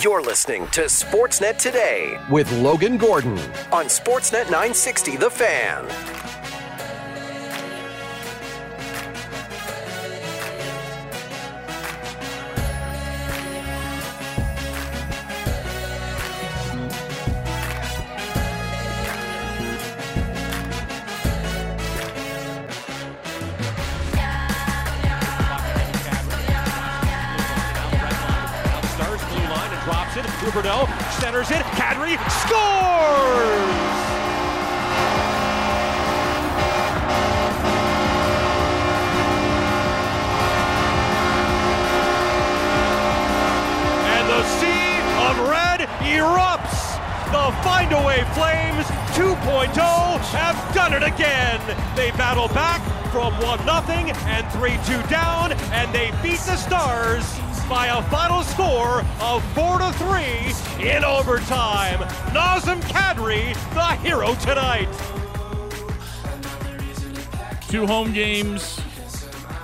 You're 0.00 0.22
listening 0.22 0.68
to 0.68 0.84
Sportsnet 0.84 1.58
Today 1.58 2.18
with 2.30 2.50
Logan 2.52 2.96
Gordon 2.96 3.38
on 3.70 3.88
Sportsnet 3.88 4.44
960 4.44 5.18
The 5.18 5.28
Fan. 5.28 6.31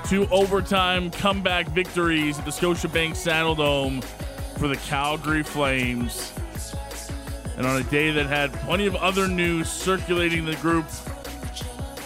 Two 0.08 0.26
overtime 0.30 1.10
comeback 1.10 1.68
victories 1.68 2.38
at 2.38 2.46
the 2.46 2.50
Scotiabank 2.50 3.10
Saddledome 3.10 4.02
for 4.58 4.66
the 4.66 4.76
Calgary 4.76 5.42
Flames. 5.42 6.32
And 7.58 7.66
on 7.66 7.78
a 7.78 7.84
day 7.84 8.10
that 8.12 8.24
had 8.24 8.50
plenty 8.54 8.86
of 8.86 8.96
other 8.96 9.28
news 9.28 9.68
circulating 9.68 10.46
the 10.46 10.56
group, 10.56 10.86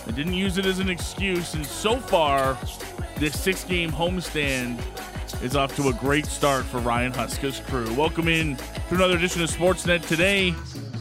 they 0.05 0.11
didn't 0.11 0.35
use 0.35 0.59
it 0.59 0.67
as 0.67 0.81
an 0.81 0.91
excuse. 0.91 1.55
And 1.55 1.65
so 1.65 1.97
far, 1.97 2.59
this 3.19 3.39
six 3.39 3.63
game 3.63 3.93
homestand 3.93 4.83
is 5.41 5.55
off 5.55 5.77
to 5.77 5.87
a 5.87 5.93
great 5.93 6.27
start 6.27 6.65
for 6.65 6.79
Ryan 6.81 7.13
Huska's 7.13 7.61
crew. 7.61 7.95
Welcome 7.95 8.27
in 8.27 8.57
to 8.57 8.97
another 8.97 9.17
edition 9.17 9.43
of 9.43 9.49
Sportsnet 9.49 10.05
today. 10.09 10.53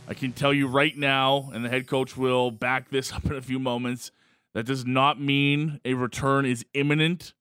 I 0.07 0.13
can 0.13 0.31
tell 0.31 0.53
you 0.53 0.67
right 0.67 0.97
now, 0.97 1.51
and 1.53 1.65
the 1.65 1.67
head 1.67 1.87
coach 1.87 2.15
will 2.15 2.51
back 2.51 2.89
this 2.89 3.11
up 3.11 3.25
in 3.25 3.33
a 3.33 3.41
few 3.41 3.59
moments, 3.59 4.11
that 4.53 4.65
does 4.65 4.85
not 4.85 5.19
mean 5.19 5.81
a 5.83 5.93
return 5.93 6.45
is 6.45 6.65
imminent 6.73 7.33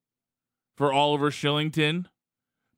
for 0.77 0.93
Oliver 0.93 1.31
Kylington, 1.31 2.07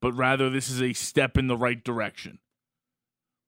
but 0.03 0.13
rather 0.13 0.51
this 0.51 0.69
is 0.69 0.83
a 0.83 0.93
step 0.93 1.39
in 1.39 1.47
the 1.47 1.57
right 1.57 1.83
direction. 1.83 2.41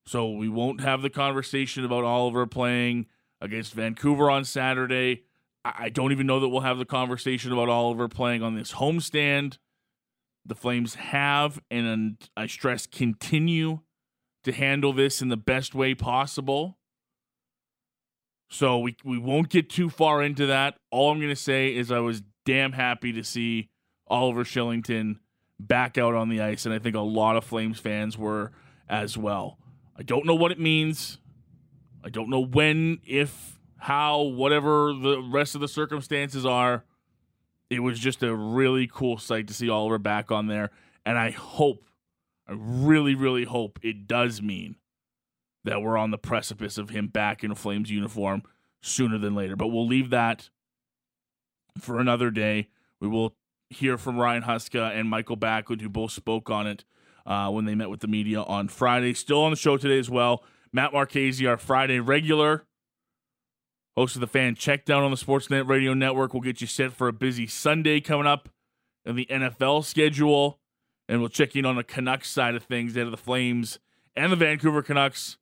So 0.07 0.31
we 0.31 0.49
won't 0.49 0.81
have 0.81 1.03
the 1.03 1.11
conversation 1.11 1.85
about 1.85 2.05
Oliver 2.05 2.47
playing 2.47 3.09
against 3.43 3.75
Vancouver 3.75 4.31
on 4.31 4.47
Saturday. 4.47 5.25
I 5.65 5.89
don't 5.89 6.13
even 6.13 6.27
know 6.27 6.41
that 6.41 6.49
we'll 6.49 6.61
have 6.61 6.79
the 6.79 6.85
conversation 6.85 7.53
about 7.53 7.69
Oliver 7.69 8.07
playing 8.09 8.43
on 8.43 8.55
this 8.55 8.73
homestand. 8.73 9.59
The 10.45 10.55
Flames 10.55 10.97
have, 10.97 11.59
and 11.71 12.19
I 12.37 12.47
stress, 12.47 12.87
continue 12.87 13.81
to 14.45 14.53
handle 14.53 14.93
this 14.93 15.23
in 15.23 15.31
the 15.31 15.39
best 15.39 15.75
way 15.75 15.95
possible. 15.95 16.79
So 18.51 18.79
we, 18.79 18.97
we 19.03 19.19
won't 19.19 19.49
get 19.49 19.71
too 19.71 19.89
far 19.89 20.23
into 20.23 20.47
that. 20.47 20.77
All 20.91 21.11
I'm 21.11 21.19
going 21.19 21.31
to 21.31 21.37
say 21.37 21.75
is 21.75 21.91
I 21.91 22.01
was 22.01 22.23
damn 22.45 22.73
happy 22.73 23.13
to 23.13 23.25
see 23.25 23.71
Oliver 24.07 24.45
Kylington 24.45 25.17
back 25.59 25.97
out 25.97 26.15
on 26.15 26.29
the 26.29 26.43
ice, 26.43 26.67
and 26.67 26.75
I 26.75 26.79
think 26.79 26.95
a 26.95 27.01
lot 27.01 27.37
of 27.37 27.45
Flames 27.45 27.81
fans 27.81 28.19
were 28.19 28.53
as 28.87 29.17
well. 29.17 29.59
I 29.97 30.03
don't 30.03 30.27
know 30.27 30.35
what 30.35 30.53
it 30.53 30.61
means. 30.61 31.19
I 32.05 32.11
don't 32.11 32.29
know 32.29 32.45
when, 32.45 32.99
if, 33.07 33.54
how, 33.85 34.23
whatever 34.23 34.95
the 34.95 35.21
rest 35.21 35.55
of 35.55 35.61
the 35.61 35.69
circumstances 35.69 36.47
are. 36.47 36.85
It 37.69 37.81
was 37.81 37.99
just 37.99 38.23
a 38.23 38.35
really 38.35 38.89
cool 38.91 39.19
sight 39.19 39.47
to 39.49 39.53
see 39.55 39.69
Oliver 39.69 39.99
back 39.99 40.31
on 40.33 40.47
there. 40.47 40.71
And 41.05 41.19
I 41.19 41.33
hope, 41.33 41.85
I 42.49 42.55
really, 42.57 43.15
really 43.15 43.45
hope 43.45 43.79
it 43.83 44.07
does 44.07 44.41
mean 44.41 44.77
that 45.65 45.83
we're 45.83 45.99
on 45.99 46.13
the 46.13 46.17
precipice 46.17 46.79
of 46.79 46.89
him 46.89 47.09
back 47.09 47.45
in 47.45 47.51
a 47.51 47.55
Flames 47.55 47.91
uniform 47.91 48.43
sooner 48.81 49.19
than 49.19 49.35
later. 49.35 49.55
But 49.55 49.67
we'll 49.67 49.87
leave 49.87 50.09
that 50.09 50.49
for 51.79 52.01
another 52.01 52.31
day. 52.31 52.71
We 53.01 53.09
will 53.09 53.37
hear 53.69 53.99
from 53.99 54.19
Ryan 54.19 54.45
Huska 54.45 54.99
and 54.99 55.11
Mikael 55.11 55.37
Backlund, 55.37 55.83
who 55.83 55.91
both 55.91 56.13
spoke 56.13 56.49
on 56.49 56.67
it 56.67 56.85
uh, 57.27 57.51
when 57.51 57.67
they 57.67 57.75
met 57.75 57.91
with 57.91 58.01
the 58.01 58.09
media 58.09 58.41
on 58.41 58.69
Friday. 58.69 59.13
Still 59.13 59.43
on 59.43 59.51
the 59.51 59.59
show 59.59 59.77
today 59.77 59.99
as 59.99 60.09
well. 60.09 60.43
Matt 60.73 60.95
Marchese, 60.95 61.47
our 61.47 61.59
Friday 61.59 62.01
regular, 62.01 62.65
host 63.97 64.17
of 64.17 64.21
the 64.21 64.27
fan 64.27 64.55
check 64.55 64.85
down 64.85 65.03
on 65.03 65.11
the 65.11 65.17
Sportsnet 65.17 65.69
Radio 65.69 65.95
Network. 65.95 66.35
We'll 66.35 66.43
get 66.43 66.61
you 66.61 66.67
set 66.67 66.93
for 66.93 67.09
a 67.09 67.13
busy 67.13 67.47
Sunday 67.47 68.01
coming 68.01 68.27
up 68.27 68.49
in 69.05 69.17
the 69.17 69.27
NFL 69.31 69.85
schedule. 69.85 70.59
And 71.09 71.21
we'll 71.21 71.29
check 71.29 71.55
in 71.55 71.67
on 71.67 71.77
the 71.77 71.85
Canucks 71.85 72.31
side 72.31 72.55
of 72.55 72.63
things, 72.63 72.95
that 72.95 73.03
of 73.03 73.11
the 73.11 73.17
Flames 73.17 73.79
and 74.17 74.33
the 74.33 74.37
Vancouver 74.37 74.83
Canucks 74.83 75.37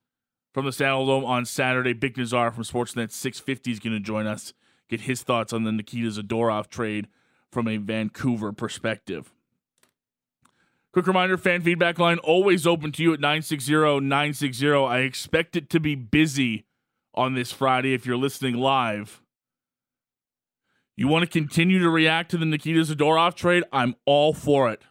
from 0.52 0.64
the 0.64 0.72
Saddledome 0.72 1.24
on 1.24 1.44
Saturday. 1.44 1.92
Big 1.92 2.16
Nazar 2.16 2.50
from 2.50 2.64
Sportsnet 2.64 3.12
650 3.12 3.70
is 3.70 3.78
going 3.78 3.92
to 3.92 4.00
join 4.00 4.26
us, 4.26 4.52
get 4.88 5.02
his 5.02 5.22
thoughts 5.22 5.52
on 5.52 5.62
the 5.64 5.72
Nikita 5.72 6.08
Zadorov 6.08 6.68
trade 6.68 7.08
from 7.50 7.68
a 7.68 7.76
Vancouver 7.76 8.52
perspective. 8.52 9.32
Quick 10.92 11.06
reminder 11.06 11.38
fan 11.38 11.62
feedback 11.62 11.98
line 11.98 12.18
always 12.18 12.66
open 12.66 12.92
to 12.92 13.02
you 13.02 13.14
at 13.14 13.20
960 13.20 13.72
960. 14.00 14.68
I 14.68 14.98
expect 14.98 15.56
it 15.56 15.70
to 15.70 15.80
be 15.80 15.94
busy 15.94 16.66
on 17.14 17.34
this 17.34 17.52
Friday 17.52 17.94
if 17.94 18.06
you're 18.06 18.16
listening 18.16 18.56
live. 18.56 19.20
You 20.96 21.08
want 21.08 21.22
to 21.22 21.26
continue 21.26 21.78
to 21.80 21.90
react 21.90 22.30
to 22.32 22.38
the 22.38 22.44
Nikita 22.44 22.80
Zadorov 22.80 23.34
trade? 23.34 23.64
I'm 23.72 23.94
all 24.04 24.32
for 24.34 24.70
it. 24.70 24.82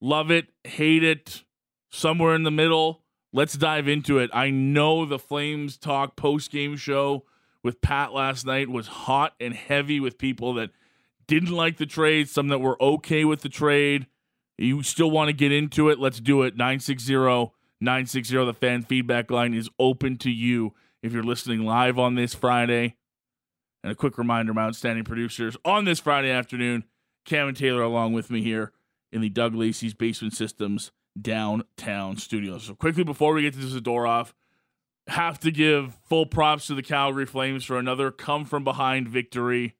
Love 0.00 0.30
it, 0.30 0.48
hate 0.64 1.02
it, 1.02 1.44
somewhere 1.90 2.34
in 2.34 2.42
the 2.42 2.50
middle. 2.50 3.02
Let's 3.32 3.54
dive 3.54 3.88
into 3.88 4.18
it. 4.18 4.30
I 4.32 4.50
know 4.50 5.04
the 5.04 5.18
Flames 5.18 5.76
talk 5.76 6.16
post 6.16 6.50
game 6.50 6.76
show 6.76 7.24
with 7.62 7.80
Pat 7.80 8.12
last 8.12 8.46
night 8.46 8.68
was 8.68 8.86
hot 8.86 9.34
and 9.40 9.54
heavy 9.54 10.00
with 10.00 10.18
people 10.18 10.54
that 10.54 10.70
didn't 11.26 11.52
like 11.52 11.76
the 11.76 11.86
trade, 11.86 12.28
some 12.28 12.48
that 12.48 12.58
were 12.58 12.82
okay 12.82 13.24
with 13.24 13.42
the 13.42 13.48
trade. 13.48 14.06
You 14.58 14.82
still 14.82 15.10
want 15.10 15.28
to 15.28 15.32
get 15.32 15.52
into 15.52 15.88
it? 15.88 15.98
Let's 15.98 16.20
do 16.20 16.42
it. 16.42 16.54
960 16.54 17.14
960. 17.80 18.44
The 18.44 18.54
fan 18.54 18.82
feedback 18.82 19.30
line 19.30 19.54
is 19.54 19.70
open 19.78 20.18
to 20.18 20.30
you 20.30 20.74
if 21.02 21.12
you're 21.12 21.22
listening 21.22 21.64
live 21.64 21.98
on 21.98 22.14
this 22.14 22.34
Friday. 22.34 22.96
And 23.82 23.90
a 23.90 23.94
quick 23.94 24.18
reminder, 24.18 24.52
my 24.52 24.66
outstanding 24.66 25.04
producers 25.04 25.56
on 25.64 25.84
this 25.84 26.00
Friday 26.00 26.30
afternoon, 26.30 26.84
Cam 27.24 27.48
and 27.48 27.56
Taylor 27.56 27.82
along 27.82 28.12
with 28.12 28.30
me 28.30 28.42
here 28.42 28.72
in 29.10 29.20
the 29.20 29.30
Doug 29.30 29.54
Lacey's 29.54 29.94
Basement 29.94 30.34
Systems 30.34 30.92
downtown 31.20 32.16
studios. 32.16 32.64
So 32.64 32.74
quickly 32.74 33.04
before 33.04 33.32
we 33.32 33.42
get 33.42 33.54
to 33.54 33.60
the 33.60 33.80
Zadorov, 33.80 34.32
have 35.06 35.40
to 35.40 35.50
give 35.50 35.98
full 36.04 36.26
props 36.26 36.66
to 36.66 36.74
the 36.74 36.82
Calgary 36.82 37.26
Flames 37.26 37.64
for 37.64 37.78
another 37.78 38.10
come 38.10 38.44
from 38.44 38.64
behind 38.64 39.08
victory. 39.08 39.76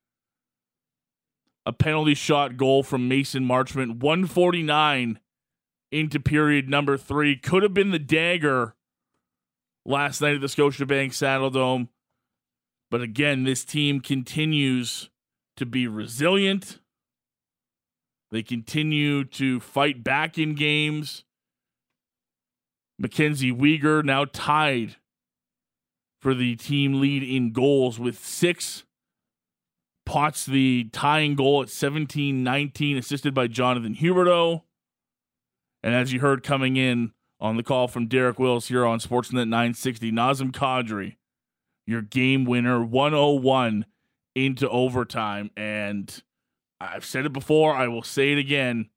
A 1.66 1.73
penalty 1.73 2.14
shot 2.14 2.56
goal 2.56 2.82
from 2.82 3.06
Mason 3.06 3.46
Marchment, 3.46 3.99
149 3.99 5.20
into 5.93 6.20
period 6.20 6.69
number 6.69 6.96
three. 6.96 7.37
Could 7.37 7.62
have 7.62 7.75
been 7.75 7.90
the 7.90 7.99
dagger 7.99 8.75
last 9.85 10.21
night 10.21 10.35
at 10.35 10.41
the 10.41 10.47
Scotiabank 10.47 11.11
Saddledome. 11.11 11.88
But 12.91 13.03
again, 13.03 13.44
this 13.44 13.65
team 13.65 14.00
continues 14.00 15.11
to 15.56 15.67
be 15.67 15.87
resilient. 15.87 16.81
They 18.31 18.43
continue 18.43 19.25
to 19.25 19.61
fight 19.61 20.03
back 20.03 20.38
in 20.38 20.55
games. 20.55 21.25
Mackenzie 22.99 23.53
Weegar 23.53 24.05
now 24.05 24.27
tied 24.27 24.97
for 26.21 26.35
the 26.35 26.56
team 26.56 27.00
lead 27.00 27.23
in 27.23 27.53
goals 27.53 27.99
with 27.99 28.19
six. 28.19 28.85
Potts 30.05 30.44
the 30.44 30.88
tying 30.93 31.35
goal 31.35 31.62
at 31.62 31.71
17 31.71 32.43
19, 32.43 32.99
assisted 32.99 33.33
by 33.33 33.47
Jonathan 33.47 33.94
Huberdeau. 33.94 34.62
And 35.83 35.94
as 35.94 36.12
you 36.12 36.21
heard 36.21 36.43
coming 36.43 36.76
in 36.76 37.12
on 37.40 37.56
the 37.56 37.62
call 37.62 37.88
from 37.88 38.06
Derek 38.06 38.38
Wills 38.38 38.69
here 38.69 38.84
on 38.84 39.00
Sportsnet 39.00 39.48
960, 39.48 40.12
Nazem 40.12 40.52
Kadri, 40.52 41.16
your 41.87 42.02
game 42.02 42.44
winner, 42.44 42.84
101 42.84 43.87
into 44.34 44.69
overtime. 44.69 45.50
And 45.56 46.22
I've 46.81 47.04
said 47.04 47.26
it 47.26 47.32
before, 47.32 47.75
I 47.75 47.88
will 47.88 48.02
say 48.02 48.32
it 48.32 48.38
again. 48.38 48.90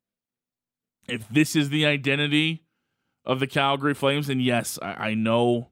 If 1.08 1.28
this 1.30 1.56
is 1.56 1.70
the 1.70 1.86
identity 1.86 2.66
of 3.26 3.40
the 3.40 3.48
Calgary 3.48 3.94
Flames, 3.94 4.28
then 4.28 4.40
yes, 4.40 4.78
I, 4.82 5.10
I 5.10 5.14
know 5.14 5.70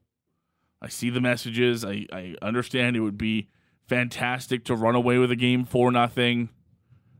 I 0.80 0.88
see 0.88 1.10
the 1.10 1.20
messages. 1.20 1.84
I, 1.84 2.06
I 2.12 2.34
understand 2.42 2.96
it 2.96 3.00
would 3.00 3.18
be 3.18 3.48
fantastic 3.86 4.64
to 4.64 4.74
run 4.74 4.94
away 4.94 5.18
with 5.18 5.30
a 5.30 5.36
game 5.36 5.64
for 5.64 5.90
nothing. 5.90 6.48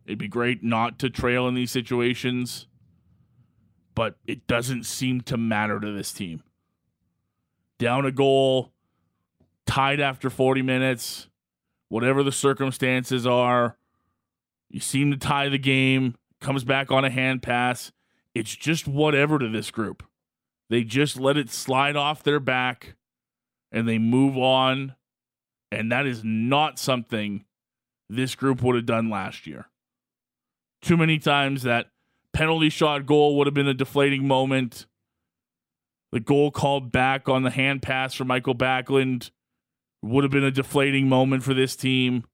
It'd 0.05 0.19
be 0.19 0.29
great 0.29 0.65
not 0.65 0.99
to 1.01 1.11
trail 1.11 1.47
in 1.47 1.55
these 1.55 1.71
situations, 1.71 2.67
but 3.95 4.17
it 4.27 4.47
doesn't 4.47 4.85
seem 4.85 5.21
to 5.23 5.37
matter 5.37 5.81
to 5.81 5.93
this 5.93 6.13
team. 6.13 6.43
Down 7.79 8.07
a 8.07 8.13
goal, 8.13 8.73
tied 9.67 10.01
after 10.01 10.31
40 10.31 10.63
minutes, 10.63 11.29
whatever 11.89 12.23
the 12.23 12.33
circumstances 12.33 13.27
are, 13.27 13.77
you 14.69 14.81
seem 14.81 15.11
to 15.11 15.17
tie 15.17 15.49
the 15.49 15.59
game, 15.59 16.17
comes 16.41 16.65
back 16.65 16.91
on 16.91 17.05
a 17.05 17.11
hand 17.11 17.43
pass. 17.43 17.93
It's 18.35 18.55
just 18.57 18.89
whatever 18.89 19.39
to 19.39 19.49
this 19.49 19.71
group. 19.71 20.03
They 20.71 20.85
just 20.85 21.21
let 21.21 21.37
it 21.37 21.51
slide 21.51 21.97
off 21.97 22.23
their 22.23 22.41
back 22.41 22.97
and 23.71 23.87
they 23.87 23.99
move 23.99 24.39
on. 24.39 24.95
And 25.71 25.93
that 25.93 26.07
is 26.07 26.23
not 26.25 26.79
something 26.79 27.45
this 28.09 28.35
group 28.35 28.63
would 28.63 28.77
have 28.77 28.87
done 28.87 29.11
last 29.11 29.47
year. 29.47 29.69
Too 30.81 30.97
many 30.97 31.19
times 31.19 31.63
that 31.63 31.92
penalty 32.33 32.71
shot 32.71 33.07
goal 33.07 33.37
would 33.37 33.47
have 33.47 33.55
been 33.55 33.69
a 33.69 33.75
deflating 33.75 34.27
moment. 34.27 34.87
The 36.13 36.21
goal 36.21 36.51
called 36.51 36.93
back 36.93 37.29
on 37.29 37.43
the 37.43 37.51
hand 37.51 37.83
pass 37.83 38.15
for 38.15 38.25
Mikael 38.25 38.55
Backlund 38.55 39.31
would 40.03 40.25
have 40.25 40.31
been 40.31 40.45
a 40.45 40.51
deflating 40.51 41.09
moment 41.09 41.43
for 41.43 41.55
this 41.55 41.77
team. 41.77 42.25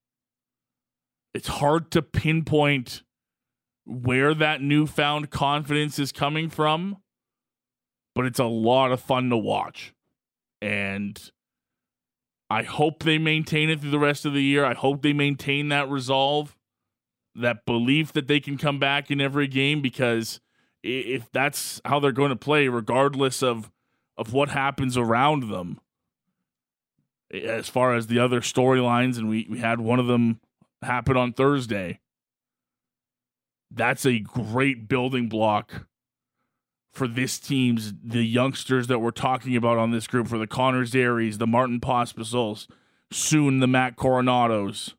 It's 1.35 1.49
hard 1.49 1.91
to 1.93 2.03
pinpoint 2.03 3.03
where 3.85 4.35
that 4.35 4.61
newfound 4.61 5.31
confidence 5.31 5.99
is 5.99 6.13
coming 6.13 6.51
from, 6.51 6.97
but 8.15 8.27
it's 8.27 8.39
a 8.39 8.45
lot 8.45 8.93
of 8.93 9.01
fun 9.01 9.31
to 9.31 9.37
watch. 9.37 9.95
And 10.61 11.19
I 12.51 12.63
hope 12.63 13.03
they 13.03 13.19
maintain 13.19 13.71
it 13.71 13.81
through 13.81 13.91
the 13.91 13.99
rest 13.99 14.25
of 14.25 14.33
the 14.33 14.43
year. 14.43 14.65
I 14.65 14.75
hope 14.75 15.03
they 15.03 15.13
maintain 15.13 15.69
that 15.69 15.89
resolve, 15.89 16.57
that 17.41 17.65
belief 17.67 18.13
that 18.13 18.29
they 18.29 18.41
can 18.41 18.59
come 18.59 18.79
back 18.79 19.11
in 19.11 19.21
every 19.21 19.47
game 19.47 19.81
because 19.81 20.41
if 20.83 21.31
that's 21.33 21.81
how 21.85 22.01
they're 22.01 22.13
going 22.13 22.31
to 22.31 22.37
play, 22.37 22.69
regardless 22.69 23.43
of 23.43 23.71
of 24.17 24.33
what 24.33 24.49
happens 24.49 24.97
around 24.97 25.49
them, 25.49 25.79
as 27.33 27.69
far 27.69 27.95
as 27.95 28.09
the 28.09 28.19
other 28.19 28.41
storylines, 28.41 29.17
and 29.17 29.29
we, 29.29 29.47
we 29.49 29.59
had 29.59 29.81
one 29.81 30.01
of 30.01 30.07
them 30.07 30.41
happen 30.83 31.17
on 31.17 31.33
Thursday. 31.33 32.01
That's 33.71 34.07
a 34.07 34.19
great 34.19 34.89
building 34.89 35.29
block 35.29 35.87
for 36.93 37.07
this 37.07 37.39
team's 37.39 37.93
the 38.03 38.25
youngsters 38.25 38.89
that 38.89 38.99
we're 38.99 39.11
talking 39.11 39.55
about 39.55 39.79
on 39.79 39.93
this 39.93 40.07
group 40.07 40.27
for 40.27 40.39
the 40.39 40.47
Connors 40.47 40.91
Zary's, 40.91 41.39
the 41.39 41.47
Martin 41.47 41.81
Pospisils, 41.81 42.67
soon 43.13 43.61
the 43.61 43.67
Matt 43.67 43.97
Coronatos. 43.97 44.95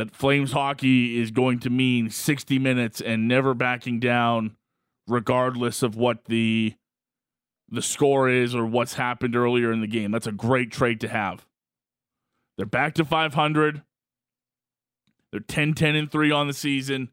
That 0.00 0.16
Flames 0.16 0.52
hockey 0.52 1.20
is 1.20 1.30
going 1.30 1.58
to 1.60 1.68
mean 1.68 2.08
60 2.08 2.58
minutes 2.58 3.02
and 3.02 3.28
never 3.28 3.52
backing 3.52 4.00
down, 4.00 4.56
regardless 5.06 5.82
of 5.82 5.94
what 5.94 6.24
the 6.24 6.74
the 7.68 7.82
score 7.82 8.26
is 8.26 8.54
or 8.54 8.64
what's 8.64 8.94
happened 8.94 9.36
earlier 9.36 9.70
in 9.70 9.82
the 9.82 9.86
game. 9.86 10.10
That's 10.10 10.26
a 10.26 10.32
great 10.32 10.72
trait 10.72 11.00
to 11.00 11.08
have. 11.08 11.44
They're 12.56 12.64
back 12.64 12.94
to 12.94 13.04
500. 13.04 13.82
They're 15.30 15.40
10 15.40 15.74
10 15.74 15.94
and 15.94 16.10
3 16.10 16.30
on 16.32 16.46
the 16.46 16.54
season. 16.54 17.10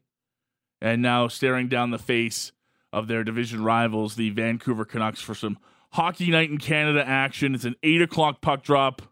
And 0.80 1.02
now 1.02 1.28
staring 1.28 1.68
down 1.68 1.90
the 1.90 1.98
face 1.98 2.52
of 2.90 3.06
their 3.06 3.22
division 3.22 3.62
rivals, 3.62 4.14
the 4.16 4.30
Vancouver 4.30 4.86
Canucks, 4.86 5.20
for 5.20 5.34
some 5.34 5.58
Hockey 5.92 6.30
Night 6.30 6.48
in 6.48 6.56
Canada 6.56 7.06
action. 7.06 7.54
It's 7.54 7.66
an 7.66 7.76
8 7.82 8.00
o'clock 8.00 8.40
puck 8.40 8.62
drop 8.62 9.02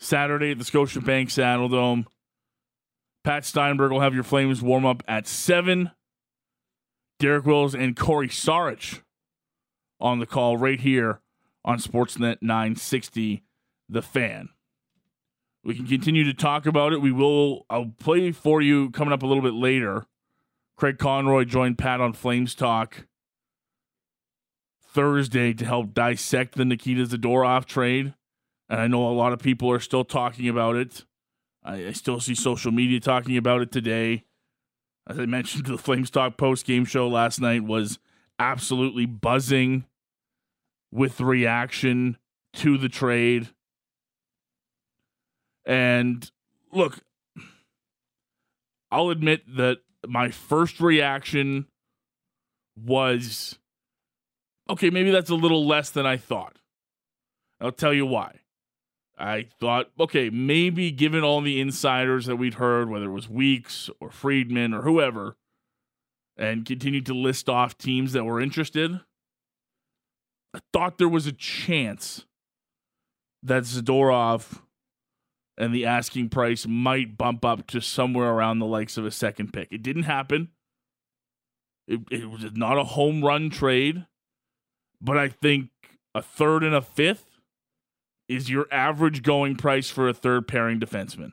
Saturday 0.00 0.50
at 0.50 0.58
the 0.58 0.64
Scotiabank 0.64 1.26
Saddledome. 1.26 2.06
Pat 3.28 3.44
Steinberg 3.44 3.92
will 3.92 4.00
have 4.00 4.14
your 4.14 4.22
Flames 4.22 4.62
warm 4.62 4.86
up 4.86 5.02
at 5.06 5.26
7. 5.26 5.90
Derek 7.18 7.44
Wills 7.44 7.74
and 7.74 7.94
Corey 7.94 8.28
Sarich 8.28 9.02
on 10.00 10.18
the 10.18 10.24
call 10.24 10.56
right 10.56 10.80
here 10.80 11.20
on 11.62 11.76
Sportsnet 11.76 12.38
960, 12.40 13.42
The 13.86 14.00
Fan. 14.00 14.48
We 15.62 15.74
can 15.74 15.86
continue 15.86 16.24
to 16.24 16.32
talk 16.32 16.64
about 16.64 16.94
it. 16.94 17.02
We 17.02 17.12
will, 17.12 17.66
I'll 17.68 17.92
play 18.00 18.32
for 18.32 18.62
you 18.62 18.88
coming 18.92 19.12
up 19.12 19.22
a 19.22 19.26
little 19.26 19.42
bit 19.42 19.52
later 19.52 20.06
Craig 20.78 20.96
Conroy 20.96 21.44
joined 21.44 21.76
Pat 21.76 22.00
on 22.00 22.14
Flames 22.14 22.54
Talk 22.54 23.08
Thursday 24.82 25.52
to 25.52 25.66
help 25.66 25.92
dissect 25.92 26.54
the 26.54 26.64
Nikita 26.64 27.04
Zadorov 27.04 27.66
trade. 27.66 28.14
And 28.70 28.80
I 28.80 28.86
know 28.86 29.06
a 29.06 29.12
lot 29.12 29.34
of 29.34 29.38
people 29.38 29.70
are 29.70 29.80
still 29.80 30.06
talking 30.06 30.48
about 30.48 30.76
it. 30.76 31.04
I, 31.62 31.88
I 31.88 31.92
still 31.92 32.20
see 32.20 32.34
social 32.34 32.72
media 32.72 33.00
talking 33.00 33.36
about 33.36 33.60
it 33.60 33.72
today. 33.72 34.24
As 35.06 35.18
I 35.18 35.26
mentioned, 35.26 35.66
the 35.66 35.78
Flames 35.78 36.10
Talk 36.10 36.36
post 36.36 36.66
game 36.66 36.84
show 36.84 37.08
last 37.08 37.40
night 37.40 37.64
was 37.64 37.98
absolutely 38.38 39.06
buzzing 39.06 39.84
with 40.90 41.20
reaction 41.20 42.16
to 42.54 42.78
the 42.78 42.88
trade. 42.88 43.48
And 45.66 46.30
look, 46.72 47.00
I'll 48.90 49.10
admit 49.10 49.42
that 49.56 49.78
my 50.06 50.30
first 50.30 50.80
reaction 50.80 51.66
was 52.76 53.58
okay, 54.70 54.90
maybe 54.90 55.10
that's 55.10 55.30
a 55.30 55.34
little 55.34 55.66
less 55.66 55.90
than 55.90 56.06
I 56.06 56.16
thought. 56.16 56.56
I'll 57.60 57.72
tell 57.72 57.92
you 57.92 58.06
why. 58.06 58.40
I 59.18 59.46
thought, 59.58 59.90
okay, 59.98 60.30
maybe 60.30 60.90
given 60.90 61.24
all 61.24 61.40
the 61.40 61.60
insiders 61.60 62.26
that 62.26 62.36
we'd 62.36 62.54
heard, 62.54 62.88
whether 62.88 63.06
it 63.06 63.12
was 63.12 63.28
Weekes 63.28 63.90
or 64.00 64.10
Friedman 64.10 64.72
or 64.72 64.82
whoever, 64.82 65.36
and 66.36 66.64
continued 66.64 67.06
to 67.06 67.14
list 67.14 67.48
off 67.48 67.76
teams 67.76 68.12
that 68.12 68.24
were 68.24 68.40
interested, 68.40 69.00
I 70.54 70.60
thought 70.72 70.98
there 70.98 71.08
was 71.08 71.26
a 71.26 71.32
chance 71.32 72.26
that 73.42 73.64
Zadorov 73.64 74.62
and 75.56 75.74
the 75.74 75.84
asking 75.84 76.28
price 76.28 76.66
might 76.66 77.18
bump 77.18 77.44
up 77.44 77.66
to 77.68 77.80
somewhere 77.80 78.30
around 78.30 78.60
the 78.60 78.66
likes 78.66 78.96
of 78.96 79.04
a 79.04 79.10
second 79.10 79.52
pick. 79.52 79.68
It 79.72 79.82
didn't 79.82 80.04
happen. 80.04 80.50
It, 81.88 82.00
it 82.10 82.30
was 82.30 82.52
not 82.54 82.78
a 82.78 82.84
home 82.84 83.24
run 83.24 83.50
trade, 83.50 84.06
but 85.00 85.18
I 85.18 85.28
think 85.28 85.70
a 86.14 86.22
third 86.22 86.62
and 86.62 86.74
a 86.74 86.82
fifth 86.82 87.37
is 88.28 88.50
your 88.50 88.66
average 88.70 89.22
going 89.22 89.56
price 89.56 89.90
for 89.90 90.08
a 90.08 90.14
third 90.14 90.46
pairing 90.46 90.78
defenseman. 90.78 91.32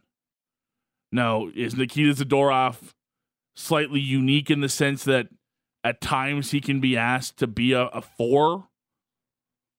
Now, 1.11 1.49
is 1.55 1.75
Nikita 1.75 2.23
Zadorov 2.23 2.93
slightly 3.55 3.99
unique 3.99 4.49
in 4.49 4.61
the 4.61 4.69
sense 4.69 5.03
that 5.05 5.27
at 5.83 6.01
times 6.01 6.51
he 6.51 6.61
can 6.61 6.79
be 6.79 6.97
asked 6.97 7.37
to 7.37 7.47
be 7.47 7.73
a, 7.73 7.83
a 7.87 8.01
four 8.01 8.67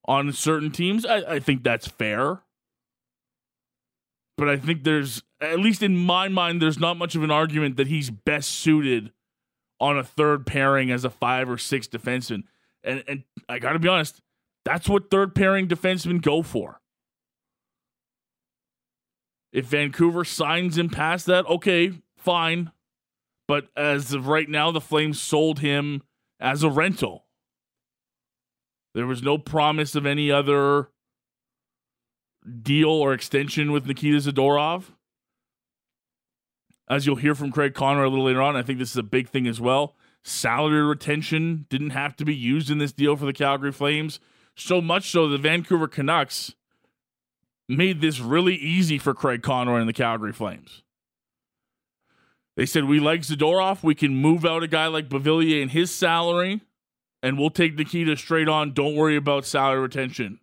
on 0.07 0.33
certain 0.33 0.71
teams? 0.71 1.05
I, 1.05 1.35
I 1.35 1.39
think 1.41 1.63
that's 1.63 1.87
fair 1.87 2.43
but 4.37 4.49
I 4.49 4.57
think 4.57 4.85
there's 4.85 5.23
at 5.41 5.59
least 5.59 5.83
in 5.83 5.97
my 5.97 6.29
mind 6.29 6.61
there's 6.61 6.79
not 6.79 6.97
much 6.97 7.15
of 7.15 7.23
an 7.23 7.31
argument 7.31 7.77
that 7.77 7.87
he's 7.87 8.11
best 8.11 8.51
suited 8.51 9.13
on 9.81 9.99
a 9.99 10.05
third 10.05 10.47
pairing 10.47 10.91
as 10.91 11.05
a 11.05 11.11
five 11.11 11.51
or 11.51 11.59
six 11.59 11.87
defenseman. 11.87 12.45
And 12.85 13.03
and 13.09 13.25
I 13.49 13.59
got 13.59 13.73
to 13.73 13.79
be 13.79 13.89
honest, 13.89 14.21
that's 14.65 14.89
what 14.89 15.11
third 15.11 15.35
pairing 15.35 15.69
defensemen 15.69 16.21
go 16.21 16.43
for. 16.43 16.81
If 19.57 19.65
Vancouver 19.65 20.23
signs 20.23 20.77
him 20.77 20.91
past 20.91 21.25
that, 21.27 21.47
okay, 21.47 21.93
fine. 22.19 22.73
But 23.49 23.69
as 23.75 24.13
of 24.13 24.29
right 24.29 24.51
now, 24.51 24.71
the 24.71 24.83
Flames 24.83 25.19
sold 25.19 25.61
him 25.61 26.03
as 26.39 26.63
a 26.63 26.69
rental. 26.69 27.25
There 28.95 29.07
was 29.07 29.23
no 29.23 29.39
promise 29.39 29.95
of 29.95 30.05
any 30.05 30.31
other 30.31 30.91
deal 32.63 32.91
or 32.91 33.15
extension 33.15 33.73
with 33.73 33.87
Nikita 33.87 34.19
Zadorov. 34.19 34.91
As 36.87 37.07
you'll 37.07 37.17
hear 37.17 37.35
from 37.35 37.51
Craig 37.51 37.73
Conroy 37.73 38.09
a 38.09 38.11
little 38.11 38.27
later 38.27 38.43
on, 38.43 38.57
I 38.57 38.63
think 38.63 38.79
this 38.79 38.91
is 38.91 38.99
a 38.99 39.03
big 39.03 39.31
thing 39.31 39.47
as 39.47 39.59
well. 39.59 39.95
Salary 40.23 40.83
retention 40.83 41.65
didn't 41.71 41.91
have 41.91 42.15
to 42.17 42.27
be 42.27 42.37
used 42.37 42.71
in 42.71 42.77
this 42.77 42.93
deal 42.93 43.17
for 43.17 43.25
the 43.25 43.33
Calgary 43.33 43.73
Flames. 43.73 44.21
So 44.55 44.83
much 44.83 45.11
so 45.11 45.27
the 45.27 45.39
Vancouver 45.39 45.89
Canucks 45.89 46.55
made 47.69 48.01
this 48.01 48.21
really 48.21 48.55
easy 48.55 48.99
for 48.99 49.15
Craig 49.15 49.43
Conroy 49.43 49.81
and 49.81 49.89
the 49.89 49.93
Calgary 49.93 50.33
Flames. 50.33 50.83
They 52.57 52.67
said, 52.67 52.85
We 52.85 53.01
like 53.01 53.21
Zadorov. 53.21 53.83
We 53.83 53.95
can 53.95 54.17
move 54.17 54.45
out 54.45 54.63
a 54.63 54.69
guy 54.69 54.87
like 54.87 55.09
Beauvillier 55.09 55.61
and 55.61 55.71
his 55.71 55.95
salary, 55.95 56.63
and 57.23 57.39
we'll 57.39 57.51
take 57.51 57.77
Nikita 57.77 58.17
straight 58.17 58.49
on. 58.49 58.73
Don't 58.73 58.95
worry 58.95 59.17
about 59.17 59.45
salary 59.45 59.81
retention. 59.81 60.41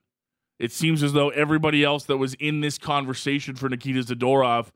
It 0.60 0.72
seems 0.72 1.01
as 1.01 1.13
though 1.13 1.30
everybody 1.30 1.84
else 1.84 2.06
that 2.06 2.18
was 2.18 2.36
in 2.36 2.62
this 2.62 2.77
conversation 2.77 3.56
for 3.56 3.68
Nikita 3.68 4.03
Zadorov 4.03 4.72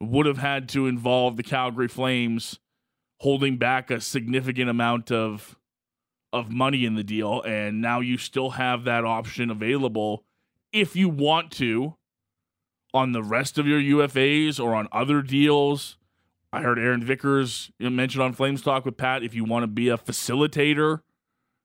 would 0.00 0.26
have 0.26 0.38
had 0.38 0.68
to 0.70 0.86
involve 0.86 1.36
the 1.36 1.42
Calgary 1.42 1.88
Flames 1.88 2.58
holding 3.20 3.56
back 3.58 3.90
a 3.90 4.00
significant 4.00 4.70
amount 4.70 5.12
of 5.12 5.56
of 6.32 6.48
money 6.50 6.84
in 6.84 6.94
the 6.94 7.02
deal 7.02 7.42
and 7.42 7.80
now 7.80 7.98
you 7.98 8.16
still 8.16 8.50
have 8.50 8.84
that 8.84 9.04
option 9.04 9.50
available 9.50 10.24
if 10.72 10.96
you 10.96 11.08
want 11.08 11.50
to 11.52 11.96
on 12.92 13.12
the 13.12 13.22
rest 13.22 13.58
of 13.58 13.66
your 13.66 13.80
UFAs 13.80 14.58
or 14.62 14.74
on 14.74 14.88
other 14.92 15.22
deals. 15.22 15.96
I 16.52 16.62
heard 16.62 16.78
Aaron 16.78 17.04
Vickers 17.04 17.70
mention 17.78 18.20
on 18.20 18.32
Flames 18.32 18.62
Talk 18.62 18.84
with 18.84 18.96
Pat 18.96 19.22
if 19.22 19.34
you 19.34 19.44
want 19.44 19.62
to 19.62 19.68
be 19.68 19.88
a 19.88 19.96
facilitator 19.96 21.02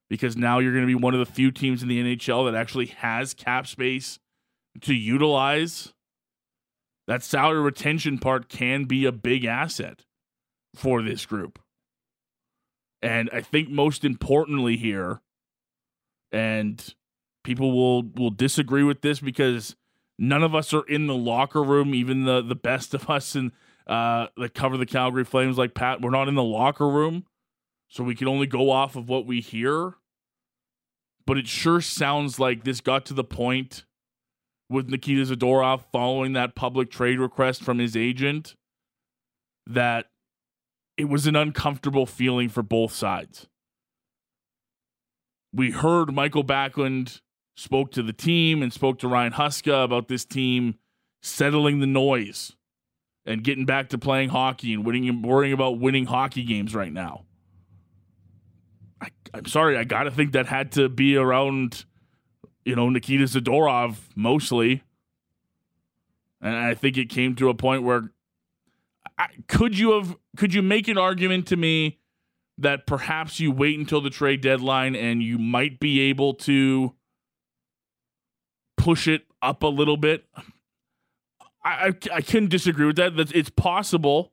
because 0.10 0.38
now 0.38 0.60
you're 0.60 0.74
going 0.74 0.84
to 0.84 0.88
be 0.88 0.96
one 0.96 1.16
of 1.16 1.20
the 1.20 1.26
few 1.26 1.52
teams 1.52 1.82
in 1.82 1.90
the 1.90 2.00
NHL 2.00 2.46
that 2.46 2.58
actually 2.58 2.88
has 2.88 3.34
cap 3.34 3.66
space 3.66 4.20
to 4.82 4.94
utilize. 4.94 5.94
That 7.08 7.24
salary 7.24 7.62
retention 7.62 8.20
part 8.20 8.50
can 8.50 8.86
be 8.86 9.06
a 9.06 9.12
big 9.12 9.46
asset 9.46 10.02
for 10.76 11.02
this 11.02 11.26
group. 11.26 11.60
And 13.02 13.30
I 13.34 13.42
think 13.42 13.70
most 13.70 14.04
importantly 14.04 14.78
here, 14.78 15.22
and 16.32 16.94
people 17.46 17.72
will 17.72 18.04
will 18.16 18.32
disagree 18.32 18.84
with 18.84 19.02
this 19.02 19.22
because 19.22 19.78
none 20.20 20.44
of 20.44 20.54
us 20.54 20.74
are 20.74 20.86
in 20.88 21.08
the 21.08 21.16
locker 21.16 21.64
room, 21.64 21.96
even 21.96 22.26
the 22.26 22.42
the 22.42 22.56
best 22.56 22.94
of 22.94 23.10
us 23.10 23.36
and 23.36 23.54
uh, 23.88 24.28
that 24.36 24.54
cover 24.54 24.76
the 24.76 24.86
Calgary 24.86 25.24
Flames 25.24 25.58
like 25.58 25.74
Pat, 25.74 26.02
we're 26.02 26.10
not 26.10 26.28
in 26.28 26.36
the 26.36 26.44
locker 26.44 26.90
room. 26.90 27.26
So 27.88 28.04
we 28.04 28.16
can 28.16 28.28
only 28.28 28.48
go 28.48 28.72
off 28.72 28.96
of 28.96 29.08
what 29.08 29.26
we 29.26 29.40
hear. 29.40 29.94
But 31.26 31.38
it 31.38 31.48
sure 31.48 31.82
sounds 31.82 32.40
like 32.40 32.64
this 32.64 32.82
got 32.82 33.06
to 33.06 33.14
the 33.14 33.24
point 33.24 33.86
with 34.70 34.90
Nikita 34.90 35.34
Zadorov 35.34 35.84
following 35.92 36.34
that 36.34 36.56
public 36.56 36.90
trade 36.90 37.20
request 37.20 37.64
from 37.64 37.78
his 37.80 37.96
agent 37.96 38.56
that 39.68 40.08
it 40.98 41.06
was 41.06 41.28
an 41.28 41.36
uncomfortable 41.36 42.06
feeling 42.06 42.50
for 42.50 42.64
both 42.64 42.92
sides. 42.92 43.48
We 45.54 45.72
heard 45.72 46.14
Mikael 46.14 46.44
Backlund 46.44 47.22
spoke 47.56 47.92
to 47.92 48.04
the 48.04 48.14
team 48.14 48.62
and 48.62 48.72
spoke 48.72 49.00
to 49.00 49.08
Ryan 49.08 49.34
Huska 49.34 49.84
about 49.84 50.08
this 50.08 50.26
team 50.26 50.76
settling 51.22 51.80
the 51.80 51.88
noise 51.88 52.54
and 53.26 53.44
getting 53.44 53.66
back 53.66 53.90
to 53.90 53.98
playing 53.98 54.30
hockey 54.30 54.74
and 54.74 54.86
winning 54.86 55.10
and 55.10 55.26
worrying 55.26 55.54
about 55.54 55.80
winning 55.80 56.06
hockey 56.06 56.44
games 56.44 56.76
right 56.76 56.94
now. 56.94 57.26
I, 59.02 59.08
I'm 59.34 59.46
sorry, 59.46 59.78
I 59.78 59.84
gotta 59.84 60.12
think 60.12 60.34
that 60.34 60.46
had 60.46 60.74
to 60.74 60.90
be 60.90 61.16
around, 61.16 61.86
you 62.64 62.76
know, 62.76 62.90
Nikita 62.90 63.24
Zadorov 63.24 63.98
mostly. 64.16 64.84
And 66.42 66.56
I 66.56 66.76
think 66.76 66.98
it 66.98 67.10
came 67.10 67.36
to 67.36 67.50
a 67.50 67.56
point 67.56 67.84
where 67.84 68.12
I, 69.18 69.28
could 69.48 69.78
you 69.78 69.94
have 69.94 70.16
could 70.38 70.54
you 70.54 70.62
make 70.62 70.88
an 70.88 70.98
argument 70.98 71.48
to 71.48 71.56
me 71.56 72.00
that 72.58 72.86
perhaps 72.86 73.40
you 73.40 73.52
wait 73.52 73.80
until 73.80 74.02
the 74.02 74.10
trade 74.10 74.42
deadline 74.42 74.96
and 74.96 75.24
you 75.24 75.38
might 75.38 75.80
be 75.80 76.02
able 76.02 76.34
to 76.34 76.94
push 78.86 79.08
it 79.08 79.24
up 79.42 79.64
a 79.64 79.68
little 79.68 79.98
bit? 79.98 80.26
I, 81.64 81.88
I, 81.88 81.94
I 82.14 82.22
couldn't 82.22 82.50
disagree 82.50 82.86
with 82.86 82.98
that. 82.98 83.18
That 83.18 83.36
it's 83.36 83.50
possible. 83.50 84.32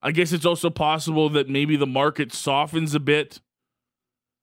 I 0.00 0.12
guess 0.12 0.32
it's 0.32 0.46
also 0.46 0.70
possible 0.70 1.28
that 1.30 1.48
maybe 1.48 1.76
the 1.76 1.88
market 1.88 2.32
softens 2.32 2.94
a 2.94 3.00
bit. 3.00 3.40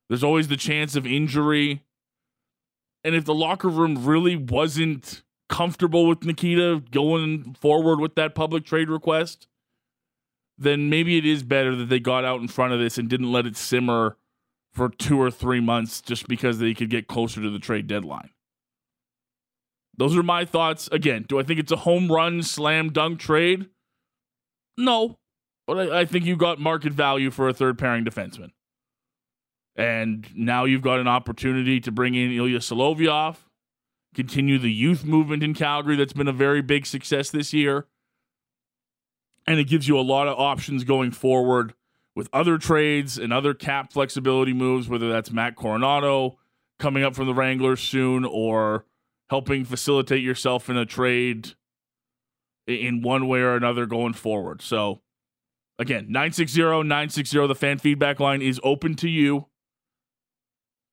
There's 0.08 0.22
always 0.22 0.48
the 0.48 0.58
chance 0.58 0.96
of 0.96 1.06
injury. 1.06 1.82
And 3.02 3.14
if 3.14 3.24
the 3.24 3.34
locker 3.34 3.70
room 3.70 4.04
really 4.04 4.36
wasn't 4.36 5.22
comfortable 5.48 6.06
with 6.06 6.24
Nikita 6.24 6.82
going 6.90 7.54
forward 7.54 8.00
with 8.00 8.16
that 8.16 8.34
public 8.34 8.66
trade 8.66 8.90
request, 8.90 9.48
then 10.58 10.90
maybe 10.90 11.16
it 11.16 11.24
is 11.24 11.42
better 11.42 11.74
that 11.74 11.88
they 11.88 12.00
got 12.00 12.24
out 12.24 12.42
in 12.42 12.48
front 12.48 12.74
of 12.74 12.80
this 12.80 12.98
and 12.98 13.08
didn't 13.08 13.32
let 13.32 13.46
it 13.46 13.56
simmer 13.56 14.18
for 14.74 14.90
two 14.90 15.18
or 15.18 15.30
three 15.30 15.60
months 15.60 16.02
just 16.02 16.28
because 16.28 16.58
they 16.58 16.74
could 16.74 16.90
get 16.90 17.08
closer 17.08 17.40
to 17.40 17.48
the 17.48 17.58
trade 17.58 17.86
deadline. 17.86 18.28
Those 19.98 20.16
are 20.16 20.22
my 20.22 20.44
thoughts. 20.44 20.88
Again, 20.90 21.26
do 21.28 21.38
I 21.38 21.42
think 21.42 21.60
it's 21.60 21.72
a 21.72 21.76
home 21.76 22.10
run, 22.10 22.42
slam 22.42 22.90
dunk 22.90 23.20
trade? 23.20 23.68
No. 24.76 25.18
But 25.66 25.92
I, 25.92 26.00
I 26.00 26.04
think 26.06 26.24
you 26.24 26.36
got 26.36 26.58
market 26.58 26.92
value 26.92 27.30
for 27.30 27.48
a 27.48 27.52
third 27.52 27.78
pairing 27.78 28.04
defenseman. 28.04 28.52
And 29.76 30.26
now 30.34 30.64
you've 30.64 30.82
got 30.82 30.98
an 30.98 31.08
opportunity 31.08 31.80
to 31.80 31.92
bring 31.92 32.14
in 32.14 32.32
Ilya 32.32 32.60
Solovyov, 32.60 33.36
continue 34.14 34.58
the 34.58 34.72
youth 34.72 35.04
movement 35.04 35.42
in 35.42 35.52
Calgary 35.54 35.96
that's 35.96 36.12
been 36.12 36.28
a 36.28 36.32
very 36.32 36.62
big 36.62 36.86
success 36.86 37.30
this 37.30 37.52
year 37.52 37.86
and 39.48 39.58
it 39.58 39.64
gives 39.64 39.88
you 39.88 39.98
a 39.98 40.02
lot 40.02 40.28
of 40.28 40.38
options 40.38 40.84
going 40.84 41.10
forward 41.10 41.72
with 42.14 42.28
other 42.34 42.58
trades 42.58 43.16
and 43.16 43.32
other 43.32 43.54
cap 43.54 43.90
flexibility 43.90 44.52
moves, 44.52 44.90
whether 44.90 45.08
that's 45.08 45.30
Matt 45.30 45.56
Coronato 45.56 46.36
coming 46.78 47.02
up 47.02 47.14
from 47.14 47.26
the 47.26 47.32
Wranglers 47.32 47.80
soon 47.80 48.26
or 48.26 48.84
helping 49.28 49.64
facilitate 49.64 50.22
yourself 50.22 50.68
in 50.70 50.76
a 50.76 50.86
trade 50.86 51.54
in 52.66 53.02
one 53.02 53.28
way 53.28 53.40
or 53.40 53.56
another 53.56 53.86
going 53.86 54.12
forward. 54.12 54.62
So, 54.62 55.00
again, 55.78 56.06
960 56.08 56.60
960, 56.60 57.46
the 57.46 57.54
fan 57.54 57.78
feedback 57.78 58.20
line 58.20 58.42
is 58.42 58.60
open 58.62 58.94
to 58.96 59.08
you. 59.08 59.46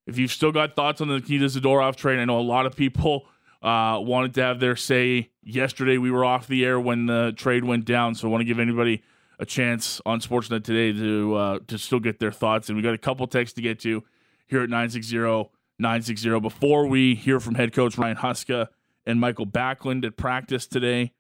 If 0.08 0.18
you've 0.18 0.32
still 0.32 0.52
got 0.52 0.76
thoughts 0.76 1.02
on 1.02 1.08
the 1.08 1.16
Nikita 1.16 1.46
Zadorov 1.46 1.96
trade, 1.96 2.20
I 2.20 2.26
know 2.26 2.40
a 2.40 2.42
lot 2.42 2.66
of 2.66 2.76
people 2.76 3.26
uh, 3.62 4.00
wanted 4.00 4.36
to 4.36 4.44
have 4.44 4.60
their 4.60 4.76
say 4.76 5.32
yesterday. 5.42 5.98
We 5.98 6.12
were 6.12 6.24
off 6.24 6.48
the 6.48 6.64
air 6.64 6.80
when 6.80 7.08
the 7.08 7.34
trade 7.36 7.64
went 7.64 7.86
down, 7.86 8.14
so 8.14 8.28
I 8.28 8.32
want 8.32 8.42
to 8.42 8.46
give 8.46 8.60
anybody 8.60 9.02
a 9.40 9.46
chance 9.46 10.00
on 10.06 10.20
Sportsnet 10.20 10.64
today 10.64 10.98
to 10.98 11.36
uh, 11.36 11.60
to 11.68 11.78
still 11.78 12.00
get 12.00 12.20
their 12.20 12.32
thoughts. 12.32 12.70
And 12.70 12.78
we 12.78 12.84
got 12.84 12.94
a 12.94 13.00
couple 13.00 13.26
texts 13.28 13.56
to 13.56 13.62
get 13.62 13.80
to 13.80 14.04
here 14.48 14.62
at 14.62 14.70
960 14.70 15.50
960. 15.80 16.40
Before 16.40 16.88
we 16.88 17.16
hear 17.16 17.40
from 17.40 17.56
head 17.56 17.74
coach 17.74 17.98
Ryan 17.98 18.18
Huska 18.18 18.68
and 19.06 19.20
Mikael 19.20 19.46
Backlund 19.46 20.06
at 20.06 20.18
practice 20.18 20.68
today, 20.68 21.14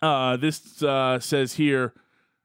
uh, 0.00 0.36
this 0.36 0.82
uh, 0.82 1.20
says 1.20 1.54
here 1.54 1.94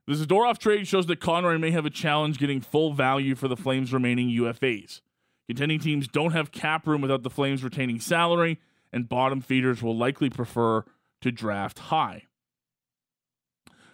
The 0.05 0.13
Zadorov 0.13 0.57
trade 0.57 0.87
shows 0.87 1.07
that 1.07 1.19
Conroy 1.19 1.57
may 1.57 1.71
have 1.71 1.85
a 1.85 1.89
challenge 1.89 2.37
getting 2.37 2.61
full 2.61 2.93
value 2.93 3.35
for 3.35 3.47
the 3.47 3.57
Flames' 3.57 3.93
remaining 3.93 4.29
UFAs. 4.29 5.01
Contending 5.47 5.79
teams 5.79 6.07
don't 6.07 6.33
have 6.33 6.51
cap 6.51 6.85
room 6.85 7.01
without 7.01 7.23
the 7.23 7.29
Flames 7.29 7.63
retaining 7.63 7.99
salary, 7.99 8.59
and 8.91 9.07
bottom 9.07 9.41
feeders 9.41 9.81
will 9.81 9.97
likely 9.97 10.29
prefer 10.29 10.83
to 11.21 11.31
draft 11.31 11.79
high. 11.79 12.23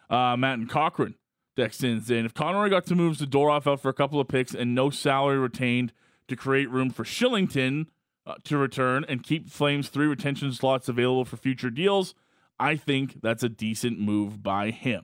Uh, 0.10 0.36
Matt 0.36 0.60
and 0.60 0.70
Cochrane 0.70 1.16
text 1.56 1.84
in 1.84 2.02
saying 2.02 2.26
if 2.26 2.34
Conroy 2.34 2.70
got 2.70 2.86
to 2.88 2.96
move 2.96 3.18
Zadorov 3.18 3.72
out 3.72 3.80
for 3.80 3.90
a 3.90 3.94
couple 3.94 4.20
of 4.20 4.28
picks 4.28 4.56
and 4.56 4.74
no 4.74 4.90
salary 4.90 5.38
retained 5.38 5.94
to 6.36 6.42
create 6.42 6.70
room 6.70 6.90
for 6.90 7.04
Kylington 7.04 7.88
uh, 8.26 8.36
to 8.46 8.58
return 8.58 9.06
and 9.08 9.24
keep 9.24 9.50
Flames 9.50 9.90
three 9.90 10.08
retention 10.08 10.52
slots 10.52 10.90
available 10.90 11.26
for 11.26 11.38
future 11.38 11.70
deals, 11.70 12.16
I 12.60 12.76
think 12.76 13.22
that's 13.22 13.44
a 13.44 13.50
decent 13.50 14.00
move 14.00 14.42
by 14.42 14.72
him. 14.72 15.04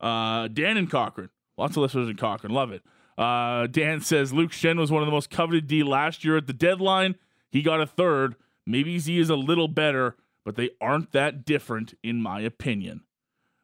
Uh, 0.00 0.48
Dan 0.48 0.76
and 0.76 0.90
Cochrane. 0.90 1.30
Lots 1.56 1.76
of 1.76 1.82
listeners 1.82 2.08
in 2.08 2.16
Cochrane. 2.16 2.54
Love 2.54 2.72
it. 2.72 2.82
Uh, 3.18 3.66
Dan 3.66 4.00
says 4.00 4.32
Luke 4.32 4.52
Schenn 4.52 4.78
was 4.78 4.92
one 4.92 5.02
of 5.02 5.06
the 5.06 5.12
most 5.12 5.28
coveted 5.28 5.66
D 5.66 5.82
last 5.82 6.24
year 6.24 6.36
at 6.36 6.46
the 6.46 6.52
deadline. 6.52 7.16
He 7.50 7.62
got 7.62 7.80
a 7.80 7.86
third. 7.86 8.36
Maybe 8.64 8.98
Z 8.98 9.18
is 9.18 9.28
a 9.28 9.34
little 9.34 9.66
better, 9.66 10.16
but 10.44 10.54
they 10.54 10.70
aren't 10.80 11.10
that 11.12 11.44
different, 11.44 11.94
in 12.02 12.22
my 12.22 12.40
opinion. 12.40 13.02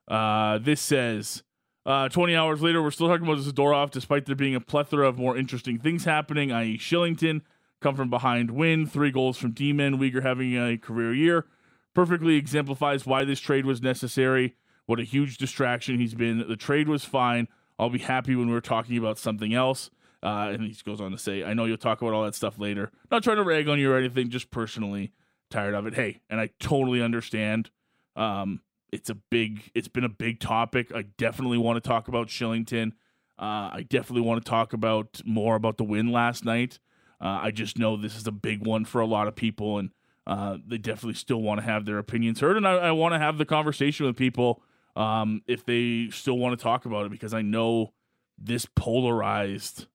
Uh, 0.08 0.58
this 0.58 0.80
says 0.80 1.43
uh, 1.86 2.08
20 2.08 2.34
hours 2.34 2.62
later, 2.62 2.82
we're 2.82 2.90
still 2.90 3.08
talking 3.08 3.26
about 3.26 3.38
Zadorov, 3.38 3.90
despite 3.90 4.26
there 4.26 4.34
being 4.34 4.54
a 4.54 4.60
plethora 4.60 5.08
of 5.08 5.18
more 5.18 5.36
interesting 5.36 5.78
things 5.78 6.04
happening, 6.04 6.50
i.e., 6.50 6.78
Kylington, 6.78 7.42
come 7.80 7.94
from 7.94 8.08
behind 8.08 8.50
win, 8.50 8.86
three 8.86 9.10
goals 9.10 9.36
from 9.36 9.50
D-men, 9.50 9.98
Weegar 9.98 10.22
having 10.22 10.56
a 10.56 10.78
career 10.78 11.12
year. 11.12 11.46
Perfectly 11.92 12.36
exemplifies 12.36 13.04
why 13.04 13.24
this 13.24 13.38
trade 13.38 13.66
was 13.66 13.82
necessary. 13.82 14.56
What 14.86 14.98
a 14.98 15.04
huge 15.04 15.38
distraction 15.38 15.98
he's 15.98 16.14
been. 16.14 16.46
The 16.48 16.56
trade 16.56 16.88
was 16.88 17.04
fine. 17.04 17.48
I'll 17.78 17.90
be 17.90 17.98
happy 17.98 18.34
when 18.34 18.50
we're 18.50 18.60
talking 18.60 18.96
about 18.96 19.18
something 19.18 19.54
else. 19.54 19.90
Uh, 20.22 20.50
and 20.52 20.62
he 20.62 20.74
goes 20.84 21.00
on 21.02 21.10
to 21.10 21.18
say, 21.18 21.44
I 21.44 21.52
know 21.52 21.66
you'll 21.66 21.76
talk 21.76 22.00
about 22.00 22.14
all 22.14 22.24
that 22.24 22.34
stuff 22.34 22.58
later. 22.58 22.90
Not 23.10 23.22
trying 23.22 23.36
to 23.36 23.44
rag 23.44 23.68
on 23.68 23.78
you 23.78 23.92
or 23.92 23.98
anything, 23.98 24.30
just 24.30 24.50
personally 24.50 25.12
tired 25.50 25.74
of 25.74 25.86
it. 25.86 25.94
Hey, 25.94 26.20
and 26.30 26.40
I 26.40 26.48
totally 26.58 27.02
understand. 27.02 27.70
Um, 28.16 28.60
it's 28.94 29.10
a 29.10 29.16
big, 29.16 29.70
it's 29.74 29.88
been 29.88 30.04
a 30.04 30.08
big 30.08 30.38
topic. 30.38 30.94
I 30.94 31.02
definitely 31.18 31.58
want 31.58 31.82
to 31.82 31.86
talk 31.86 32.06
about 32.06 32.28
Kylington. 32.28 32.92
Uh, 33.36 33.68
I 33.72 33.86
definitely 33.88 34.22
want 34.22 34.44
to 34.44 34.48
talk 34.48 34.72
about 34.72 35.20
more 35.24 35.56
about 35.56 35.78
the 35.78 35.84
win 35.84 36.12
last 36.12 36.44
night. 36.44 36.78
Uh, 37.20 37.40
I 37.42 37.50
just 37.50 37.76
know 37.76 37.96
this 37.96 38.16
is 38.16 38.28
a 38.28 38.32
big 38.32 38.64
one 38.64 38.84
for 38.84 39.00
a 39.00 39.06
lot 39.06 39.26
of 39.26 39.34
people, 39.34 39.78
and 39.78 39.90
uh, 40.28 40.58
they 40.64 40.78
definitely 40.78 41.14
still 41.14 41.42
want 41.42 41.58
to 41.58 41.66
have 41.66 41.84
their 41.84 41.98
opinions 41.98 42.38
heard. 42.38 42.56
And 42.56 42.68
I, 42.68 42.74
I 42.74 42.90
want 42.92 43.14
to 43.14 43.18
have 43.18 43.36
the 43.36 43.44
conversation 43.44 44.06
with 44.06 44.16
people 44.16 44.62
um, 44.94 45.42
if 45.48 45.64
they 45.66 46.08
still 46.12 46.38
want 46.38 46.56
to 46.56 46.62
talk 46.62 46.86
about 46.86 47.04
it 47.04 47.10
because 47.10 47.34
I 47.34 47.42
know 47.42 47.92
this 48.38 48.64
polarized 48.76 49.86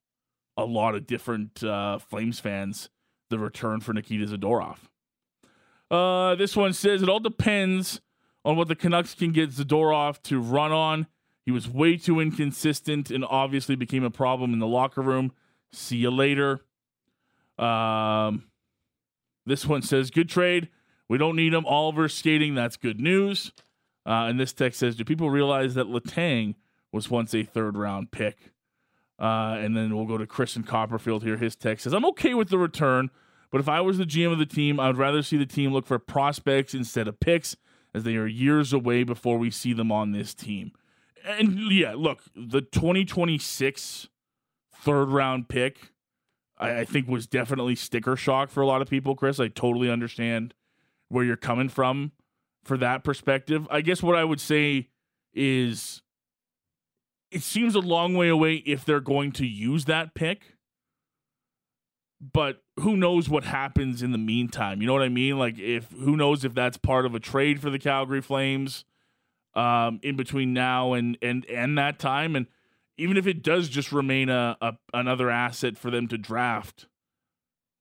a 0.58 0.65
lot 0.65 0.96
of 0.96 1.08
different 1.08 1.63
uh, 1.63 2.00
Flames 2.00 2.39
fans. 2.41 2.89
The 3.29 3.39
return 3.39 3.79
for 3.79 3.94
Nikita 3.94 4.25
Zadorov. 4.25 4.77
Uh, 5.91 6.34
this 6.34 6.56
one 6.56 6.74
says 6.74 7.03
it 7.03 7.10
all 7.10 7.20
depends 7.20 8.01
on 8.46 8.55
what 8.55 8.67
the 8.67 8.75
Canucks 8.75 9.13
can 9.13 9.31
get 9.31 9.51
Zadorov 9.51 10.22
to 10.24 10.39
run 10.39 10.72
on. 10.72 11.08
He 11.46 11.51
was 11.51 11.67
way 11.67 11.98
too 11.98 12.19
inconsistent 12.19 13.10
and 13.10 13.25
obviously 13.25 13.75
became 13.75 14.03
a 14.03 14.12
problem 14.12 14.53
in 14.53 14.60
the 14.60 14.67
locker 14.67 15.01
room. 15.01 15.31
See 15.72 15.98
you 15.98 16.12
later. 16.12 16.62
Um, 17.58 18.46
this 19.46 19.65
one 19.65 19.81
says 19.81 20.12
good 20.12 20.29
trade. 20.29 20.69
We 21.08 21.17
don't 21.17 21.36
need 21.36 21.53
him. 21.53 21.65
Oliver 21.65 22.08
skating. 22.08 22.55
That's 22.55 22.77
good 22.77 23.00
news. 23.00 23.51
Uh, 24.05 24.27
and 24.27 24.39
this 24.39 24.53
text 24.53 24.79
says, 24.79 24.96
"Do 24.96 25.03
people 25.03 25.29
realize 25.29 25.74
that 25.74 25.88
Letang 25.88 26.55
was 26.91 27.10
once 27.10 27.34
a 27.34 27.43
third 27.43 27.75
round 27.75 28.12
pick?" 28.12 28.53
Uh, 29.19 29.58
and 29.60 29.75
then 29.75 29.96
we'll 29.96 30.05
go 30.05 30.17
to 30.17 30.25
Chris 30.25 30.55
in 30.55 30.63
Copperfield 30.63 31.24
here. 31.24 31.38
His 31.38 31.55
text 31.55 31.84
says, 31.84 31.93
"I'm 31.93 32.05
okay 32.05 32.34
with 32.34 32.50
the 32.50 32.58
return, 32.58 33.10
but 33.51 33.60
if 33.60 33.67
I 33.67 33.81
was 33.81 33.98
the 33.98 34.05
GM 34.05 34.31
of 34.31 34.40
the 34.40 34.46
team, 34.46 34.79
I 34.79 34.87
would 34.87 34.98
rather 34.98 35.22
see 35.22 35.37
the 35.37 35.46
team 35.46 35.74
look 35.74 35.85
for 35.85 36.00
prospects 36.00 36.74
instead 36.74 37.07
of 37.07 37.20
picks, 37.20 37.57
as 38.00 38.03
they 38.03 38.16
are 38.16 38.27
years 38.27 38.74
away 38.74 39.03
before 39.03 39.38
we 39.38 39.51
see 39.51 39.74
them 39.74 39.92
on 39.92 40.12
this 40.12 40.33
team." 40.33 40.72
And 41.25 41.72
yeah, 41.72 41.94
look, 41.96 42.22
the 42.35 42.62
2026 42.62 44.07
third 44.74 45.09
round 45.09 45.50
pick, 45.50 45.92
I, 46.57 46.79
I 46.79 46.85
think 46.85 47.07
was 47.07 47.27
definitely 47.27 47.75
sticker 47.75 48.16
shock 48.16 48.50
for 48.50 48.62
a 48.62 48.66
lot 48.68 48.81
of 48.81 48.90
people. 48.90 49.16
Chris, 49.16 49.40
I 49.40 49.48
totally 49.48 49.90
understand 49.90 50.53
where 51.09 51.24
you're 51.24 51.35
coming 51.35 51.70
from 51.70 52.12
for 52.64 52.77
that 52.77 53.03
perspective. 53.03 53.68
I 53.70 53.81
guess 53.81 54.01
what 54.01 54.16
I 54.16 54.24
would 54.24 54.40
say 54.40 54.90
is 55.33 56.01
it 57.31 57.44
seems 57.44 57.75
a 57.75 57.79
long 57.79 58.16
way 58.16 58.29
away 58.29 58.55
if 58.66 58.85
they're 58.85 59.00
going 59.00 59.31
to 59.33 59.46
use 59.46 59.85
that 59.85 60.14
pick. 60.14 60.55
But 62.22 62.62
who 62.82 62.98
knows 62.98 63.29
what 63.29 63.46
happens 63.46 64.01
in 64.01 64.12
the 64.12 64.18
meantime? 64.18 64.82
You 64.82 64.88
know 64.88 64.94
what 64.94 65.03
I 65.03 65.10
mean? 65.10 65.38
Like 65.38 65.58
if 65.58 65.90
who 65.92 66.18
knows 66.18 66.44
if 66.44 66.53
that's 66.53 66.77
part 66.77 67.05
of 67.05 67.16
a 67.16 67.20
trade 67.20 67.62
for 67.62 67.70
the 67.70 67.79
Calgary 67.79 68.22
Flames 68.22 68.84
um, 69.53 70.00
in 70.03 70.16
between 70.18 70.53
now 70.53 70.94
and 70.94 71.18
and 71.22 71.46
and 71.46 71.77
that 71.77 71.98
time 71.98 72.36
and 72.36 72.48
even 73.00 73.16
if 73.16 73.25
it 73.25 73.42
does 73.42 73.70
just 73.70 73.92
remain 73.94 74.29
a, 74.29 74.58
a 74.62 74.74
another 74.94 75.29
asset 75.29 75.77
for 75.77 75.90
them 75.90 76.08
to 76.10 76.18
draft, 76.18 76.88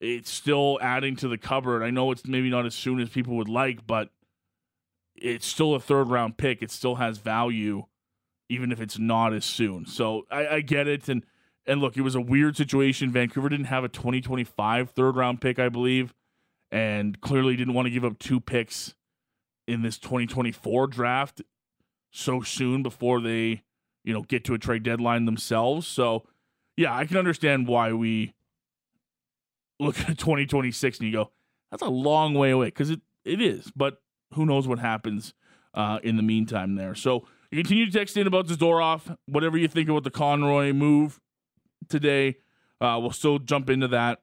it's 0.00 0.30
still 0.30 0.78
adding 0.80 1.16
to 1.16 1.28
the 1.28 1.36
cupboard. 1.36 1.82
I 1.82 1.90
know 1.90 2.12
it's 2.12 2.24
maybe 2.24 2.48
not 2.48 2.64
as 2.64 2.74
soon 2.74 3.00
as 3.00 3.08
people 3.08 3.36
would 3.36 3.48
like, 3.48 3.86
but 3.86 4.10
it's 5.16 5.46
still 5.46 5.74
a 5.74 5.80
third 5.80 6.08
round 6.08 6.36
pick. 6.36 6.62
It 6.62 6.70
still 6.70 6.94
has 6.96 7.18
value, 7.18 7.86
even 8.48 8.70
if 8.70 8.80
it's 8.80 8.98
not 8.98 9.32
as 9.32 9.44
soon. 9.44 9.86
So 9.86 10.24
I, 10.30 10.46
I 10.46 10.60
get 10.60 10.86
it. 10.86 11.08
And 11.08 11.24
and 11.68 11.82
look, 11.82 11.96
it 11.96 12.00
was 12.00 12.14
a 12.14 12.20
weird 12.20 12.56
situation. 12.56 13.12
Vancouver 13.12 13.50
didn't 13.50 13.66
have 13.66 13.84
a 13.84 13.88
2025 13.88 14.90
third 14.90 15.16
round 15.16 15.40
pick, 15.40 15.58
I 15.58 15.68
believe, 15.68 16.14
and 16.72 17.20
clearly 17.20 17.54
didn't 17.56 17.74
want 17.74 17.86
to 17.86 17.90
give 17.90 18.04
up 18.04 18.18
two 18.18 18.40
picks 18.40 18.94
in 19.68 19.82
this 19.82 19.98
2024 19.98 20.86
draft 20.86 21.42
so 22.10 22.40
soon 22.40 22.82
before 22.82 23.20
they, 23.20 23.62
you 24.02 24.14
know, 24.14 24.22
get 24.22 24.44
to 24.44 24.54
a 24.54 24.58
trade 24.58 24.82
deadline 24.82 25.26
themselves. 25.26 25.86
So 25.86 26.24
yeah, 26.76 26.96
I 26.96 27.04
can 27.04 27.18
understand 27.18 27.68
why 27.68 27.92
we 27.92 28.34
look 29.78 30.00
at 30.00 30.18
2026 30.18 30.98
and 30.98 31.06
you 31.06 31.12
go, 31.12 31.30
that's 31.70 31.82
a 31.82 31.88
long 31.88 32.32
way 32.32 32.50
away 32.50 32.66
because 32.68 32.88
it, 32.88 33.02
it 33.26 33.42
is. 33.42 33.70
But 33.76 34.00
who 34.32 34.46
knows 34.46 34.66
what 34.66 34.78
happens 34.78 35.34
uh, 35.74 35.98
in 36.02 36.16
the 36.16 36.22
meantime 36.22 36.76
there. 36.76 36.94
So 36.94 37.26
you 37.50 37.58
continue 37.58 37.84
to 37.84 37.92
text 37.92 38.16
in 38.16 38.26
about 38.26 38.46
Zadorov, 38.46 39.18
whatever 39.26 39.58
you 39.58 39.68
think 39.68 39.90
about 39.90 40.04
the 40.04 40.10
Conroy 40.10 40.72
move 40.72 41.20
today. 41.88 42.36
Uh, 42.80 42.98
we'll 43.00 43.10
still 43.10 43.38
jump 43.38 43.70
into 43.70 43.88
that. 43.88 44.20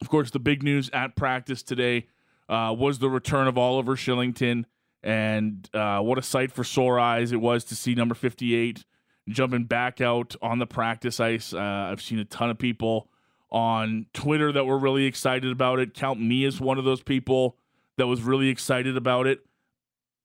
Of 0.00 0.08
course, 0.08 0.30
the 0.30 0.38
big 0.38 0.62
news 0.62 0.88
at 0.92 1.16
practice 1.16 1.62
today 1.62 2.06
uh, 2.48 2.74
was 2.76 2.98
the 2.98 3.10
return 3.10 3.46
of 3.46 3.58
Oliver 3.58 3.96
Kylington. 3.96 4.64
And 5.02 5.68
uh, 5.74 6.00
what 6.00 6.18
a 6.18 6.22
sight 6.22 6.52
for 6.52 6.64
sore 6.64 6.98
eyes 6.98 7.32
it 7.32 7.40
was 7.40 7.64
to 7.64 7.74
see 7.74 7.94
number 7.94 8.14
58 8.14 8.84
jumping 9.28 9.64
back 9.64 10.00
out 10.00 10.34
on 10.42 10.58
the 10.58 10.66
practice 10.66 11.20
ice. 11.20 11.52
Uh, 11.54 11.58
I've 11.58 12.02
seen 12.02 12.18
a 12.18 12.24
ton 12.24 12.50
of 12.50 12.58
people 12.58 13.10
on 13.50 14.06
Twitter 14.12 14.52
that 14.52 14.64
were 14.64 14.78
really 14.78 15.04
excited 15.04 15.50
about 15.50 15.78
it. 15.78 15.94
Count 15.94 16.20
me 16.20 16.44
as 16.44 16.60
one 16.60 16.78
of 16.78 16.84
those 16.84 17.02
people 17.02 17.56
that 17.96 18.06
was 18.06 18.22
really 18.22 18.48
excited 18.48 18.96
about 18.96 19.26
it. 19.26 19.40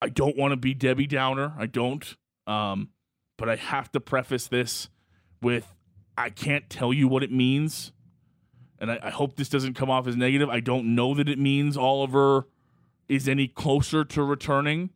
I 0.01 0.09
don't 0.09 0.37
want 0.37 0.51
to 0.51 0.57
be 0.57 0.73
Debbie 0.73 1.07
Downer. 1.07 1.53
I 1.57 1.65
don't. 1.65 2.15
Um, 2.47 2.89
but 3.37 3.49
I 3.49 3.55
have 3.55 3.91
to 3.93 3.99
preface 3.99 4.47
this 4.47 4.89
with 5.41 5.73
I 6.17 6.29
can't 6.29 6.69
tell 6.69 6.93
you 6.93 7.07
what 7.07 7.23
it 7.23 7.31
means. 7.31 7.91
And 8.79 8.91
I, 8.91 8.99
I, 9.03 9.09
hope 9.09 9.35
this 9.35 9.49
doesn't 9.49 9.73
come 9.73 9.89
off 9.89 10.07
as 10.07 10.15
negative. 10.15 10.49
I 10.49 10.59
don't 10.59 10.95
know 10.95 11.13
that 11.15 11.29
it 11.29 11.39
means 11.39 11.77
Oliver 11.77 12.47
is 13.07 13.27
any 13.27 13.47
closer 13.47 14.03
to 14.03 14.23
returning. 14.23 14.91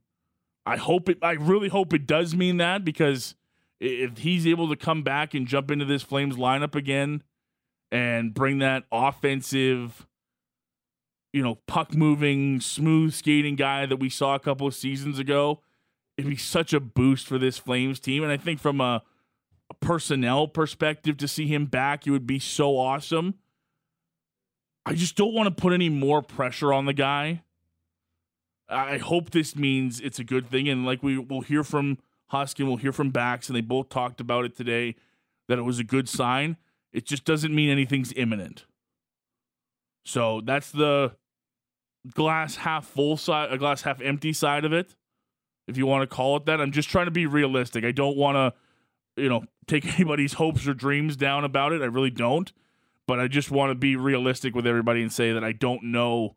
I 0.65 0.77
hope 0.77 1.09
it 1.09 1.17
I 1.21 1.31
really 1.31 1.69
hope 1.69 1.93
it 1.93 2.05
does 2.05 2.35
mean 2.35 2.57
that 2.57 2.83
because 2.83 3.35
if 3.79 4.19
he's 4.19 4.45
able 4.45 4.67
to 4.69 4.75
come 4.75 5.03
back 5.03 5.33
and 5.33 5.47
jump 5.47 5.71
into 5.71 5.85
this 5.85 6.03
Flames 6.03 6.35
lineup 6.35 6.75
again 6.75 7.23
and 7.91 8.33
bring 8.33 8.59
that 8.59 8.83
offensive 8.91 10.05
you 11.31 11.43
know, 11.43 11.55
puck 11.67 11.93
moving, 11.93 12.59
smooth 12.59 13.13
skating 13.13 13.55
guy 13.55 13.85
that 13.85 13.97
we 13.97 14.09
saw 14.09 14.35
a 14.35 14.39
couple 14.39 14.67
of 14.67 14.73
seasons 14.73 15.19
ago. 15.19 15.61
It'd 16.17 16.29
be 16.29 16.37
such 16.37 16.73
a 16.73 16.79
boost 16.79 17.27
for 17.27 17.37
this 17.37 17.57
Flames 17.57 17.99
team. 17.99 18.23
And 18.23 18.31
I 18.31 18.37
think 18.37 18.59
from 18.59 18.81
a, 18.81 18.95
a 18.95 19.03
personnel 19.75 20.47
perspective, 20.47 21.17
to 21.17 21.27
see 21.27 21.47
him 21.47 21.65
back, 21.65 22.07
it 22.07 22.11
would 22.11 22.27
be 22.27 22.39
so 22.39 22.77
awesome. 22.77 23.35
I 24.85 24.93
just 24.93 25.15
don't 25.15 25.33
want 25.33 25.55
to 25.55 25.61
put 25.61 25.73
any 25.73 25.89
more 25.89 26.21
pressure 26.21 26.73
on 26.73 26.85
the 26.85 26.93
guy. 26.93 27.43
I 28.67 28.97
hope 28.97 29.31
this 29.31 29.55
means 29.55 29.99
it's 29.99 30.19
a 30.19 30.23
good 30.23 30.47
thing. 30.47 30.67
And 30.69 30.85
like 30.85 31.01
we 31.03 31.17
will 31.17 31.41
hear 31.41 31.63
from 31.63 31.97
Huskin, 32.31 32.67
we'll 32.67 32.77
hear 32.77 32.91
from 32.91 33.09
Bax, 33.09 33.49
and 33.49 33.55
they 33.55 33.61
both 33.61 33.89
talked 33.89 34.21
about 34.21 34.45
it 34.45 34.55
today 34.55 34.95
that 35.47 35.57
it 35.57 35.63
was 35.63 35.79
a 35.79 35.83
good 35.83 36.07
sign. 36.07 36.57
It 36.93 37.05
just 37.05 37.25
doesn't 37.25 37.53
mean 37.53 37.69
anything's 37.69 38.13
imminent. 38.15 38.65
So 40.05 40.41
that's 40.41 40.71
the 40.71 41.15
glass 42.13 42.57
half 42.57 42.85
full 42.85 43.17
side, 43.17 43.51
a 43.51 43.57
glass 43.57 43.81
half 43.81 44.01
empty 44.01 44.33
side 44.33 44.65
of 44.65 44.73
it. 44.73 44.95
if 45.69 45.77
you 45.77 45.85
want 45.85 46.09
to 46.09 46.13
call 46.13 46.35
it 46.35 46.45
that. 46.45 46.59
I'm 46.59 46.71
just 46.71 46.89
trying 46.89 47.05
to 47.05 47.11
be 47.11 47.25
realistic. 47.27 47.85
I 47.85 47.91
don't 47.91 48.17
want 48.17 48.35
to, 48.35 48.59
you 49.19 49.29
know, 49.29 49.43
take 49.67 49.85
anybody's 49.95 50.33
hopes 50.33 50.67
or 50.67 50.73
dreams 50.73 51.15
down 51.15 51.43
about 51.43 51.73
it. 51.73 51.81
I 51.81 51.85
really 51.85 52.11
don't. 52.11 52.51
But 53.07 53.19
I 53.19 53.27
just 53.27 53.49
want 53.49 53.71
to 53.71 53.75
be 53.75 53.95
realistic 53.95 54.53
with 54.53 54.67
everybody 54.67 55.01
and 55.01 55.11
say 55.11 55.33
that 55.33 55.43
I 55.43 55.51
don't 55.51 55.85
know 55.85 56.35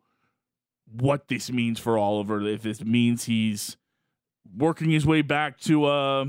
what 0.91 1.27
this 1.27 1.51
means 1.51 1.79
for 1.79 1.97
Oliver. 1.97 2.41
If 2.41 2.63
this 2.63 2.83
means 2.83 3.25
he's 3.25 3.77
working 4.57 4.89
his 4.89 5.05
way 5.05 5.21
back 5.21 5.59
to 5.61 5.85
uh, 5.85 6.25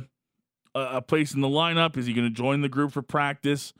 a 0.74 0.80
a 0.80 1.02
place 1.02 1.34
in 1.34 1.40
the 1.40 1.48
lineup, 1.48 1.96
is 1.96 2.06
he 2.06 2.12
going 2.12 2.28
to 2.28 2.34
join 2.34 2.60
the 2.60 2.68
group 2.68 2.92
for 2.92 3.02
practice 3.02 3.72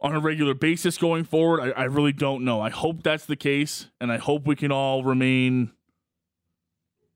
on 0.00 0.14
a 0.14 0.20
regular 0.20 0.54
basis 0.54 0.98
going 0.98 1.24
forward? 1.24 1.60
I, 1.60 1.82
I 1.82 1.84
really 1.84 2.12
don't 2.12 2.44
know. 2.44 2.60
I 2.60 2.70
hope 2.70 3.02
that's 3.02 3.24
the 3.24 3.36
case, 3.36 3.88
and 4.00 4.12
I 4.12 4.18
hope 4.18 4.46
we 4.46 4.56
can 4.56 4.70
all 4.70 5.04
remain, 5.04 5.72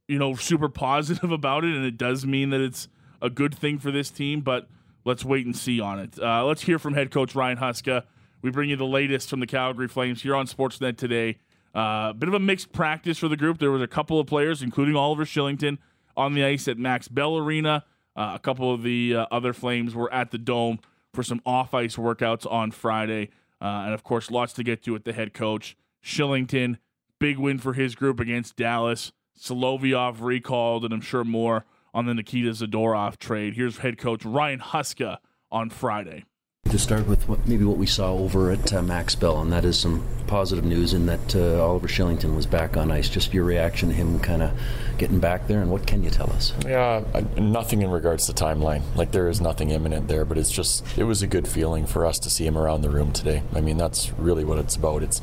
you 0.08 0.18
know, 0.18 0.34
super 0.34 0.68
positive 0.68 1.30
about 1.30 1.64
it. 1.64 1.74
And 1.74 1.84
it 1.84 1.96
does 1.96 2.24
mean 2.24 2.50
that 2.50 2.60
it's 2.60 2.88
a 3.22 3.30
good 3.30 3.54
thing 3.54 3.78
for 3.78 3.90
this 3.90 4.10
team, 4.10 4.40
but 4.40 4.68
let's 5.04 5.24
wait 5.24 5.46
and 5.46 5.56
see 5.56 5.80
on 5.80 5.98
it. 6.00 6.18
Uh, 6.20 6.44
let's 6.44 6.62
hear 6.62 6.78
from 6.78 6.94
head 6.94 7.10
coach 7.10 7.34
Ryan 7.34 7.56
Huska. 7.56 8.04
We 8.42 8.50
bring 8.50 8.68
you 8.68 8.76
the 8.76 8.84
latest 8.84 9.30
from 9.30 9.40
the 9.40 9.46
Calgary 9.46 9.88
Flames 9.88 10.22
here 10.22 10.34
on 10.34 10.46
Sportsnet 10.46 10.96
today. 10.96 11.38
A 11.74 11.78
uh, 11.78 12.12
bit 12.12 12.28
of 12.28 12.34
a 12.34 12.40
mixed 12.40 12.72
practice 12.72 13.16
for 13.16 13.28
the 13.28 13.36
group. 13.36 13.58
There 13.58 13.70
was 13.70 13.80
a 13.80 13.86
couple 13.86 14.20
of 14.20 14.26
players, 14.26 14.60
including 14.60 14.96
Oliver 14.96 15.24
Kylington, 15.24 15.78
on 16.16 16.34
the 16.34 16.44
ice 16.44 16.68
at 16.68 16.76
Max 16.76 17.08
Bell 17.08 17.38
Arena. 17.38 17.84
Uh, 18.14 18.32
a 18.34 18.38
couple 18.38 18.74
of 18.74 18.82
the 18.82 19.14
uh, 19.16 19.26
other 19.30 19.54
Flames 19.54 19.94
were 19.94 20.12
at 20.12 20.32
the 20.32 20.38
Dome 20.38 20.80
for 21.14 21.22
some 21.22 21.40
off 21.46 21.72
ice 21.72 21.96
workouts 21.96 22.50
on 22.50 22.72
Friday. 22.72 23.30
Uh, 23.60 23.84
and 23.86 23.94
of 23.94 24.02
course, 24.02 24.30
lots 24.30 24.52
to 24.54 24.64
get 24.64 24.82
to 24.82 24.92
with 24.92 25.04
the 25.04 25.12
head 25.12 25.32
coach. 25.32 25.76
Kylington, 26.04 26.78
big 27.18 27.38
win 27.38 27.58
for 27.58 27.72
his 27.72 27.94
group 27.94 28.18
against 28.20 28.56
Dallas. 28.56 29.12
Solovyov 29.38 30.20
recalled, 30.20 30.84
and 30.84 30.92
I'm 30.92 31.00
sure 31.00 31.24
more 31.24 31.64
on 31.94 32.06
the 32.06 32.14
Nikita 32.14 32.50
Zadorov 32.50 33.18
trade. 33.18 33.54
Here's 33.54 33.78
head 33.78 33.98
coach 33.98 34.24
Ryan 34.24 34.60
Huska 34.60 35.18
on 35.50 35.70
Friday. 35.70 36.24
To 36.70 36.78
start 36.78 37.08
with, 37.08 37.28
what, 37.28 37.46
maybe 37.46 37.64
what 37.64 37.76
we 37.76 37.86
saw 37.86 38.14
over 38.14 38.52
at 38.52 38.72
uh, 38.72 38.82
Max 38.82 39.16
Bell, 39.16 39.42
and 39.42 39.52
that 39.52 39.64
is 39.64 39.76
some 39.76 40.06
positive 40.28 40.64
news 40.64 40.94
in 40.94 41.06
that 41.06 41.34
uh, 41.34 41.62
Oliver 41.62 41.88
Kylington 41.88 42.36
was 42.36 42.46
back 42.46 42.76
on 42.76 42.90
ice. 42.90 43.08
Just 43.08 43.34
your 43.34 43.44
reaction 43.44 43.88
to 43.88 43.94
him 43.94 44.20
kind 44.20 44.42
of 44.44 44.52
getting 44.96 45.18
back 45.18 45.48
there, 45.48 45.60
and 45.60 45.72
what 45.72 45.86
can 45.88 46.04
you 46.04 46.08
tell 46.08 46.30
us? 46.30 46.54
Yeah, 46.64 47.02
nothing 47.36 47.82
in 47.82 47.90
regards 47.90 48.26
to 48.26 48.32
timeline. 48.32 48.82
Like 48.94 49.10
there 49.10 49.28
is 49.28 49.40
nothing 49.40 49.70
imminent 49.70 50.06
there, 50.06 50.24
but 50.24 50.38
it's 50.38 50.52
just 50.52 50.86
it 50.96 51.04
was 51.04 51.20
a 51.20 51.26
good 51.26 51.48
feeling 51.48 51.84
for 51.84 52.06
us 52.06 52.20
to 52.20 52.30
see 52.30 52.46
him 52.46 52.56
around 52.56 52.82
the 52.82 52.90
room 52.90 53.12
today. 53.12 53.42
I 53.54 53.60
mean, 53.60 53.76
that's 53.76 54.12
really 54.12 54.44
what 54.44 54.58
it's 54.58 54.76
about. 54.76 55.02
It's 55.02 55.20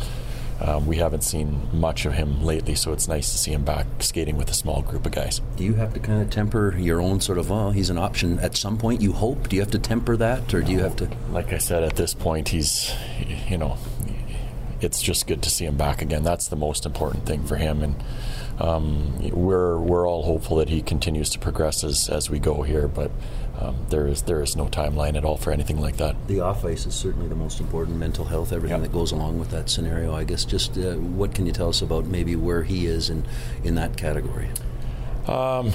um, 0.62 0.86
we 0.86 0.98
haven't 0.98 1.24
seen 1.24 1.68
much 1.72 2.06
of 2.06 2.14
him 2.14 2.44
lately, 2.44 2.76
so 2.76 2.92
it's 2.92 3.08
nice 3.08 3.32
to 3.32 3.38
see 3.38 3.52
him 3.52 3.64
back 3.64 3.86
skating 4.00 4.38
with 4.38 4.50
a 4.50 4.54
small 4.54 4.82
group 4.82 5.06
of 5.06 5.14
guys. 5.14 5.42
Do 5.56 5.64
you 5.64 5.76
have 5.76 5.94
to 5.94 6.00
kind 6.00 6.22
of 6.22 6.30
temper 6.30 6.76
your 6.78 7.02
own 7.02 7.22
sort 7.22 7.38
of, 7.38 7.52
oh, 7.52 7.72
he's 7.72 7.90
an 7.90 7.98
option 7.98 8.40
at 8.40 8.58
some 8.58 8.78
point, 8.78 9.02
you 9.02 9.14
hope? 9.14 9.48
Do 9.48 9.56
you 9.56 9.62
have 9.62 9.72
to 9.72 9.80
temper 9.80 10.18
that, 10.18 10.54
or 10.54 10.62
do 10.62 10.72
you 10.72 10.80
have 10.80 10.96
to? 10.98 11.10
Like 11.32 11.54
I 11.54 11.60
said, 11.60 11.84
at 11.84 11.96
this 11.96 12.14
point, 12.14 12.50
he's, 12.50 12.94
you 13.48 13.58
know, 13.58 13.78
it's 14.82 15.02
just 15.02 15.28
good 15.28 15.42
to 15.44 15.50
see 15.50 15.66
him 15.66 15.78
back 15.78 16.02
again. 16.02 16.24
That's 16.24 16.48
the 16.48 16.56
most 16.56 16.86
important 16.86 17.26
thing 17.26 17.46
for 17.46 17.56
him, 17.56 17.82
and 17.82 18.04
um, 18.60 19.18
we're 19.32 19.78
we're 19.78 20.08
all 20.08 20.24
hopeful 20.24 20.58
that 20.58 20.70
he 20.70 20.82
continues 20.82 21.30
to 21.32 21.40
progress 21.40 21.84
as, 21.84 22.10
as 22.10 22.30
we 22.30 22.40
go 22.40 22.64
here. 22.64 22.88
But 22.88 23.12
um, 23.60 23.76
there 23.90 24.08
is 24.08 24.22
there 24.22 24.42
is 24.42 24.56
no 24.56 24.68
timeline 24.68 25.18
at 25.18 25.26
all 25.26 25.36
for 25.36 25.52
anything 25.52 25.82
like 25.82 25.98
that. 25.98 26.16
The 26.28 26.40
off 26.40 26.64
ice 26.64 26.86
is 26.86 26.96
certainly 26.96 27.28
the 27.28 27.36
most 27.36 27.60
important. 27.60 27.98
Mental 27.98 28.26
health, 28.26 28.54
everything 28.54 28.82
that 28.82 28.94
goes 28.94 29.12
along 29.12 29.38
with 29.40 29.52
that 29.52 29.70
scenario. 29.70 30.16
I 30.16 30.24
guess 30.24 30.46
just 30.46 30.78
uh, 30.78 30.94
what 30.96 31.36
can 31.36 31.46
you 31.46 31.52
tell 31.52 31.70
us 31.70 31.82
about 31.82 32.06
maybe 32.06 32.36
where 32.36 32.64
he 32.64 32.86
is 32.86 33.10
in 33.10 33.26
in 33.64 33.76
that 33.76 33.98
category? 33.98 34.50
Um, 35.28 35.74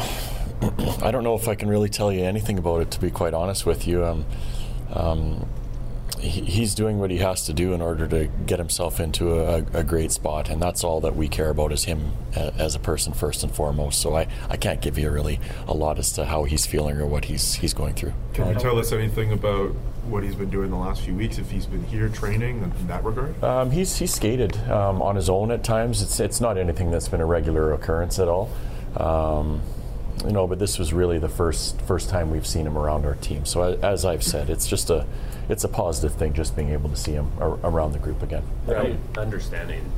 I 1.02 1.10
don't 1.10 1.24
know 1.24 1.34
if 1.34 1.46
I 1.46 1.54
can 1.54 1.68
really 1.68 1.90
tell 1.90 2.10
you 2.10 2.24
anything 2.24 2.58
about 2.58 2.80
it. 2.80 2.90
To 2.92 3.00
be 3.00 3.10
quite 3.10 3.34
honest 3.34 3.66
with 3.66 3.86
you. 3.86 4.04
Um, 4.04 4.24
um 4.92 5.46
he's 6.24 6.74
doing 6.74 6.98
what 6.98 7.10
he 7.10 7.18
has 7.18 7.46
to 7.46 7.52
do 7.52 7.72
in 7.72 7.82
order 7.82 8.06
to 8.08 8.26
get 8.46 8.58
himself 8.58 9.00
into 9.00 9.38
a, 9.38 9.56
a, 9.72 9.84
great 9.84 10.10
spot, 10.10 10.48
and 10.48 10.60
that's 10.60 10.82
all 10.82 11.00
that 11.02 11.14
we 11.14 11.28
care 11.28 11.50
about 11.50 11.72
is 11.72 11.84
him 11.84 12.12
as 12.34 12.74
a 12.74 12.78
person 12.78 13.12
first 13.12 13.42
and 13.44 13.54
foremost. 13.54 14.00
So 14.00 14.16
I, 14.16 14.26
I 14.48 14.56
can't 14.56 14.80
give 14.80 14.98
you 14.98 15.10
really 15.10 15.38
a 15.68 15.74
lot 15.74 15.98
as 15.98 16.12
to 16.12 16.24
how 16.24 16.44
he's 16.44 16.66
feeling 16.66 16.96
or 16.96 17.06
what 17.06 17.26
he's 17.26 17.54
he's 17.54 17.74
going 17.74 17.94
through. 17.94 18.14
Can 18.32 18.48
you 18.48 18.54
tell 18.58 18.78
us 18.78 18.92
anything 18.92 19.32
about 19.32 19.70
what 20.06 20.22
he's 20.22 20.34
been 20.34 20.50
doing 20.50 20.70
the 20.70 20.76
last 20.76 21.02
few 21.02 21.14
weeks? 21.14 21.38
If 21.38 21.50
he's 21.50 21.66
been 21.66 21.84
here 21.84 22.08
training 22.08 22.62
in 22.62 22.87
that 22.88 23.04
regard, 23.04 23.42
um, 23.44 23.70
he's 23.70 23.96
he's 23.96 24.14
skated 24.14 24.56
um, 24.70 25.02
on 25.02 25.16
his 25.16 25.28
own 25.28 25.50
at 25.50 25.62
times. 25.62 26.02
It's 26.02 26.20
it's 26.20 26.40
not 26.40 26.58
anything 26.58 26.90
that's 26.90 27.08
been 27.08 27.20
a 27.20 27.26
regular 27.26 27.72
occurrence 27.72 28.18
at 28.18 28.28
all. 28.28 28.50
Um, 28.96 29.60
you 30.24 30.32
know, 30.32 30.46
but 30.46 30.58
this 30.58 30.78
was 30.78 30.92
really 30.92 31.18
the 31.18 31.28
first 31.28 31.80
first 31.82 32.08
time 32.08 32.30
we've 32.30 32.46
seen 32.46 32.66
him 32.66 32.78
around 32.78 33.04
our 33.04 33.16
team. 33.16 33.44
So 33.44 33.62
as 33.82 34.04
I've 34.04 34.22
said, 34.22 34.48
it's 34.48 34.66
just 34.66 34.90
a 34.90 35.06
it's 35.48 35.64
a 35.64 35.68
positive 35.68 36.16
thing 36.16 36.33
just 36.33 36.57
being 36.57 36.70
able 36.70 36.88
to 36.90 36.96
see 36.96 37.12
him 37.12 37.30
ar- 37.38 37.59
around 37.64 37.92
the 37.92 37.98
group 37.98 38.22
again. 38.22 38.44
Right. 38.66 38.98
Understanding 39.16 39.90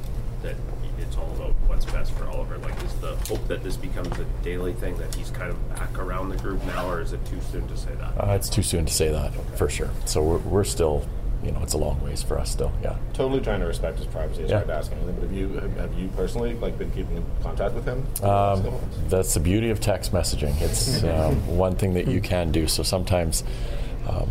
that 0.43 0.57
it's 0.99 1.17
all 1.17 1.31
about 1.35 1.53
what's 1.67 1.85
best 1.87 2.13
for 2.13 2.27
Oliver. 2.27 2.59
Like, 2.59 2.83
is 2.83 2.95
the 2.95 3.17
hope 3.29 3.47
that 3.49 3.63
this 3.63 3.77
becomes 3.77 4.19
a 4.19 4.25
daily 4.43 4.73
thing 4.73 4.97
that 4.99 5.15
he's 5.15 5.31
kind 5.31 5.51
of 5.51 5.69
back 5.71 5.99
around 5.99 6.31
the 6.31 6.37
group 6.37 6.65
now, 6.65 6.89
or 6.89 7.01
is 7.01 7.13
it 7.13 7.25
too 7.27 7.41
soon 7.53 7.67
to 7.69 7.77
say 7.77 7.95
that? 7.95 8.13
Uh, 8.19 8.33
it's 8.33 8.49
too 8.49 8.63
soon 8.63 8.87
to 8.87 8.93
say 8.93 9.11
that 9.11 9.37
okay. 9.37 9.57
for 9.57 9.69
sure. 9.69 9.91
So 10.05 10.23
we're, 10.23 10.39
we're 10.39 10.65
still 10.65 11.07
you 11.43 11.53
know, 11.53 11.63
it's 11.63 11.75
a 11.75 11.79
long 11.79 12.03
ways 12.03 12.23
for 12.23 12.39
us 12.39 12.51
still. 12.51 12.73
Yeah. 12.83 12.97
Totally 13.13 13.41
trying 13.41 13.61
to 13.61 13.67
respect 13.67 13.99
his 13.99 14.07
privacy. 14.07 14.43
It's 14.43 14.51
yeah. 14.51 14.57
hard 14.57 14.69
to 14.69 14.75
ask 14.75 14.91
anything, 14.91 15.15
but 15.15 15.23
have 15.23 15.33
you 15.33 15.49
have 15.79 15.95
you 15.95 16.09
personally 16.17 16.55
like 16.55 16.77
been 16.77 16.91
keeping 16.91 17.19
in 17.19 17.25
contact 17.43 17.75
with 17.75 17.85
him? 17.85 18.05
Um, 18.25 18.75
that's 19.09 19.35
the 19.35 19.41
beauty 19.41 19.71
of 19.71 19.79
text 19.79 20.13
messaging. 20.13 20.61
It's 20.61 21.05
um, 21.05 21.57
one 21.57 21.77
thing 21.77 21.95
that 21.95 22.09
you 22.09 22.21
can 22.21 22.51
do. 22.51 22.67
So 22.67 22.83
sometimes. 22.83 23.45
Um, 24.09 24.31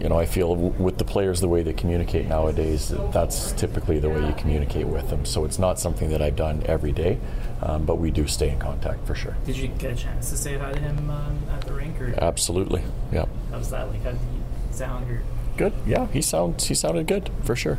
you 0.00 0.08
know, 0.08 0.18
I 0.18 0.26
feel 0.26 0.54
with 0.54 0.98
the 0.98 1.04
players 1.04 1.40
the 1.40 1.48
way 1.48 1.62
they 1.62 1.72
communicate 1.72 2.26
nowadays, 2.26 2.92
that's 3.12 3.52
typically 3.52 3.98
the 3.98 4.08
way 4.08 4.26
you 4.26 4.34
communicate 4.34 4.86
with 4.86 5.08
them. 5.10 5.24
So 5.24 5.44
it's 5.44 5.58
not 5.58 5.78
something 5.78 6.10
that 6.10 6.22
I've 6.22 6.36
done 6.36 6.62
every 6.66 6.92
day, 6.92 7.18
um, 7.62 7.84
but 7.84 7.96
we 7.96 8.10
do 8.10 8.26
stay 8.26 8.50
in 8.50 8.58
contact 8.58 9.06
for 9.06 9.14
sure. 9.14 9.36
Did 9.44 9.56
you 9.56 9.68
get 9.68 9.92
a 9.92 9.96
chance 9.96 10.30
to 10.30 10.36
say 10.36 10.56
hi 10.58 10.72
to 10.72 10.78
him 10.78 11.10
um, 11.10 11.38
at 11.50 11.62
the 11.62 11.72
rink? 11.72 12.00
Or? 12.00 12.14
Absolutely, 12.18 12.82
yeah. 13.12 13.26
How 13.50 13.58
was 13.58 13.70
that 13.70 13.88
like? 13.88 14.02
How 14.02 14.12
did 14.12 14.20
he 14.20 14.76
sound? 14.76 15.10
Or? 15.10 15.22
good. 15.56 15.72
Yeah, 15.86 16.06
he 16.08 16.22
sounds 16.22 16.66
he 16.66 16.74
sounded 16.74 17.06
good 17.06 17.30
for 17.42 17.56
sure. 17.56 17.78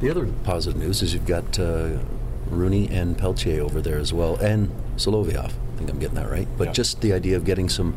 The 0.00 0.10
other 0.10 0.26
positive 0.44 0.80
news 0.80 1.02
is 1.02 1.14
you've 1.14 1.26
got 1.26 1.58
uh, 1.58 1.98
Rooney 2.48 2.88
and 2.88 3.16
Pelletier 3.16 3.62
over 3.62 3.80
there 3.80 3.98
as 3.98 4.12
well, 4.12 4.36
and 4.36 4.70
Solovyov. 4.96 5.46
I 5.46 5.76
think 5.78 5.90
I'm 5.90 5.98
getting 5.98 6.16
that 6.16 6.30
right. 6.30 6.48
But 6.56 6.68
yeah. 6.68 6.72
just 6.72 7.00
the 7.00 7.12
idea 7.12 7.36
of 7.36 7.44
getting 7.44 7.68
some, 7.68 7.96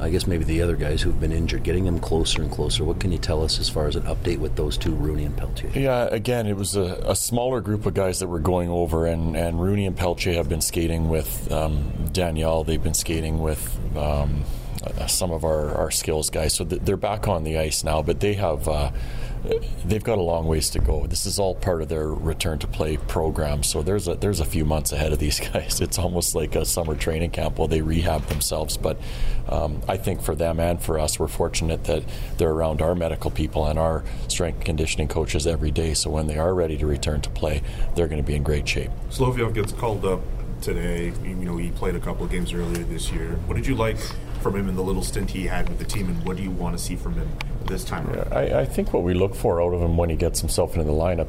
I 0.00 0.10
guess 0.10 0.26
maybe 0.26 0.44
the 0.44 0.62
other 0.62 0.76
guys 0.76 1.02
who've 1.02 1.20
been 1.20 1.32
injured, 1.32 1.62
getting 1.62 1.84
them 1.84 2.00
closer 2.00 2.42
and 2.42 2.50
closer. 2.50 2.84
What 2.84 3.00
can 3.00 3.12
you 3.12 3.18
tell 3.18 3.42
us 3.44 3.60
as 3.60 3.68
far 3.68 3.86
as 3.86 3.96
an 3.96 4.04
update 4.04 4.38
with 4.38 4.56
those 4.56 4.76
two, 4.76 4.94
Rooney 4.94 5.24
and 5.24 5.36
Pelletier? 5.36 5.70
Yeah, 5.74 6.08
again, 6.10 6.46
it 6.46 6.56
was 6.56 6.76
a, 6.76 7.02
a 7.06 7.14
smaller 7.14 7.60
group 7.60 7.86
of 7.86 7.94
guys 7.94 8.18
that 8.20 8.28
were 8.28 8.38
going 8.38 8.70
over, 8.70 9.06
and, 9.06 9.36
and 9.36 9.60
Rooney 9.60 9.86
and 9.86 9.96
Pelletier 9.96 10.34
have 10.34 10.48
been 10.48 10.62
skating 10.62 11.08
with 11.08 11.50
um, 11.52 11.92
Danielle. 12.12 12.64
They've 12.64 12.82
been 12.82 12.94
skating 12.94 13.40
with. 13.40 13.78
Um, 13.96 14.44
uh, 14.82 15.06
some 15.06 15.30
of 15.30 15.44
our, 15.44 15.74
our 15.74 15.90
skills 15.90 16.30
guys. 16.30 16.54
So 16.54 16.64
th- 16.64 16.80
they're 16.82 16.96
back 16.96 17.28
on 17.28 17.44
the 17.44 17.58
ice 17.58 17.84
now, 17.84 18.00
but 18.00 18.20
they 18.20 18.32
have 18.32 18.66
uh, 18.66 18.90
they've 19.84 20.04
got 20.04 20.18
a 20.18 20.22
long 20.22 20.46
ways 20.46 20.70
to 20.70 20.78
go. 20.78 21.06
This 21.06 21.26
is 21.26 21.38
all 21.38 21.54
part 21.54 21.82
of 21.82 21.88
their 21.88 22.08
return 22.08 22.58
to 22.60 22.66
play 22.66 22.96
program. 22.96 23.62
So 23.62 23.82
there's 23.82 24.08
a 24.08 24.14
there's 24.14 24.40
a 24.40 24.44
few 24.44 24.64
months 24.64 24.92
ahead 24.92 25.12
of 25.12 25.18
these 25.18 25.40
guys. 25.52 25.80
It's 25.80 25.98
almost 25.98 26.34
like 26.34 26.54
a 26.54 26.64
summer 26.64 26.94
training 26.94 27.30
camp 27.30 27.58
while 27.58 27.68
they 27.68 27.82
rehab 27.82 28.26
themselves. 28.26 28.76
But 28.76 29.00
um, 29.48 29.80
I 29.88 29.96
think 29.96 30.22
for 30.22 30.34
them 30.34 30.60
and 30.60 30.80
for 30.80 30.98
us, 30.98 31.18
we're 31.18 31.28
fortunate 31.28 31.84
that 31.84 32.04
they're 32.38 32.50
around 32.50 32.82
our 32.82 32.94
medical 32.94 33.30
people 33.30 33.66
and 33.66 33.78
our 33.78 34.04
strength 34.28 34.64
conditioning 34.64 35.08
coaches 35.08 35.46
every 35.46 35.70
day. 35.70 35.94
So 35.94 36.10
when 36.10 36.26
they 36.26 36.38
are 36.38 36.54
ready 36.54 36.76
to 36.78 36.86
return 36.86 37.20
to 37.22 37.30
play, 37.30 37.62
they're 37.94 38.08
going 38.08 38.22
to 38.22 38.26
be 38.26 38.34
in 38.34 38.42
great 38.42 38.68
shape. 38.68 38.90
Solovyov 39.10 39.54
gets 39.54 39.72
called 39.72 40.04
up 40.04 40.20
today. 40.60 41.12
You 41.22 41.34
know, 41.34 41.56
he 41.56 41.70
played 41.70 41.94
a 41.94 42.00
couple 42.00 42.24
of 42.24 42.30
games 42.30 42.52
earlier 42.52 42.84
this 42.84 43.10
year. 43.10 43.32
What 43.46 43.56
did 43.56 43.66
you 43.66 43.74
like 43.74 43.96
from 44.40 44.56
him 44.56 44.68
in 44.68 44.76
the 44.76 44.82
little 44.82 45.02
stint 45.02 45.30
he 45.30 45.46
had 45.46 45.68
with 45.68 45.78
the 45.78 45.84
team, 45.84 46.08
and 46.08 46.24
what 46.24 46.36
do 46.36 46.42
you 46.42 46.50
want 46.50 46.76
to 46.76 46.82
see 46.82 46.96
from 46.96 47.14
him 47.14 47.28
this 47.66 47.84
time 47.84 48.08
around? 48.10 48.32
I, 48.32 48.60
I, 48.60 48.64
think 48.64 48.92
what 48.92 49.02
we 49.02 49.14
look 49.14 49.34
for 49.34 49.62
out 49.62 49.72
of 49.72 49.80
him 49.80 49.96
when 49.96 50.10
he 50.10 50.16
gets 50.16 50.40
himself 50.40 50.74
into 50.74 50.84
the 50.84 50.92
lineup, 50.92 51.28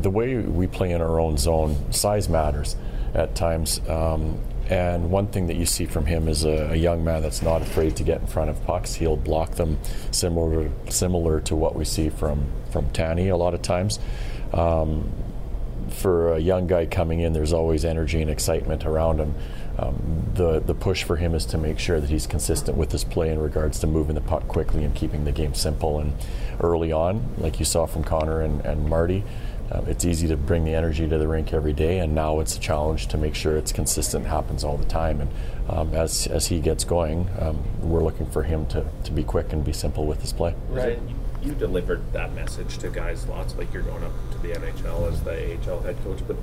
the 0.00 0.10
way 0.10 0.36
we 0.36 0.66
play 0.66 0.92
in 0.92 1.00
our 1.00 1.20
own 1.20 1.36
zone, 1.36 1.92
size 1.92 2.28
matters 2.28 2.76
at 3.14 3.34
times. 3.34 3.80
Um, 3.88 4.38
and 4.68 5.10
one 5.10 5.28
thing 5.28 5.46
that 5.46 5.56
you 5.56 5.64
see 5.64 5.86
from 5.86 6.06
him 6.06 6.26
is 6.26 6.44
a, 6.44 6.72
a, 6.72 6.74
young 6.74 7.04
man 7.04 7.22
that's 7.22 7.40
not 7.40 7.62
afraid 7.62 7.94
to 7.96 8.02
get 8.02 8.20
in 8.20 8.26
front 8.26 8.50
of 8.50 8.62
pucks. 8.64 8.94
He'll 8.94 9.16
block 9.16 9.52
them, 9.52 9.78
similar 10.10 10.70
similar 10.88 11.40
to 11.42 11.54
what 11.54 11.76
we 11.76 11.84
see 11.84 12.08
from 12.08 12.46
from 12.70 12.90
Tanny 12.90 13.28
a 13.28 13.36
lot 13.36 13.54
of 13.54 13.62
times. 13.62 14.00
Um, 14.52 15.12
for 15.90 16.34
a 16.34 16.38
young 16.38 16.66
guy 16.66 16.86
coming 16.86 17.20
in, 17.20 17.32
there's 17.32 17.52
always 17.52 17.84
energy 17.84 18.20
and 18.20 18.30
excitement 18.30 18.84
around 18.84 19.20
him. 19.20 19.34
Um, 19.78 20.30
the 20.34 20.60
the 20.60 20.74
push 20.74 21.02
for 21.04 21.16
him 21.16 21.34
is 21.34 21.44
to 21.46 21.58
make 21.58 21.78
sure 21.78 22.00
that 22.00 22.08
he's 22.08 22.26
consistent 22.26 22.76
with 22.76 22.92
his 22.92 23.04
play 23.04 23.30
in 23.30 23.38
regards 23.38 23.78
to 23.80 23.86
moving 23.86 24.14
the 24.14 24.20
puck 24.22 24.48
quickly 24.48 24.84
and 24.84 24.94
keeping 24.94 25.24
the 25.24 25.32
game 25.32 25.54
simple. 25.54 25.98
And 25.98 26.14
early 26.60 26.92
on, 26.92 27.34
like 27.38 27.58
you 27.58 27.64
saw 27.64 27.86
from 27.86 28.02
Connor 28.02 28.40
and, 28.40 28.64
and 28.64 28.88
Marty, 28.88 29.22
uh, 29.70 29.82
it's 29.86 30.04
easy 30.04 30.28
to 30.28 30.36
bring 30.36 30.64
the 30.64 30.74
energy 30.74 31.08
to 31.08 31.18
the 31.18 31.26
rink 31.28 31.52
every 31.52 31.72
day, 31.72 31.98
and 31.98 32.14
now 32.14 32.40
it's 32.40 32.56
a 32.56 32.60
challenge 32.60 33.08
to 33.08 33.18
make 33.18 33.34
sure 33.34 33.56
it's 33.56 33.72
consistent, 33.72 34.24
happens 34.26 34.62
all 34.62 34.76
the 34.76 34.86
time. 34.86 35.20
And 35.20 35.30
um, 35.68 35.94
as 35.94 36.26
as 36.28 36.46
he 36.46 36.60
gets 36.60 36.84
going, 36.84 37.28
um, 37.40 37.62
we're 37.82 38.04
looking 38.04 38.26
for 38.26 38.44
him 38.44 38.66
to, 38.66 38.86
to 39.04 39.12
be 39.12 39.24
quick 39.24 39.52
and 39.52 39.64
be 39.64 39.72
simple 39.72 40.06
with 40.06 40.20
his 40.20 40.32
play. 40.32 40.54
Right. 40.68 40.98
You, 41.42 41.50
you 41.50 41.54
delivered 41.54 42.12
that 42.12 42.32
message 42.32 42.78
to 42.78 42.88
guys 42.88 43.26
lots, 43.26 43.54
like 43.56 43.72
you're 43.72 43.82
going 43.82 44.04
up 44.04 44.12
to 44.32 44.38
the 44.38 44.54
NHL 44.54 45.12
as 45.12 45.22
the 45.22 45.70
AHL 45.70 45.80
head 45.80 45.96
coach, 46.02 46.20
but 46.26 46.36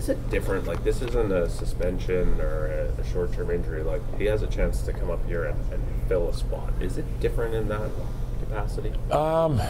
is 0.00 0.08
it 0.08 0.30
different? 0.30 0.66
Like 0.66 0.82
this 0.82 1.02
isn't 1.02 1.30
a 1.30 1.48
suspension 1.50 2.40
or 2.40 2.68
a, 2.68 3.00
a 3.00 3.04
short-term 3.12 3.50
injury. 3.50 3.82
Like 3.82 4.00
he 4.18 4.24
has 4.24 4.42
a 4.42 4.46
chance 4.46 4.80
to 4.82 4.94
come 4.94 5.10
up 5.10 5.24
here 5.26 5.44
and, 5.44 5.72
and 5.72 5.82
fill 6.08 6.30
a 6.30 6.32
spot. 6.32 6.72
Is 6.80 6.96
it 6.96 7.20
different 7.20 7.54
in 7.54 7.68
that 7.68 7.90
capacity? 8.40 8.94
Um, 9.10 9.60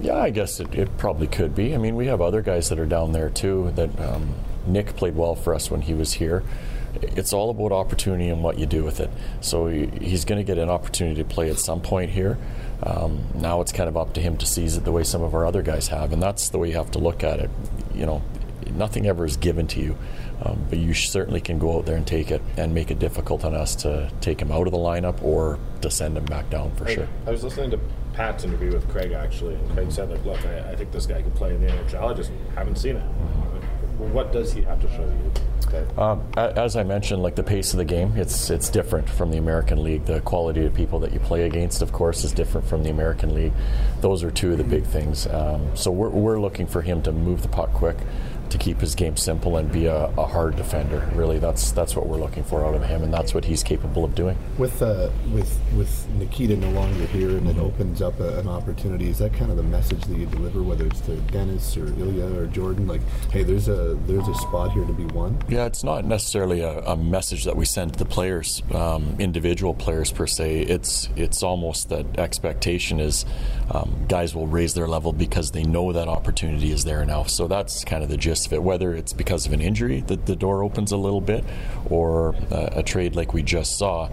yeah, 0.00 0.16
I 0.16 0.30
guess 0.30 0.58
it, 0.58 0.74
it 0.74 0.98
probably 0.98 1.28
could 1.28 1.54
be. 1.54 1.72
I 1.72 1.78
mean, 1.78 1.94
we 1.94 2.06
have 2.06 2.20
other 2.20 2.42
guys 2.42 2.68
that 2.70 2.80
are 2.80 2.86
down 2.86 3.12
there 3.12 3.30
too. 3.30 3.72
That 3.76 3.96
um, 4.00 4.34
Nick 4.66 4.96
played 4.96 5.14
well 5.14 5.36
for 5.36 5.54
us 5.54 5.70
when 5.70 5.82
he 5.82 5.94
was 5.94 6.14
here. 6.14 6.42
It's 7.00 7.32
all 7.32 7.48
about 7.50 7.70
opportunity 7.70 8.28
and 8.28 8.42
what 8.42 8.58
you 8.58 8.66
do 8.66 8.82
with 8.82 8.98
it. 8.98 9.10
So 9.40 9.68
he, 9.68 9.86
he's 9.86 10.24
going 10.24 10.38
to 10.38 10.44
get 10.44 10.58
an 10.58 10.68
opportunity 10.68 11.22
to 11.22 11.28
play 11.28 11.48
at 11.48 11.58
some 11.58 11.80
point 11.80 12.10
here. 12.10 12.38
Um, 12.82 13.24
now 13.36 13.60
it's 13.60 13.70
kind 13.70 13.88
of 13.88 13.96
up 13.96 14.14
to 14.14 14.20
him 14.20 14.36
to 14.38 14.46
seize 14.46 14.76
it 14.76 14.84
the 14.84 14.90
way 14.90 15.04
some 15.04 15.22
of 15.22 15.32
our 15.32 15.46
other 15.46 15.62
guys 15.62 15.86
have, 15.88 16.12
and 16.12 16.20
that's 16.20 16.48
the 16.48 16.58
way 16.58 16.70
you 16.70 16.76
have 16.76 16.90
to 16.90 16.98
look 16.98 17.22
at 17.22 17.38
it. 17.38 17.50
You 17.94 18.04
know, 18.04 18.22
nothing 18.76 19.06
ever 19.06 19.24
is 19.24 19.36
given 19.36 19.66
to 19.68 19.80
you, 19.80 19.96
um, 20.42 20.64
but 20.68 20.78
you 20.78 20.94
certainly 20.94 21.40
can 21.40 21.58
go 21.58 21.78
out 21.78 21.86
there 21.86 21.96
and 21.96 22.06
take 22.06 22.30
it 22.30 22.42
and 22.56 22.74
make 22.74 22.90
it 22.90 22.98
difficult 22.98 23.44
on 23.44 23.54
us 23.54 23.76
to 23.76 24.10
take 24.20 24.40
him 24.40 24.50
out 24.50 24.66
of 24.66 24.72
the 24.72 24.78
lineup 24.78 25.22
or 25.22 25.58
to 25.80 25.90
send 25.90 26.16
him 26.16 26.24
back 26.24 26.48
down 26.50 26.74
for 26.76 26.88
I, 26.88 26.94
sure. 26.94 27.08
I 27.26 27.30
was 27.30 27.44
listening 27.44 27.70
to 27.70 27.80
Pat's 28.12 28.44
interview 28.44 28.72
with 28.72 28.88
Craig 28.88 29.12
actually, 29.12 29.54
and 29.54 29.70
Craig 29.70 29.90
said, 29.90 30.10
"Like, 30.10 30.24
look, 30.24 30.44
I, 30.44 30.70
I 30.70 30.76
think 30.76 30.92
this 30.92 31.06
guy 31.06 31.22
can 31.22 31.32
play 31.32 31.54
in 31.54 31.60
the 31.60 31.68
NHL. 31.68 32.10
I 32.10 32.14
just 32.14 32.32
haven't 32.54 32.76
seen 32.76 32.96
it. 32.96 33.04
What 33.98 34.32
does 34.32 34.52
he 34.52 34.62
have 34.62 34.80
to 34.80 34.88
show 34.88 35.04
you?" 35.04 35.32
Um, 35.96 36.22
as 36.36 36.76
I 36.76 36.82
mentioned, 36.82 37.22
like 37.22 37.34
the 37.34 37.42
pace 37.42 37.72
of 37.72 37.78
the 37.78 37.84
game, 37.84 38.12
it's 38.16 38.50
it's 38.50 38.68
different 38.68 39.08
from 39.08 39.30
the 39.30 39.38
American 39.38 39.82
League. 39.82 40.04
The 40.04 40.20
quality 40.20 40.66
of 40.66 40.74
people 40.74 40.98
that 41.00 41.12
you 41.12 41.20
play 41.20 41.44
against, 41.44 41.82
of 41.82 41.92
course, 41.92 42.24
is 42.24 42.32
different 42.32 42.66
from 42.66 42.82
the 42.82 42.90
American 42.90 43.34
League. 43.34 43.52
Those 44.00 44.22
are 44.22 44.30
two 44.30 44.52
of 44.52 44.58
the 44.58 44.64
big 44.64 44.84
things. 44.84 45.26
Um, 45.26 45.74
so 45.76 45.90
we're, 45.90 46.10
we're 46.10 46.40
looking 46.40 46.66
for 46.66 46.82
him 46.82 47.02
to 47.02 47.12
move 47.12 47.42
the 47.42 47.48
puck 47.48 47.72
quick, 47.72 47.96
to 48.52 48.58
keep 48.58 48.80
his 48.80 48.94
game 48.94 49.16
simple 49.16 49.56
and 49.56 49.72
be 49.72 49.86
a, 49.86 50.04
a 50.04 50.26
hard 50.26 50.56
defender. 50.56 51.08
Really, 51.14 51.38
that's 51.38 51.72
that's 51.72 51.96
what 51.96 52.06
we're 52.06 52.18
looking 52.18 52.44
for 52.44 52.64
out 52.64 52.74
of 52.74 52.84
him, 52.84 53.02
and 53.02 53.12
that's 53.12 53.34
what 53.34 53.44
he's 53.44 53.62
capable 53.62 54.04
of 54.04 54.14
doing. 54.14 54.36
With 54.58 54.80
uh, 54.82 55.10
with 55.32 55.58
with 55.76 56.08
Nikita 56.10 56.56
no 56.56 56.70
longer 56.70 57.06
here, 57.06 57.30
and 57.30 57.48
it 57.48 57.58
opens 57.58 58.02
up 58.02 58.20
a, 58.20 58.38
an 58.38 58.48
opportunity. 58.48 59.08
Is 59.08 59.18
that 59.18 59.32
kind 59.32 59.50
of 59.50 59.56
the 59.56 59.62
message 59.62 60.02
that 60.02 60.16
you 60.16 60.26
deliver, 60.26 60.62
whether 60.62 60.86
it's 60.86 61.00
to 61.02 61.16
Dennis 61.32 61.76
or 61.76 61.86
Ilya 61.86 62.38
or 62.38 62.46
Jordan? 62.46 62.86
Like, 62.86 63.00
hey, 63.30 63.42
there's 63.42 63.68
a 63.68 63.98
there's 64.06 64.28
a 64.28 64.34
spot 64.34 64.72
here 64.72 64.84
to 64.84 64.92
be 64.92 65.06
won. 65.06 65.42
Yeah, 65.48 65.64
it's 65.64 65.82
not 65.82 66.04
necessarily 66.04 66.60
a, 66.60 66.80
a 66.80 66.96
message 66.96 67.44
that 67.44 67.56
we 67.56 67.64
send 67.64 67.94
to 67.94 67.98
the 67.98 68.04
players, 68.04 68.62
um, 68.74 69.16
individual 69.18 69.74
players 69.74 70.12
per 70.12 70.26
se. 70.26 70.62
It's 70.62 71.08
it's 71.16 71.42
almost 71.42 71.88
that 71.88 72.18
expectation 72.18 73.00
is 73.00 73.24
um, 73.70 74.04
guys 74.08 74.34
will 74.34 74.46
raise 74.46 74.74
their 74.74 74.88
level 74.88 75.12
because 75.12 75.52
they 75.52 75.62
know 75.62 75.92
that 75.92 76.08
opportunity 76.08 76.70
is 76.70 76.84
there 76.84 77.04
now. 77.06 77.24
So 77.24 77.48
that's 77.48 77.84
kind 77.84 78.02
of 78.02 78.10
the 78.10 78.18
gist 78.18 78.41
of 78.46 78.52
it. 78.52 78.62
Whether 78.62 78.94
it's 78.94 79.12
because 79.12 79.46
of 79.46 79.52
an 79.52 79.60
injury 79.60 80.00
that 80.06 80.26
the 80.26 80.36
door 80.36 80.62
opens 80.62 80.92
a 80.92 80.96
little 80.96 81.20
bit, 81.20 81.44
or 81.86 82.34
uh, 82.50 82.70
a 82.72 82.82
trade 82.82 83.16
like 83.16 83.32
we 83.32 83.42
just 83.42 83.78
saw. 83.78 84.08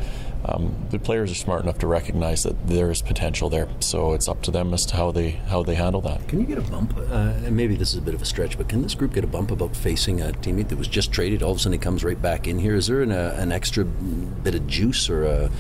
Um, 0.46 0.88
the 0.90 1.00
players 1.00 1.32
are 1.32 1.36
smart 1.36 1.64
enough 1.64 1.80
to 1.80 1.88
recognize 1.88 2.44
that 2.44 2.68
there 2.68 2.90
is 2.92 3.02
potential 3.02 3.50
there, 3.50 3.68
so 3.82 4.14
it's 4.14 4.30
up 4.30 4.42
to 4.44 4.52
them 4.52 4.74
as 4.74 4.86
to 4.86 4.96
how 4.96 5.12
they 5.12 5.32
how 5.32 5.64
they 5.64 5.76
handle 5.76 6.00
that. 6.02 6.26
Can 6.30 6.40
you 6.40 6.46
get 6.46 6.58
a 6.58 6.62
bump? 6.62 6.98
Uh, 6.98 7.34
and 7.44 7.58
maybe 7.58 7.76
this 7.76 7.92
is 7.92 7.98
a 7.98 8.02
bit 8.02 8.14
of 8.14 8.22
a 8.22 8.26
stretch, 8.26 8.58
but 8.58 8.70
can 8.70 8.82
this 8.82 8.96
group 8.96 9.14
get 9.14 9.26
a 9.26 9.28
bump 9.28 9.52
about 9.52 9.76
facing 9.76 10.22
a 10.22 10.28
teammate 10.28 10.70
that 10.70 10.78
was 10.78 10.88
just 10.88 11.12
traded? 11.12 11.44
All 11.44 11.52
of 11.52 11.58
a 11.58 11.60
sudden, 11.60 11.74
he 11.74 11.80
comes 11.80 12.06
right 12.06 12.22
back 12.22 12.48
in 12.48 12.58
here. 12.58 12.76
Is 12.76 12.88
there 12.88 13.02
an, 13.02 13.12
uh, 13.12 13.36
an 13.38 13.52
extra 13.52 13.84
bit 13.84 14.56
of 14.56 14.66
juice 14.66 15.10
or 15.10 15.26
a? 15.26 15.52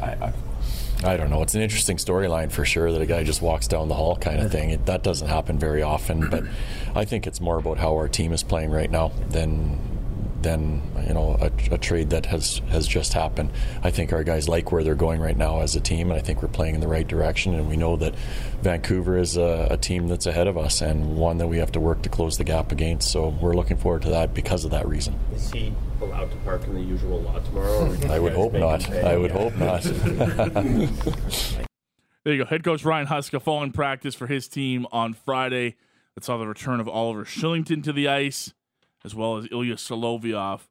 I, 0.00 0.06
I, 0.06 0.32
I 1.04 1.16
don't 1.16 1.30
know. 1.30 1.42
It's 1.42 1.54
an 1.54 1.60
interesting 1.60 1.98
storyline 1.98 2.50
for 2.50 2.64
sure 2.64 2.90
that 2.90 3.00
a 3.00 3.06
guy 3.06 3.22
just 3.22 3.42
walks 3.42 3.68
down 3.68 3.88
the 3.88 3.94
hall 3.94 4.16
kind 4.16 4.40
of 4.40 4.50
thing. 4.50 4.70
It, 4.70 4.86
that 4.86 5.02
doesn't 5.02 5.28
happen 5.28 5.58
very 5.58 5.82
often, 5.82 6.30
but 6.30 6.44
I 6.94 7.04
think 7.04 7.26
it's 7.26 7.40
more 7.40 7.58
about 7.58 7.78
how 7.78 7.94
our 7.94 8.08
team 8.08 8.32
is 8.32 8.42
playing 8.42 8.70
right 8.70 8.90
now 8.90 9.12
than 9.28 9.78
than 10.42 10.82
you 11.06 11.14
know 11.14 11.36
a, 11.40 11.74
a 11.74 11.78
trade 11.78 12.10
that 12.10 12.26
has 12.26 12.58
has 12.68 12.86
just 12.86 13.12
happened. 13.12 13.50
I 13.82 13.90
think 13.90 14.12
our 14.12 14.24
guys 14.24 14.48
like 14.48 14.72
where 14.72 14.84
they're 14.84 14.94
going 14.94 15.20
right 15.20 15.36
now 15.36 15.60
as 15.60 15.74
a 15.76 15.80
team, 15.80 16.10
and 16.10 16.18
I 16.18 16.22
think 16.22 16.42
we're 16.42 16.48
playing 16.48 16.74
in 16.74 16.80
the 16.80 16.88
right 16.88 17.06
direction. 17.06 17.54
And 17.54 17.68
we 17.68 17.76
know 17.76 17.96
that 17.96 18.14
Vancouver 18.62 19.18
is 19.18 19.36
a, 19.36 19.68
a 19.70 19.76
team 19.76 20.08
that's 20.08 20.26
ahead 20.26 20.46
of 20.46 20.56
us 20.58 20.80
and 20.80 21.16
one 21.16 21.38
that 21.38 21.46
we 21.48 21.58
have 21.58 21.72
to 21.72 21.80
work 21.80 22.02
to 22.02 22.08
close 22.08 22.38
the 22.38 22.44
gap 22.44 22.72
against. 22.72 23.10
So 23.10 23.28
we're 23.28 23.54
looking 23.54 23.76
forward 23.76 24.02
to 24.02 24.10
that 24.10 24.34
because 24.34 24.64
of 24.64 24.70
that 24.70 24.86
reason. 24.88 25.18
Is 25.34 25.50
he 25.50 25.72
allowed 26.00 26.30
to 26.30 26.36
park 26.38 26.64
in 26.64 26.74
the 26.74 26.80
usual 26.80 27.20
lot 27.20 27.44
tomorrow? 27.44 27.90
or 27.90 27.96
do 27.96 28.08
I 28.08 28.16
you 28.16 28.22
would 28.22 28.32
guys 28.32 28.36
hope 28.36 28.52
make 28.52 28.62
not. 28.62 28.92
I 29.04 29.16
would 29.16 29.30
hope 29.30 29.56
not. 29.56 29.84
There 32.26 32.34
you 32.34 32.42
go. 32.42 32.48
Head 32.48 32.64
coach 32.64 32.84
Ryan 32.84 33.06
Huska 33.06 33.40
following 33.40 33.70
practice 33.70 34.16
for 34.16 34.26
his 34.26 34.48
team 34.48 34.84
on 34.90 35.14
Friday. 35.14 35.76
That 36.16 36.24
saw 36.24 36.36
the 36.38 36.48
return 36.48 36.80
of 36.80 36.88
Oliver 36.88 37.24
Kylington 37.24 37.84
to 37.84 37.92
the 37.92 38.08
ice, 38.08 38.52
as 39.06 39.14
well 39.14 39.36
as 39.36 39.46
Ilya 39.52 39.76
Solovyov 39.76 40.62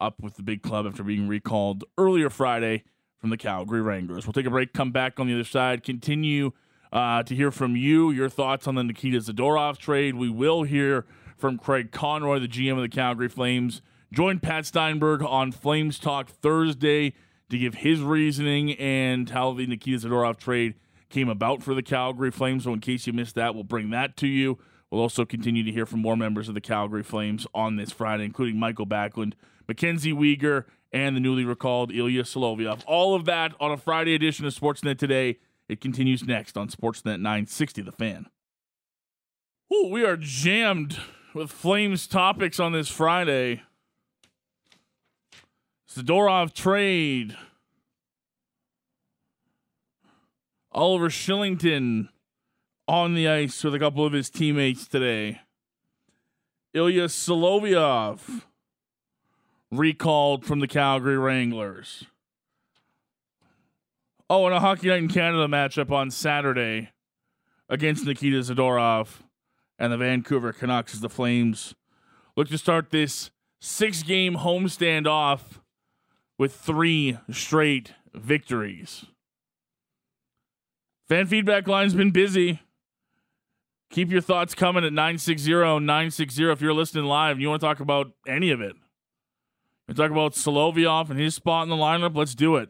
up 0.00 0.22
with 0.22 0.36
the 0.36 0.42
big 0.42 0.62
club 0.62 0.86
after 0.86 1.02
being 1.02 1.26
recalled 1.26 1.82
earlier 1.98 2.30
Friday 2.30 2.84
from 3.18 3.30
the 3.30 3.36
Calgary 3.36 3.82
Wranglers. 3.82 4.24
We'll 4.26 4.32
take 4.32 4.46
a 4.46 4.50
break, 4.50 4.72
come 4.72 4.92
back 4.92 5.18
on 5.18 5.26
the 5.26 5.34
other 5.34 5.44
side, 5.44 5.82
continue 5.82 6.52
uh, 6.92 7.24
to 7.24 7.34
hear 7.34 7.50
from 7.50 7.76
you, 7.76 8.12
your 8.12 8.28
thoughts 8.28 8.68
on 8.68 8.76
the 8.76 8.84
Nikita 8.84 9.18
Zadorov 9.18 9.76
trade. 9.76 10.14
We 10.14 10.30
will 10.30 10.62
hear 10.62 11.04
from 11.36 11.58
Craig 11.58 11.90
Conroy, 11.90 12.38
the 12.38 12.48
GM 12.48 12.76
of 12.76 12.82
the 12.82 12.88
Calgary 12.88 13.28
Flames. 13.28 13.82
Join 14.12 14.38
Pat 14.38 14.66
Steinberg 14.66 15.22
on 15.22 15.50
Flames 15.50 15.98
Talk 15.98 16.28
Thursday 16.28 17.14
to 17.50 17.58
give 17.58 17.74
his 17.74 18.00
reasoning 18.00 18.72
and 18.74 19.28
how 19.28 19.52
the 19.52 19.66
Nikita 19.66 20.06
Zadorov 20.06 20.36
trade 20.38 20.74
came 21.08 21.28
about 21.28 21.62
for 21.62 21.74
the 21.74 21.82
Calgary 21.82 22.30
Flames. 22.30 22.64
So, 22.64 22.72
in 22.72 22.80
case 22.80 23.06
you 23.06 23.12
missed 23.12 23.34
that, 23.34 23.54
we'll 23.54 23.64
bring 23.64 23.90
that 23.90 24.16
to 24.18 24.28
you. 24.28 24.58
We'll 24.90 25.02
also 25.02 25.24
continue 25.24 25.62
to 25.62 25.70
hear 25.70 25.86
from 25.86 26.00
more 26.00 26.16
members 26.16 26.48
of 26.48 26.54
the 26.54 26.60
Calgary 26.60 27.02
Flames 27.04 27.46
on 27.54 27.76
this 27.76 27.92
Friday, 27.92 28.24
including 28.24 28.58
Mikael 28.58 28.86
Backlund, 28.86 29.34
Mackenzie 29.68 30.12
Weegar, 30.12 30.64
and 30.92 31.14
the 31.14 31.20
newly 31.20 31.44
recalled 31.44 31.92
Ilya 31.92 32.24
Solovyov. 32.24 32.82
All 32.86 33.14
of 33.14 33.24
that 33.26 33.54
on 33.60 33.70
a 33.70 33.76
Friday 33.76 34.14
edition 34.14 34.46
of 34.46 34.54
Sportsnet 34.54 34.98
today. 34.98 35.38
It 35.68 35.80
continues 35.80 36.24
next 36.24 36.56
on 36.56 36.68
Sportsnet 36.68 37.20
960 37.20 37.82
The 37.82 37.92
Fan. 37.92 38.26
Ooh, 39.72 39.86
we 39.86 40.04
are 40.04 40.16
jammed 40.16 40.98
with 41.32 41.52
Flames 41.52 42.08
topics 42.08 42.58
on 42.58 42.72
this 42.72 42.88
Friday. 42.88 43.62
Zadorov 45.88 46.52
trade. 46.52 47.36
Oliver 50.72 51.08
Kylington 51.08 52.08
on 52.90 53.14
the 53.14 53.28
ice 53.28 53.62
with 53.62 53.72
a 53.72 53.78
couple 53.78 54.04
of 54.04 54.12
his 54.12 54.28
teammates 54.28 54.88
today. 54.88 55.42
Ilya 56.74 57.04
Solovyov 57.04 58.42
recalled 59.70 60.44
from 60.44 60.58
the 60.58 60.66
Calgary 60.66 61.16
Wranglers. 61.16 62.06
Oh, 64.28 64.44
and 64.44 64.54
a 64.56 64.58
Hockey 64.58 64.88
Night 64.88 65.04
in 65.04 65.08
Canada 65.08 65.46
matchup 65.46 65.92
on 65.92 66.10
Saturday 66.10 66.90
against 67.68 68.04
Nikita 68.04 68.40
Zadorov 68.40 69.20
and 69.78 69.92
the 69.92 69.96
Vancouver 69.96 70.52
Canucks 70.52 70.92
as 70.92 71.00
the 71.00 71.08
Flames 71.08 71.76
look 72.36 72.48
to 72.48 72.58
start 72.58 72.90
this 72.90 73.30
six 73.60 74.02
game 74.02 74.34
homestand 74.34 75.06
off 75.06 75.60
with 76.38 76.56
three 76.56 77.18
straight 77.30 77.92
victories. 78.12 79.04
Fan 81.08 81.26
feedback 81.26 81.68
line's 81.68 81.94
been 81.94 82.10
busy. 82.10 82.58
Keep 83.90 84.12
your 84.12 84.20
thoughts 84.20 84.54
coming 84.54 84.84
at 84.84 84.92
960 84.92 85.50
960 85.52 86.50
if 86.50 86.60
you're 86.60 86.72
listening 86.72 87.04
live 87.04 87.32
and 87.32 87.42
you 87.42 87.48
want 87.48 87.60
to 87.60 87.66
talk 87.66 87.80
about 87.80 88.12
any 88.26 88.50
of 88.50 88.60
it. 88.60 88.74
You 89.88 89.94
talk 89.94 90.12
about 90.12 90.34
Solovyov 90.34 91.10
and 91.10 91.18
his 91.18 91.34
spot 91.34 91.64
in 91.64 91.68
the 91.70 91.76
lineup, 91.76 92.16
let's 92.16 92.36
do 92.36 92.54
it. 92.54 92.68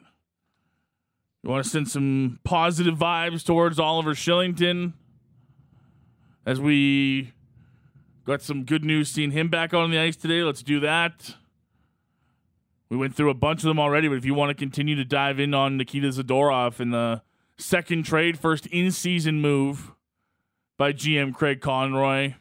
You 1.42 1.50
want 1.50 1.62
to 1.62 1.70
send 1.70 1.88
some 1.88 2.40
positive 2.42 2.96
vibes 2.96 3.44
towards 3.44 3.78
Oliver 3.78 4.14
Kylington 4.14 4.94
as 6.46 6.58
we 6.58 7.32
got 8.24 8.40
some 8.40 8.64
good 8.64 8.84
news 8.84 9.10
seeing 9.10 9.32
him 9.32 9.48
back 9.48 9.74
on 9.74 9.90
the 9.90 9.98
ice 9.98 10.16
today. 10.16 10.42
Let's 10.42 10.62
do 10.62 10.80
that. 10.80 11.34
We 12.88 12.96
went 12.96 13.14
through 13.14 13.30
a 13.30 13.34
bunch 13.34 13.60
of 13.60 13.68
them 13.68 13.78
already, 13.78 14.08
but 14.08 14.16
if 14.16 14.24
you 14.24 14.32
want 14.32 14.50
to 14.50 14.54
continue 14.54 14.96
to 14.96 15.04
dive 15.04 15.38
in 15.38 15.52
on 15.52 15.76
Nikita 15.76 16.08
Zadorov 16.08 16.80
in 16.80 16.90
the 16.90 17.20
second 17.58 18.04
trade, 18.04 18.38
first 18.38 18.66
in 18.66 18.90
season 18.90 19.42
move 19.42 19.92
by 20.80 20.94
GM 20.94 21.34
Craig 21.34 21.60
Conroy, 21.60 22.36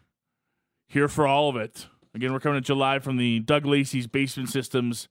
here 0.87 1.09
for 1.09 1.27
all 1.27 1.49
of 1.49 1.57
it. 1.57 1.87
Again, 2.15 2.31
we're 2.31 2.39
coming 2.39 2.61
to 2.61 2.65
July 2.65 2.99
from 2.99 3.17
the 3.17 3.41
Doug 3.41 3.65
Lacey's 3.65 4.07
Basement 4.07 4.47
Systems 4.47 5.09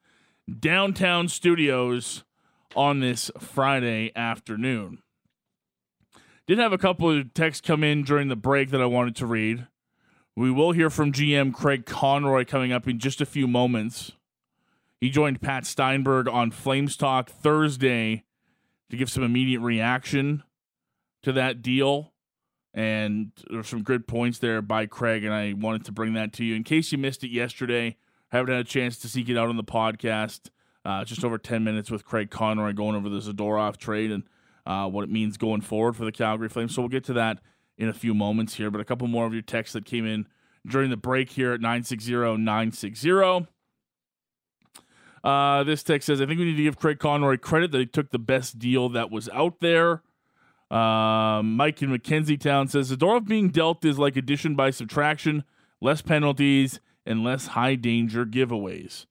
downtown 0.59 1.29
studios 1.29 2.25
on 2.75 3.01
this 3.01 3.31
Friday 3.39 4.13
afternoon. 4.17 5.03
Did 6.47 6.59
have 6.59 6.73
a 6.73 6.79
couple 6.79 7.11
of 7.11 7.35
texts 7.35 7.61
come 7.61 7.85
in 7.85 8.03
during 8.03 8.29
the 8.29 8.35
break 8.35 8.71
that 8.71 8.81
I 8.81 8.87
wanted 8.87 9.15
to 9.17 9.27
read. 9.27 9.67
We 10.35 10.51
will 10.51 10.73
hear 10.73 10.89
from 10.89 11.13
GM 11.13 11.53
Craig 11.53 11.85
Conroy 11.85 12.47
coming 12.47 12.73
up 12.73 12.89
in 12.89 12.99
just 12.99 13.21
a 13.21 13.27
few 13.27 13.47
moments. 13.47 14.13
He 15.03 15.11
joined 15.11 15.43
Pat 15.43 15.67
Steinberg 15.67 16.29
on 16.29 16.51
Flames 16.51 16.97
Talk 16.97 17.29
Thursday 17.29 18.25
to 18.89 18.97
give 18.97 19.11
some 19.11 19.23
immediate 19.23 19.61
reaction 19.61 20.45
to 21.23 21.33
that 21.33 21.61
deal. 21.61 22.15
And 22.75 23.33
there's 23.51 23.69
some 23.69 23.83
good 23.83 24.07
points 24.07 24.39
there 24.39 24.63
by 24.63 24.87
Craig, 24.87 25.25
and 25.25 25.35
I 25.35 25.55
wanted 25.55 25.85
to 25.87 25.93
bring 25.93 26.13
that 26.15 26.33
to 26.35 26.45
you. 26.45 26.55
In 26.55 26.65
case 26.65 26.93
you 26.93 26.99
missed 26.99 27.25
it 27.25 27.31
yesterday, 27.31 27.97
haven't 28.29 28.53
had 28.53 28.61
a 28.61 28.69
chance 28.69 28.99
to 28.99 29.09
seek 29.09 29.29
it 29.29 29.37
out 29.37 29.49
on 29.49 29.57
the 29.57 29.65
podcast. 29.65 30.51
Uh, 30.85 31.05
just 31.05 31.25
over 31.25 31.39
10 31.39 31.65
minutes 31.65 31.91
with 31.91 32.05
Craig 32.05 32.31
Conroy 32.31 32.73
going 32.73 32.95
over 32.95 33.09
the 33.09 33.19
Zadorov 33.19 33.77
trade 33.77 34.11
and 34.11 34.23
uh, 34.65 34.89
what 34.89 35.03
it 35.03 35.11
means 35.11 35.37
going 35.37 35.61
forward 35.61 35.97
for 35.97 36.05
the 36.05 36.13
Calgary 36.13 36.49
Flames. 36.49 36.75
So 36.75 36.83
we'll 36.83 36.89
get 36.89 37.05
to 37.05 37.13
that 37.15 37.41
in 37.77 37.89
a 37.89 37.93
few 37.93 38.15
moments 38.15 38.55
here. 38.55 38.71
But 38.71 38.81
a 38.81 38.85
couple 38.85 39.09
more 39.09 39.27
of 39.27 39.33
your 39.33 39.43
texts 39.43 39.73
that 39.75 39.85
came 39.85 40.07
in 40.07 40.27
during 40.67 40.91
the 40.91 40.97
break 40.97 41.31
here 41.31 41.53
at 41.53 41.61
960 41.61 42.13
960. 42.13 43.47
Uh, 45.25 45.65
this 45.65 45.83
text 45.83 46.07
says, 46.07 46.21
I 46.21 46.27
think 46.27 46.39
we 46.39 46.47
need 46.47 46.57
to 46.57 46.63
give 46.63 46.79
Craig 46.79 46.99
Conroy 46.99 47.39
credit 47.39 47.73
that 47.73 47.79
he 47.79 47.87
took 47.87 48.11
the 48.11 48.19
best 48.19 48.59
deal 48.59 48.89
that 48.91 49.11
was 49.11 49.29
out 49.31 49.61
there. 49.61 50.03
Um, 50.71 51.57
Mike 51.57 51.81
in 51.83 51.91
McKenzie 51.91 52.39
Towne 52.39 52.69
says, 52.69 52.91
Zadorov 52.93 53.27
being 53.27 53.49
dealt 53.49 53.85
is 53.85 53.99
like 53.99 54.17
addition 54.17 54.55
by 54.55 54.71
subtraction, 54.71 55.45
less 55.81 56.03
penalties, 56.03 56.81
and 57.07 57.25
less 57.25 57.49
high 57.49 57.75
danger 57.75 58.27
giveaways. 58.27 59.07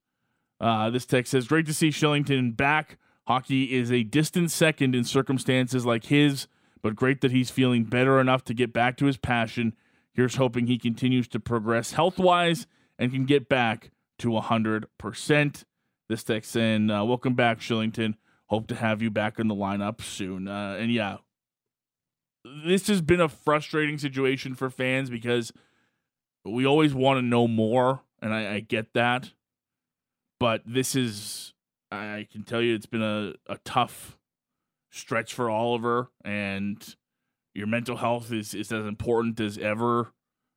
Uh, 0.60 0.90
this 0.90 1.06
text 1.06 1.32
says, 1.32 1.48
Great 1.48 1.66
to 1.66 1.74
see 1.74 1.90
Kylington 1.90 2.56
back. 2.56 2.98
Hockey 3.28 3.76
is 3.76 3.92
a 3.92 4.04
distant 4.04 4.52
second 4.52 4.96
in 4.96 5.04
circumstances 5.04 5.86
like 5.86 6.06
his, 6.06 6.48
but 6.82 6.96
great 6.96 7.22
that 7.22 7.32
he's 7.32 7.50
feeling 7.50 7.84
better 7.84 8.22
enough 8.22 8.44
to 8.46 8.54
get 8.54 8.72
back 8.72 8.96
to 8.98 9.06
his 9.06 9.18
passion. 9.18 9.76
Here's 10.14 10.36
hoping 10.36 10.68
he 10.68 10.78
continues 10.78 11.28
to 11.30 11.40
progress 11.40 11.92
health 11.92 12.18
wise 12.18 12.68
and 12.98 13.12
can 13.12 13.26
get 13.26 13.50
back 13.50 13.92
to 14.20 14.30
100%. 14.30 15.64
This 16.08 16.24
text 16.24 16.52
saying, 16.52 16.90
uh, 16.90 17.04
Welcome 17.04 17.34
back, 17.34 17.60
Kylington. 17.60 18.16
Hope 18.46 18.68
to 18.68 18.76
have 18.76 19.02
you 19.02 19.12
back 19.12 19.40
in 19.40 19.50
the 19.50 19.56
lineup 19.56 20.02
soon. 20.02 20.48
Uh, 20.48 20.78
and 20.80 20.92
yeah, 20.92 21.18
this 22.66 22.88
has 22.88 23.02
been 23.02 23.22
a 23.22 23.30
frustrating 23.30 23.98
situation 23.98 24.56
for 24.56 24.70
fans 24.70 25.10
because 25.10 25.52
we 26.46 26.66
always 26.66 26.94
want 26.94 27.18
to 27.18 27.22
know 27.22 27.48
more, 27.48 28.02
and 28.22 28.34
I, 28.34 28.56
I 28.56 28.60
get 28.60 28.94
that. 28.94 29.32
But 30.40 30.62
this 30.66 30.96
is, 30.96 31.54
I 31.92 32.28
can 32.32 32.44
tell 32.44 32.62
you, 32.62 32.76
it's 32.76 32.86
been 32.86 33.02
a, 33.02 33.34
a 33.48 33.58
tough 33.66 34.18
stretch 34.92 35.34
for 35.34 35.50
Oliver, 35.50 36.10
and 36.24 36.96
your 37.54 37.68
mental 37.68 37.98
health 37.98 38.32
is, 38.32 38.54
is 38.54 38.72
as 38.72 38.86
important 38.86 39.40
as 39.40 39.58
ever 39.58 40.14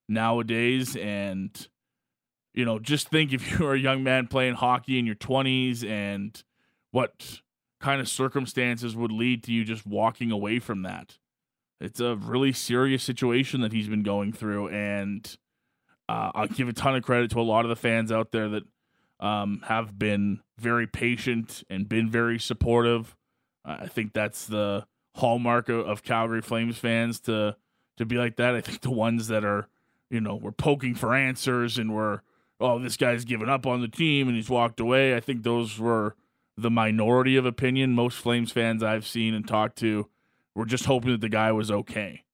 nowadays. 0.08 0.96
And, 0.96 1.68
you 2.52 2.64
know, 2.64 2.78
just 2.78 3.08
think 3.08 3.32
if 3.32 3.50
you're 3.58 3.74
a 3.74 3.78
young 3.78 4.02
man 4.02 4.26
playing 4.26 4.54
hockey 4.54 4.98
in 4.98 5.06
your 5.06 5.14
20s 5.14 5.88
and 5.88 6.42
what 6.90 7.40
kind 7.80 8.00
of 8.00 8.08
circumstances 8.08 8.94
would 8.94 9.12
lead 9.12 9.42
to 9.44 9.52
you 9.52 9.64
just 9.64 9.86
walking 9.86 10.30
away 10.30 10.58
from 10.58 10.82
that. 10.82 11.16
It's 11.80 12.00
a 12.00 12.16
really 12.16 12.52
serious 12.52 13.02
situation 13.02 13.62
that 13.62 13.72
he's 13.72 13.88
been 13.88 14.02
going 14.02 14.32
through, 14.32 14.68
and 14.68 15.36
uh, 16.08 16.30
I'll 16.34 16.46
give 16.46 16.68
a 16.68 16.72
ton 16.72 16.96
of 16.96 17.02
credit 17.02 17.30
to 17.30 17.40
a 17.40 17.42
lot 17.42 17.64
of 17.64 17.68
the 17.68 17.76
fans 17.76 18.12
out 18.12 18.32
there 18.32 18.48
that 18.48 18.64
um, 19.20 19.62
have 19.66 19.98
been 19.98 20.40
very 20.58 20.86
patient 20.86 21.62
and 21.70 21.88
been 21.88 22.10
very 22.10 22.38
supportive. 22.38 23.16
Uh, 23.64 23.78
I 23.80 23.86
think 23.86 24.12
that's 24.12 24.46
the 24.46 24.86
hallmark 25.16 25.68
of, 25.68 25.86
of, 25.86 26.02
Calgary 26.02 26.40
Flames 26.40 26.78
fans 26.78 27.20
to 27.20 27.56
to 27.98 28.06
be 28.06 28.16
like 28.16 28.36
that. 28.36 28.54
I 28.54 28.60
think 28.60 28.80
the 28.80 28.90
ones 28.90 29.28
that 29.28 29.44
are, 29.44 29.68
you 30.08 30.20
know, 30.20 30.34
we're 30.34 30.52
poking 30.52 30.94
for 30.94 31.14
answers 31.14 31.76
and 31.76 31.94
we're, 31.94 32.20
oh, 32.58 32.78
this 32.78 32.96
guy's 32.96 33.26
given 33.26 33.48
up 33.48 33.66
on 33.66 33.82
the 33.82 33.88
team 33.88 34.26
and 34.26 34.36
he's 34.36 34.48
walked 34.48 34.80
away. 34.80 35.14
I 35.14 35.20
think 35.20 35.42
those 35.42 35.78
were 35.78 36.16
the 36.56 36.70
minority 36.70 37.36
of 37.36 37.44
opinion. 37.44 37.92
Most 37.92 38.18
Flames 38.18 38.52
fans 38.52 38.82
I've 38.82 39.06
seen 39.06 39.34
and 39.34 39.46
talked 39.46 39.76
to 39.78 40.08
we're 40.54 40.64
just 40.64 40.86
hoping 40.86 41.12
that 41.12 41.20
the 41.20 41.28
guy 41.28 41.52
was 41.52 41.70
okay. 41.70 42.24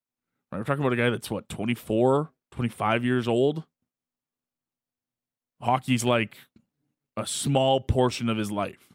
Right? 0.50 0.59
We're 0.59 0.64
talking 0.64 0.83
about 0.83 0.92
a 0.92 0.96
guy 0.96 1.11
that's 1.11 1.31
what, 1.31 1.48
24, 1.48 2.31
25 2.50 3.05
years 3.05 3.29
old? 3.29 3.64
Hockey's 5.61 6.05
like 6.05 6.37
a 7.16 7.26
small 7.26 7.81
portion 7.81 8.29
of 8.29 8.37
his 8.37 8.50
life. 8.50 8.92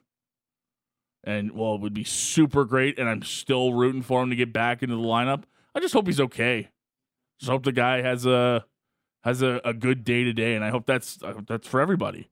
And 1.23 1.51
well, 1.51 1.75
it 1.75 1.81
would 1.81 1.93
be 1.93 2.03
super 2.03 2.65
great, 2.65 2.97
and 2.97 3.07
I'm 3.07 3.21
still 3.21 3.73
rooting 3.73 4.01
for 4.01 4.23
him 4.23 4.31
to 4.31 4.35
get 4.35 4.51
back 4.51 4.81
into 4.81 4.95
the 4.95 5.01
lineup. 5.01 5.43
I 5.75 5.79
just 5.79 5.93
hope 5.93 6.07
he's 6.07 6.19
okay. 6.19 6.69
Just 7.39 7.51
hope 7.51 7.63
the 7.63 7.71
guy 7.71 8.01
has 8.01 8.25
a 8.25 8.65
has 9.23 9.43
a, 9.43 9.61
a 9.63 9.73
good 9.73 10.03
day 10.03 10.23
to 10.23 10.33
day, 10.33 10.55
and 10.55 10.65
I 10.65 10.69
hope 10.69 10.87
that's 10.87 11.21
I 11.21 11.33
hope 11.33 11.45
that's 11.47 11.67
for 11.67 11.79
everybody. 11.79 12.31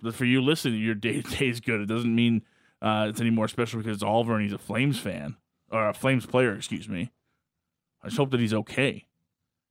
But 0.00 0.14
for 0.14 0.24
you, 0.24 0.40
listening, 0.40 0.80
your 0.80 0.94
day 0.94 1.20
to 1.20 1.36
day 1.36 1.48
is 1.48 1.60
good. 1.60 1.82
It 1.82 1.86
doesn't 1.86 2.14
mean 2.14 2.42
uh, 2.80 3.08
it's 3.10 3.20
any 3.20 3.30
more 3.30 3.48
special 3.48 3.78
because 3.78 3.96
it's 3.96 4.02
Oliver 4.02 4.34
and 4.34 4.42
he's 4.42 4.54
a 4.54 4.58
Flames 4.58 4.98
fan 4.98 5.36
or 5.74 5.88
a 5.88 5.92
Flames 5.92 6.24
player, 6.24 6.54
excuse 6.54 6.88
me. 6.88 7.10
I 8.02 8.06
just 8.06 8.16
hope 8.16 8.30
that 8.30 8.40
he's 8.40 8.54
okay. 8.54 9.06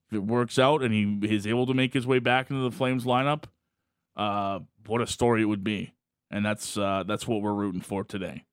If 0.10 0.18
it 0.18 0.24
works 0.24 0.60
out 0.60 0.84
and 0.84 0.94
he 0.94 1.34
is 1.34 1.48
able 1.48 1.66
to 1.66 1.74
make 1.74 1.94
his 1.94 2.06
way 2.06 2.20
back 2.20 2.50
into 2.50 2.62
the 2.62 2.76
Flames 2.76 3.06
lineup, 3.06 3.46
uh, 4.18 4.60
what 4.86 5.02
a 5.02 5.08
story 5.08 5.42
it 5.42 5.46
would 5.46 5.64
be. 5.64 5.94
And 6.30 6.46
that's 6.46 6.78
uh, 6.78 7.04
that's 7.08 7.28
what 7.28 7.42
we're 7.42 7.54
rooting 7.54 7.82
for 7.82 8.04
today. 8.04 8.46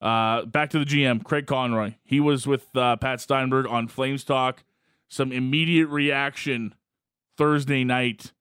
Uh, 0.00 0.44
back 0.44 0.70
to 0.70 0.78
the 0.78 0.84
GM, 0.84 1.24
Craig 1.24 1.46
Conroy. 1.46 1.94
He 2.04 2.20
was 2.20 2.46
with 2.46 2.66
uh, 2.76 2.96
Pat 2.96 3.20
Steinberg 3.20 3.66
on 3.66 3.88
Flames 3.88 4.22
Talk. 4.22 4.62
Some 5.08 5.32
immediate 5.32 5.86
reaction 5.88 6.74
Thursday 7.36 7.84
night 7.84 8.32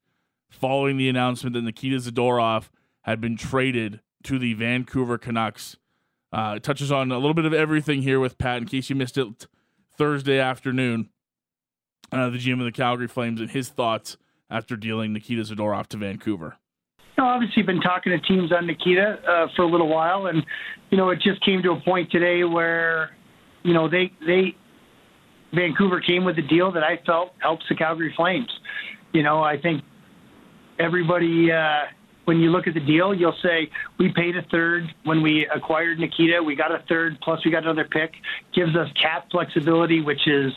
following 0.50 0.98
the 0.98 1.10
announcement 1.10 1.54
that 1.54 1.62
Nikita 1.62 1.98
Zadorov 1.98 2.70
had 3.04 3.22
been 3.22 3.38
traded 3.38 4.02
to 4.24 4.38
the 4.38 4.54
Vancouver 4.54 5.18
Canucks 5.18 5.78
uh, 6.34 6.56
it 6.58 6.64
touches 6.64 6.92
on 6.92 7.12
a 7.12 7.18
little 7.18 7.36
bit 7.36 7.46
of 7.46 7.54
everything 7.54 8.02
here 8.02 8.20
with 8.20 8.40
Pat. 8.40 8.58
In 8.58 8.66
case 8.66 8.90
you 8.90 8.96
missed 8.96 9.20
it 9.20 9.46
Thursday 9.96 10.40
afternoon, 10.40 11.10
uh, 12.12 12.30
the 12.30 12.40
GM 12.40 12.60
of 12.60 12.66
the 12.66 12.72
Calgary 12.72 13.08
Flames 13.08 13.40
and 13.40 13.52
his 13.52 13.70
thoughts 13.70 14.18
after 14.50 14.76
dealing 14.76 15.14
Nikita 15.14 15.44
Zadorov 15.44 15.88
to 15.88 15.98
Vancouver. 15.98 16.58
You 17.00 17.24
know, 17.24 17.30
obviously, 17.30 17.62
been 17.62 17.82
talking 17.82 18.12
to 18.12 18.20
teams 18.28 18.52
on 18.52 18.66
Nikita 18.66 19.20
uh, 19.28 19.48
for 19.56 19.62
a 19.62 19.68
little 19.68 19.88
while, 19.88 20.26
and 20.26 20.44
you 20.90 20.98
know, 20.98 21.12
it 21.12 21.22
just 21.22 21.46
came 21.46 21.62
to 21.62 21.72
a 21.74 21.80
point 21.82 22.10
today 22.10 22.44
where, 22.44 23.12
you 23.62 23.74
know, 23.74 23.88
they 23.88 24.12
they 24.26 24.56
Vancouver 25.54 26.02
came 26.02 26.26
with 26.26 26.40
a 26.40 26.42
deal 26.42 26.72
that 26.72 26.84
I 26.84 27.00
felt 27.06 27.34
helps 27.38 27.64
the 27.70 27.76
Calgary 27.76 28.12
Flames. 28.18 28.50
You 29.12 29.22
know, 29.22 29.44
I 29.44 29.62
think 29.62 29.84
everybody. 30.80 31.52
Uh, 31.52 31.84
when 32.26 32.40
you 32.40 32.52
look 32.52 32.68
at 32.68 32.74
the 32.74 32.80
deal, 32.80 33.14
you'll 33.14 33.38
say 33.42 33.70
we 33.98 34.12
paid 34.14 34.38
a 34.38 34.44
third 34.44 34.94
when 35.04 35.22
we 35.22 35.48
acquired 35.54 36.00
Nikita. 36.00 36.42
We 36.42 36.56
got 36.56 36.72
a 36.72 36.84
third 36.88 37.18
plus 37.22 37.44
we 37.46 37.52
got 37.52 37.64
another 37.64 37.86
pick. 37.86 38.14
Gives 38.54 38.76
us 38.76 38.90
cap 39.00 39.30
flexibility, 39.32 40.02
which 40.02 40.28
is 40.28 40.54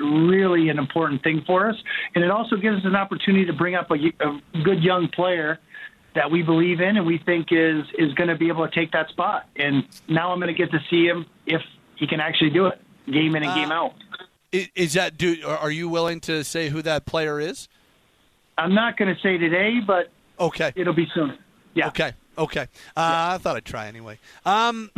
really 0.00 0.68
an 0.68 0.78
important 0.78 1.22
thing 1.22 1.42
for 1.46 1.68
us, 1.68 1.76
and 2.14 2.24
it 2.24 2.30
also 2.30 2.56
gives 2.56 2.78
us 2.78 2.84
an 2.84 2.96
opportunity 2.96 3.44
to 3.44 3.52
bring 3.52 3.74
up 3.74 3.90
a, 3.90 3.94
a 3.94 4.62
good 4.64 4.82
young 4.82 5.08
player 5.08 5.58
that 6.14 6.30
we 6.30 6.42
believe 6.42 6.80
in 6.80 6.96
and 6.96 7.06
we 7.06 7.18
think 7.18 7.48
is 7.50 7.84
is 7.98 8.12
going 8.14 8.28
to 8.28 8.36
be 8.36 8.48
able 8.48 8.66
to 8.66 8.74
take 8.74 8.92
that 8.92 9.08
spot. 9.08 9.48
And 9.56 9.84
now 10.08 10.32
I'm 10.32 10.40
going 10.40 10.54
to 10.54 10.58
get 10.58 10.70
to 10.72 10.80
see 10.90 11.06
him 11.06 11.26
if 11.46 11.62
he 11.96 12.06
can 12.06 12.20
actually 12.20 12.50
do 12.50 12.66
it, 12.66 12.80
game 13.06 13.34
in 13.36 13.42
and 13.42 13.52
uh, 13.52 13.54
game 13.54 13.72
out. 13.72 13.94
Is 14.52 14.94
that 14.94 15.16
do? 15.16 15.36
Are 15.46 15.70
you 15.70 15.88
willing 15.88 16.20
to 16.20 16.44
say 16.44 16.68
who 16.68 16.82
that 16.82 17.06
player 17.06 17.40
is? 17.40 17.68
I'm 18.58 18.74
not 18.74 18.98
going 18.98 19.14
to 19.14 19.20
say 19.22 19.38
today, 19.38 19.80
but 19.84 20.10
Okay. 20.38 20.72
It'll 20.74 20.94
be 20.94 21.06
soon. 21.14 21.38
Yeah. 21.74 21.88
Okay. 21.88 22.12
Okay. 22.38 22.62
Uh, 22.62 22.64
yeah. 22.96 23.34
I 23.34 23.38
thought 23.38 23.56
I'd 23.56 23.64
try 23.64 23.86
anyway. 23.86 24.18
Um, 24.44 24.90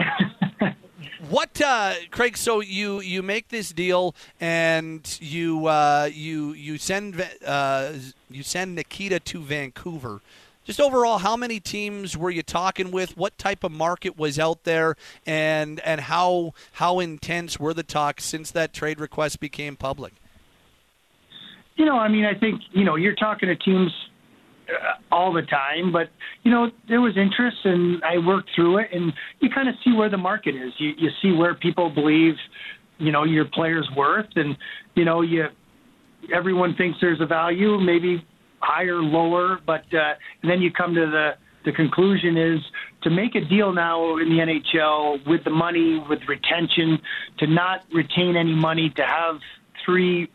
what, 1.29 1.61
uh, 1.61 1.95
Craig? 2.11 2.37
So 2.37 2.61
you 2.61 3.01
you 3.01 3.23
make 3.23 3.49
this 3.49 3.73
deal 3.73 4.15
and 4.41 5.19
you 5.21 5.67
uh, 5.67 6.09
you 6.13 6.53
you 6.53 6.79
send 6.79 7.27
uh, 7.47 7.93
you 8.31 8.43
send 8.43 8.75
Nikita 8.75 9.21
to 9.21 9.41
Vancouver. 9.41 10.21
Just 10.65 10.81
overall, 10.81 11.19
how 11.19 11.37
many 11.37 11.61
teams 11.61 12.17
were 12.17 12.31
you 12.31 12.43
talking 12.43 12.91
with? 12.91 13.19
What 13.19 13.37
type 13.37 13.65
of 13.65 13.73
market 13.73 14.19
was 14.19 14.39
out 14.39 14.65
there, 14.65 14.97
and 15.27 15.79
and 15.81 16.03
how 16.03 16.55
how 16.73 17.01
intense 17.01 17.61
were 17.61 17.75
the 17.75 17.83
talks 17.83 18.25
since 18.25 18.51
that 18.53 18.73
trade 18.73 18.99
request 18.99 19.41
became 19.41 19.77
public? 19.77 20.15
You 21.77 21.85
know, 21.85 21.99
I 21.99 22.09
mean, 22.09 22.25
I 22.25 22.35
think 22.35 22.63
you 22.73 22.85
know 22.85 22.97
you're 22.97 23.15
talking 23.15 23.49
to 23.49 23.57
teams 23.57 23.93
all 25.13 25.33
the 25.33 25.43
time, 25.43 25.93
but 25.93 26.11
you 26.43 26.51
know 26.51 26.71
there 26.89 27.01
was 27.01 27.17
interest, 27.17 27.59
and 27.65 28.03
I 28.05 28.19
worked 28.19 28.51
through 28.55 28.79
it, 28.79 28.89
and 28.93 29.13
you 29.41 29.51
kind 29.51 29.69
of 29.69 29.75
see 29.85 29.93
where 29.93 30.09
the 30.09 30.17
market 30.19 30.55
is. 30.55 30.73
You 30.79 30.93
you 30.97 31.11
see 31.23 31.33
where 31.33 31.55
people 31.55 31.91
believe, 31.91 32.35
you 32.99 33.13
know, 33.13 33.25
your 33.25 33.45
player's 33.45 33.89
worth, 33.97 34.29
and 34.37 34.57
you 34.95 35.05
know 35.05 35.21
you 35.23 35.47
everyone 36.35 36.75
thinks 36.77 36.99
there's 37.01 37.21
a 37.21 37.27
value, 37.27 37.79
maybe 37.79 38.25
higher, 38.61 39.03
lower, 39.03 39.61
but 39.67 39.85
uh, 39.93 40.15
and 40.43 40.51
then 40.51 40.61
you 40.61 40.73
come 40.73 40.95
to 40.95 41.07
the 41.07 41.33
the 41.65 41.73
conclusion 41.73 42.37
is 42.37 42.61
to 43.03 43.11
make 43.11 43.35
a 43.35 43.41
deal 43.41 43.73
now 43.73 44.19
in 44.19 44.29
the 44.29 44.37
NHL 44.37 45.27
with 45.27 45.45
the 45.45 45.51
money, 45.51 46.03
with 46.09 46.21
retention, 46.29 46.99
to 47.39 47.47
not 47.47 47.81
retain 47.93 48.37
any 48.37 48.55
money, 48.55 48.93
to 48.97 49.03
have 49.03 49.37
three 49.85 50.31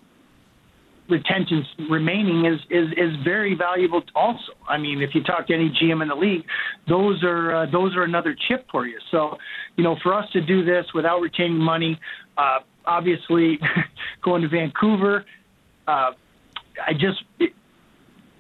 retentions 1.10 1.66
remaining 1.90 2.46
is, 2.46 2.60
is 2.70 2.92
is 2.98 3.16
very 3.24 3.56
valuable. 3.56 4.02
Also, 4.16 4.54
I 4.68 4.78
mean, 4.78 5.02
if 5.02 5.16
you 5.16 5.24
talk 5.24 5.48
to 5.48 5.54
any 5.54 5.70
GM 5.70 6.02
in 6.02 6.08
the 6.08 6.16
league, 6.16 6.44
those 6.88 7.24
are 7.24 7.56
uh, 7.56 7.66
those 7.72 7.96
are 7.96 8.04
another 8.04 8.36
chip 8.48 8.68
for 8.72 8.86
you. 8.86 9.00
So, 9.12 9.38
you 9.76 9.84
know, 9.84 9.98
for 10.04 10.14
us 10.14 10.30
to 10.34 10.42
do 10.42 10.64
this 10.64 10.86
without 10.94 11.20
retaining 11.20 11.58
money, 11.58 12.00
uh, 12.38 12.60
obviously, 12.86 13.60
going 14.24 14.42
to 14.42 14.50
Vancouver, 14.50 15.26
uh, 15.88 16.12
I 16.86 16.94
just. 16.94 17.24
It, 17.40 17.54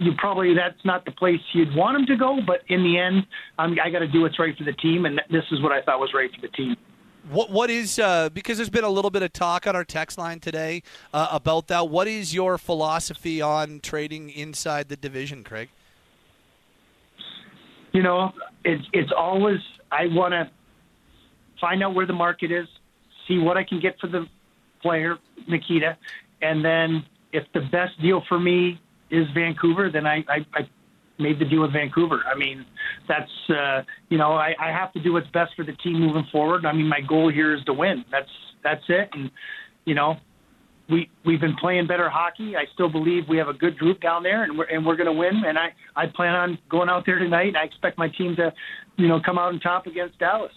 you 0.01 0.13
probably 0.17 0.53
that's 0.53 0.79
not 0.85 1.03
the 1.03 1.11
place 1.11 1.41
you'd 1.51 1.75
want 1.75 1.97
him 1.97 2.05
to 2.05 2.15
go, 2.15 2.39
but 2.47 2.61
in 2.69 2.83
the 2.83 2.97
end, 2.97 3.27
um, 3.57 3.75
I 3.83 3.89
got 3.89 3.99
to 3.99 4.07
do 4.07 4.21
what's 4.21 4.39
right 4.39 4.57
for 4.57 4.63
the 4.63 4.71
team, 4.71 5.05
and 5.05 5.21
this 5.29 5.43
is 5.51 5.61
what 5.61 5.73
I 5.73 5.81
thought 5.81 5.99
was 5.99 6.11
right 6.13 6.33
for 6.33 6.39
the 6.39 6.47
team. 6.47 6.77
What 7.29 7.51
what 7.51 7.69
is 7.69 7.99
uh, 7.99 8.29
because 8.29 8.57
there's 8.57 8.69
been 8.69 8.83
a 8.83 8.89
little 8.89 9.11
bit 9.11 9.21
of 9.21 9.31
talk 9.31 9.67
on 9.67 9.75
our 9.75 9.83
text 9.83 10.17
line 10.17 10.39
today 10.39 10.81
uh, 11.13 11.27
about 11.31 11.67
that. 11.67 11.87
What 11.87 12.07
is 12.07 12.33
your 12.33 12.57
philosophy 12.57 13.39
on 13.41 13.81
trading 13.81 14.31
inside 14.31 14.89
the 14.89 14.95
division, 14.95 15.43
Craig? 15.43 15.69
You 17.91 18.01
know, 18.01 18.31
it's 18.65 18.83
it's 18.93 19.11
always 19.15 19.59
I 19.91 20.07
want 20.07 20.33
to 20.33 20.49
find 21.61 21.83
out 21.83 21.93
where 21.93 22.07
the 22.07 22.13
market 22.13 22.51
is, 22.51 22.67
see 23.27 23.37
what 23.37 23.57
I 23.57 23.63
can 23.63 23.79
get 23.79 23.99
for 23.99 24.07
the 24.07 24.27
player 24.81 25.17
Nikita, 25.47 25.97
and 26.41 26.65
then 26.65 27.05
if 27.31 27.43
the 27.53 27.61
best 27.61 27.99
deal 28.01 28.23
for 28.27 28.39
me 28.39 28.79
is 29.11 29.27
Vancouver, 29.33 29.89
then 29.91 30.05
I, 30.07 30.23
I, 30.27 30.45
I 30.53 30.69
made 31.19 31.39
the 31.39 31.45
deal 31.45 31.61
with 31.61 31.73
Vancouver. 31.73 32.21
I 32.31 32.37
mean, 32.37 32.65
that's 33.07 33.31
uh, 33.49 33.81
you 34.09 34.17
know 34.17 34.33
I, 34.33 34.55
I 34.59 34.67
have 34.71 34.91
to 34.93 35.03
do 35.03 35.13
what's 35.13 35.29
best 35.31 35.51
for 35.55 35.63
the 35.63 35.73
team 35.73 35.99
moving 35.99 36.25
forward. 36.31 36.65
I 36.65 36.73
mean, 36.73 36.87
my 36.87 37.01
goal 37.01 37.31
here 37.31 37.53
is 37.53 37.63
to 37.65 37.73
win. 37.73 38.05
That's 38.11 38.29
that's 38.63 38.83
it. 38.87 39.09
And 39.13 39.29
you 39.85 39.95
know, 39.95 40.15
we 40.89 41.09
we've 41.25 41.41
been 41.41 41.55
playing 41.55 41.87
better 41.87 42.09
hockey. 42.09 42.55
I 42.55 42.65
still 42.73 42.89
believe 42.89 43.23
we 43.29 43.37
have 43.37 43.47
a 43.47 43.53
good 43.53 43.77
group 43.77 44.01
down 44.01 44.23
there, 44.23 44.43
and 44.43 44.57
we're 44.57 44.65
and 44.65 44.85
we're 44.85 44.95
going 44.95 45.07
to 45.07 45.13
win. 45.13 45.43
And 45.45 45.57
I 45.57 45.73
I 45.95 46.07
plan 46.07 46.35
on 46.35 46.57
going 46.69 46.89
out 46.89 47.05
there 47.05 47.19
tonight. 47.19 47.49
And 47.49 47.57
I 47.57 47.63
expect 47.63 47.97
my 47.97 48.09
team 48.09 48.35
to, 48.37 48.51
you 48.97 49.07
know, 49.07 49.19
come 49.23 49.37
out 49.37 49.53
on 49.53 49.59
top 49.59 49.87
against 49.87 50.17
Dallas. 50.19 50.51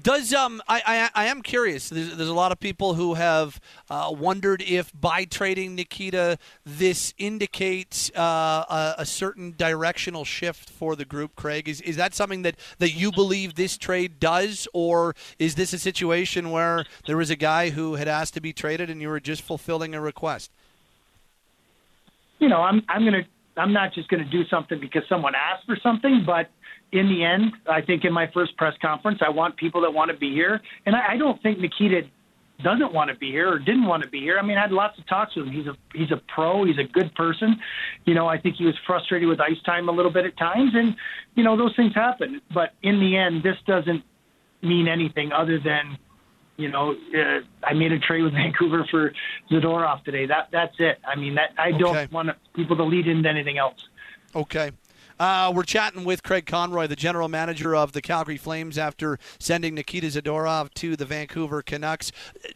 Does 0.00 0.34
um 0.34 0.60
I, 0.68 1.10
I, 1.14 1.24
I 1.24 1.26
am 1.26 1.40
curious. 1.40 1.88
There's, 1.88 2.16
there's 2.16 2.28
a 2.28 2.34
lot 2.34 2.50
of 2.50 2.58
people 2.58 2.94
who 2.94 3.14
have 3.14 3.60
uh, 3.88 4.12
wondered 4.16 4.62
if 4.62 4.92
by 4.98 5.24
trading 5.24 5.76
Nikita, 5.76 6.38
this 6.64 7.14
indicates 7.16 8.10
uh, 8.16 8.64
a, 8.68 8.94
a, 8.98 9.06
certain 9.06 9.54
directional 9.56 10.24
shift 10.24 10.68
for 10.68 10.96
the 10.96 11.04
group. 11.04 11.36
Craig, 11.36 11.68
is 11.68 11.80
is 11.82 11.96
that 11.96 12.12
something 12.12 12.42
that 12.42 12.56
that 12.78 12.90
you 12.90 13.12
believe 13.12 13.54
this 13.54 13.78
trade 13.78 14.18
does, 14.18 14.66
or 14.72 15.14
is 15.38 15.54
this 15.54 15.72
a 15.72 15.78
situation 15.78 16.50
where 16.50 16.84
there 17.06 17.16
was 17.16 17.30
a 17.30 17.36
guy 17.36 17.70
who 17.70 17.94
had 17.94 18.08
asked 18.08 18.34
to 18.34 18.40
be 18.40 18.52
traded 18.52 18.90
and 18.90 19.00
you 19.00 19.08
were 19.08 19.20
just 19.20 19.42
fulfilling 19.42 19.94
a 19.94 20.00
request? 20.00 20.50
You 22.40 22.48
know, 22.48 22.62
I'm 22.62 22.82
I'm 22.88 23.04
gonna 23.04 23.24
I'm 23.56 23.72
not 23.72 23.92
just 23.94 24.08
gonna 24.08 24.24
do 24.24 24.44
something 24.48 24.80
because 24.80 25.02
someone 25.08 25.34
asked 25.34 25.66
for 25.66 25.76
something, 25.82 26.24
but 26.26 26.50
in 26.92 27.08
the 27.08 27.24
end, 27.24 27.52
I 27.68 27.80
think 27.80 28.04
in 28.04 28.12
my 28.12 28.28
first 28.32 28.56
press 28.56 28.74
conference, 28.80 29.20
I 29.24 29.28
want 29.28 29.56
people 29.56 29.80
that 29.82 29.92
want 29.92 30.10
to 30.10 30.16
be 30.16 30.32
here. 30.32 30.60
And 30.86 30.94
I, 30.94 31.14
I 31.14 31.16
don't 31.16 31.42
think 31.42 31.58
Nikita 31.58 32.02
doesn't 32.62 32.92
want 32.92 33.10
to 33.10 33.16
be 33.16 33.30
here 33.30 33.50
or 33.50 33.58
didn't 33.58 33.86
want 33.86 34.02
to 34.04 34.08
be 34.08 34.20
here. 34.20 34.38
I 34.38 34.42
mean, 34.42 34.56
I 34.56 34.62
had 34.62 34.72
lots 34.72 34.98
of 34.98 35.06
talks 35.06 35.34
with 35.34 35.46
him. 35.46 35.52
He's 35.52 35.66
a 35.66 35.76
he's 35.92 36.12
a 36.12 36.20
pro. 36.32 36.64
He's 36.64 36.78
a 36.78 36.84
good 36.84 37.12
person. 37.14 37.56
You 38.04 38.14
know, 38.14 38.28
I 38.28 38.38
think 38.38 38.56
he 38.56 38.64
was 38.64 38.76
frustrated 38.86 39.28
with 39.28 39.40
ice 39.40 39.60
time 39.66 39.88
a 39.88 39.92
little 39.92 40.12
bit 40.12 40.24
at 40.24 40.36
times, 40.36 40.70
and 40.74 40.94
you 41.34 41.42
know 41.42 41.56
those 41.56 41.74
things 41.74 41.94
happen. 41.94 42.40
But 42.52 42.74
in 42.82 43.00
the 43.00 43.16
end, 43.16 43.42
this 43.42 43.56
doesn't 43.66 44.04
mean 44.62 44.88
anything 44.88 45.32
other 45.32 45.58
than, 45.58 45.98
you 46.56 46.70
know, 46.70 46.92
uh, 46.92 47.40
I 47.62 47.72
made 47.74 47.92
a 47.92 47.98
trade 47.98 48.22
with 48.22 48.32
Vancouver 48.34 48.86
for 48.90 49.12
Zadorov 49.50 50.04
today. 50.04 50.26
That 50.26 50.48
that's 50.52 50.74
it. 50.78 50.98
I 51.06 51.16
mean, 51.16 51.34
that 51.34 51.50
I 51.58 51.72
don't 51.72 52.10
want 52.12 52.30
people 52.54 52.76
to 52.76 52.84
lead 52.84 53.06
into 53.06 53.28
anything 53.28 53.58
else. 53.58 53.78
Okay. 54.34 54.70
Uh, 55.18 55.52
we're 55.54 55.62
chatting 55.62 56.04
with 56.04 56.24
Craig 56.24 56.44
Conroy, 56.44 56.88
the 56.88 56.96
general 56.96 57.28
manager 57.28 57.76
of 57.76 57.92
the 57.92 58.02
Calgary 58.02 58.36
Flames, 58.36 58.76
after 58.76 59.18
sending 59.38 59.74
Nikita 59.74 60.08
Zadorov 60.08 60.74
to 60.74 60.96
the 60.96 61.04
Vancouver 61.04 61.62
Canucks. 61.62 62.10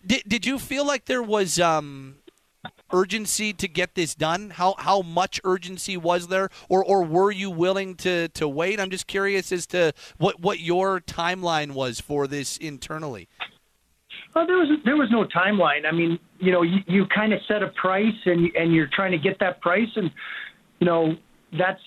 Did, 0.05 0.22
did 0.26 0.44
you 0.44 0.59
feel 0.59 0.84
like 0.84 1.05
there 1.05 1.22
was 1.22 1.61
um, 1.61 2.16
urgency 2.92 3.53
to 3.53 3.68
get 3.68 3.94
this 3.94 4.16
done? 4.16 4.51
How 4.51 4.74
how 4.78 5.03
much 5.03 5.40
urgency 5.44 5.96
was 5.96 6.26
there, 6.28 6.49
or 6.68 6.84
or 6.84 7.05
were 7.05 7.30
you 7.30 7.49
willing 7.49 7.94
to, 7.96 8.28
to 8.30 8.49
wait? 8.49 8.80
I'm 8.80 8.90
just 8.90 9.07
curious 9.07 9.53
as 9.53 9.66
to 9.68 9.92
what 10.16 10.40
what 10.40 10.59
your 10.59 11.01
timeline 11.01 11.72
was 11.72 12.01
for 12.01 12.26
this 12.26 12.57
internally. 12.57 13.28
Well, 14.39 14.47
there 14.47 14.57
was 14.57 14.68
there 14.84 14.97
was 14.97 15.09
no 15.11 15.24
timeline. 15.24 15.84
I 15.84 15.91
mean, 15.91 16.16
you 16.39 16.53
know, 16.53 16.62
you, 16.62 16.78
you 16.86 17.07
kind 17.12 17.32
of 17.32 17.41
set 17.49 17.61
a 17.61 17.68
price, 17.70 18.14
and 18.24 18.49
and 18.55 18.72
you're 18.72 18.89
trying 18.93 19.11
to 19.11 19.18
get 19.18 19.36
that 19.41 19.61
price, 19.61 19.89
and 19.97 20.12
you 20.78 20.86
know, 20.86 21.16
that's 21.59 21.80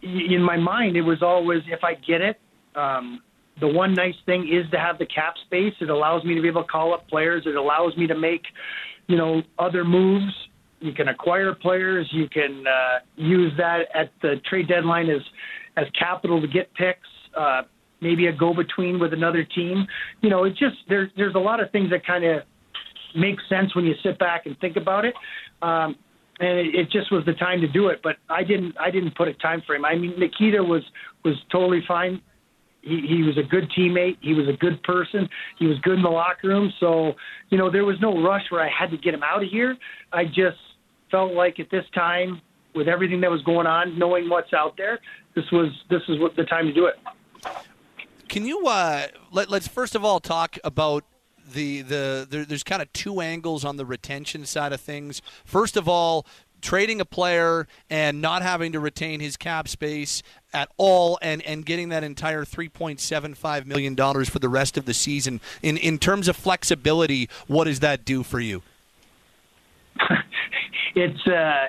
in 0.00 0.42
my 0.42 0.56
mind. 0.56 0.96
It 0.96 1.02
was 1.02 1.22
always 1.22 1.60
if 1.66 1.84
I 1.84 1.92
get 1.92 2.22
it. 2.22 2.40
Um, 2.74 3.20
the 3.60 3.68
one 3.68 3.92
nice 3.92 4.14
thing 4.24 4.48
is 4.50 4.70
to 4.70 4.78
have 4.78 4.98
the 4.98 5.04
cap 5.04 5.34
space. 5.44 5.74
It 5.78 5.90
allows 5.90 6.24
me 6.24 6.34
to 6.36 6.40
be 6.40 6.48
able 6.48 6.62
to 6.62 6.68
call 6.68 6.94
up 6.94 7.06
players. 7.06 7.42
It 7.44 7.54
allows 7.54 7.94
me 7.98 8.06
to 8.06 8.14
make, 8.14 8.42
you 9.06 9.18
know, 9.18 9.42
other 9.58 9.84
moves. 9.84 10.32
You 10.80 10.92
can 10.92 11.08
acquire 11.08 11.54
players. 11.54 12.08
You 12.12 12.30
can 12.30 12.64
uh, 12.66 13.00
use 13.16 13.52
that 13.58 13.88
at 13.94 14.10
the 14.22 14.36
trade 14.48 14.68
deadline 14.68 15.10
as 15.10 15.20
as 15.76 15.84
capital 15.98 16.40
to 16.40 16.48
get 16.48 16.72
picks. 16.72 17.08
Uh, 17.36 17.64
maybe 18.00 18.26
a 18.26 18.32
go 18.32 18.54
between 18.54 18.98
with 18.98 19.12
another 19.12 19.44
team. 19.44 19.86
You 20.20 20.30
know, 20.30 20.44
it's 20.44 20.58
just 20.58 20.76
there's 20.88 21.10
there's 21.16 21.34
a 21.34 21.40
lot 21.40 21.60
of 21.60 21.70
things 21.70 21.90
that 21.90 22.06
kind 22.06 22.24
of 22.24 22.42
make 23.14 23.36
sense 23.48 23.74
when 23.74 23.84
you 23.84 23.94
sit 24.02 24.18
back 24.18 24.46
and 24.46 24.58
think 24.60 24.76
about 24.76 25.04
it. 25.04 25.14
Um, 25.62 25.96
and 26.38 26.58
it, 26.58 26.74
it 26.74 26.90
just 26.90 27.10
was 27.10 27.24
the 27.24 27.32
time 27.32 27.60
to 27.62 27.68
do 27.68 27.88
it. 27.88 28.00
But 28.02 28.16
I 28.28 28.44
didn't 28.44 28.74
I 28.78 28.90
didn't 28.90 29.16
put 29.16 29.28
a 29.28 29.34
time 29.34 29.62
frame. 29.66 29.84
I 29.84 29.96
mean, 29.96 30.14
Nikita 30.18 30.62
was 30.62 30.82
was 31.24 31.34
totally 31.50 31.82
fine. 31.86 32.20
He, 32.82 33.02
he 33.08 33.22
was 33.24 33.36
a 33.36 33.42
good 33.42 33.68
teammate. 33.76 34.18
He 34.20 34.32
was 34.32 34.46
a 34.48 34.56
good 34.56 34.80
person. 34.84 35.28
He 35.58 35.66
was 35.66 35.76
good 35.80 35.94
in 35.94 36.02
the 36.02 36.08
locker 36.08 36.46
room. 36.46 36.72
So, 36.78 37.14
you 37.50 37.58
know, 37.58 37.68
there 37.68 37.84
was 37.84 37.96
no 38.00 38.22
rush 38.22 38.44
where 38.50 38.62
I 38.62 38.70
had 38.70 38.92
to 38.92 38.96
get 38.96 39.12
him 39.12 39.24
out 39.24 39.42
of 39.42 39.48
here. 39.50 39.76
I 40.12 40.24
just 40.24 40.58
felt 41.10 41.32
like 41.32 41.58
at 41.58 41.68
this 41.70 41.84
time, 41.94 42.40
with 42.76 42.86
everything 42.86 43.20
that 43.22 43.30
was 43.30 43.42
going 43.42 43.66
on, 43.66 43.98
knowing 43.98 44.28
what's 44.28 44.52
out 44.52 44.76
there, 44.76 45.00
this 45.34 45.44
was 45.50 45.68
this 45.90 46.02
is 46.08 46.20
what 46.20 46.36
the 46.36 46.44
time 46.44 46.66
to 46.66 46.72
do 46.72 46.86
it. 46.86 46.94
Can 48.28 48.44
you 48.44 48.66
uh, 48.66 49.06
let, 49.30 49.50
let's 49.50 49.68
first 49.68 49.94
of 49.94 50.04
all 50.04 50.20
talk 50.20 50.58
about 50.64 51.04
the 51.52 51.82
the 51.82 52.26
there, 52.28 52.44
there's 52.44 52.64
kind 52.64 52.82
of 52.82 52.92
two 52.92 53.20
angles 53.20 53.64
on 53.64 53.76
the 53.76 53.86
retention 53.86 54.44
side 54.46 54.72
of 54.72 54.80
things. 54.80 55.22
First 55.44 55.76
of 55.76 55.88
all, 55.88 56.26
trading 56.60 57.00
a 57.00 57.04
player 57.04 57.68
and 57.88 58.20
not 58.20 58.42
having 58.42 58.72
to 58.72 58.80
retain 58.80 59.20
his 59.20 59.36
cap 59.36 59.68
space 59.68 60.22
at 60.52 60.68
all 60.76 61.18
and, 61.22 61.42
and 61.42 61.64
getting 61.64 61.90
that 61.90 62.02
entire 62.02 62.44
$3.75 62.44 63.66
million 63.66 63.94
for 64.24 64.38
the 64.38 64.48
rest 64.48 64.76
of 64.76 64.84
the 64.84 64.94
season. 64.94 65.40
In, 65.62 65.76
in 65.76 65.98
terms 65.98 66.28
of 66.28 66.36
flexibility, 66.36 67.28
what 67.46 67.64
does 67.64 67.80
that 67.80 68.04
do 68.04 68.22
for 68.22 68.40
you? 68.40 68.62
it's 70.94 71.26
uh, 71.26 71.68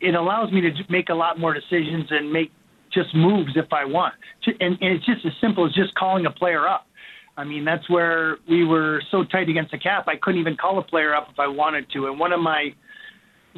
it 0.00 0.14
allows 0.14 0.52
me 0.52 0.60
to 0.60 0.70
make 0.88 1.08
a 1.08 1.14
lot 1.14 1.38
more 1.38 1.54
decisions 1.54 2.06
and 2.10 2.32
make 2.32 2.52
just 2.96 3.14
moves 3.14 3.52
if 3.54 3.72
I 3.72 3.84
want. 3.84 4.14
And, 4.46 4.78
and 4.80 4.96
it's 4.96 5.06
just 5.06 5.24
as 5.24 5.32
simple 5.40 5.66
as 5.66 5.72
just 5.74 5.94
calling 5.94 6.26
a 6.26 6.30
player 6.30 6.66
up. 6.66 6.86
I 7.36 7.44
mean, 7.44 7.64
that's 7.64 7.88
where 7.90 8.38
we 8.48 8.64
were 8.64 9.02
so 9.10 9.22
tight 9.22 9.48
against 9.48 9.70
the 9.70 9.78
cap. 9.78 10.06
I 10.08 10.16
couldn't 10.20 10.40
even 10.40 10.56
call 10.56 10.78
a 10.78 10.82
player 10.82 11.14
up 11.14 11.28
if 11.30 11.38
I 11.38 11.46
wanted 11.46 11.86
to. 11.92 12.06
And 12.06 12.18
one 12.18 12.32
of 12.32 12.40
my 12.40 12.70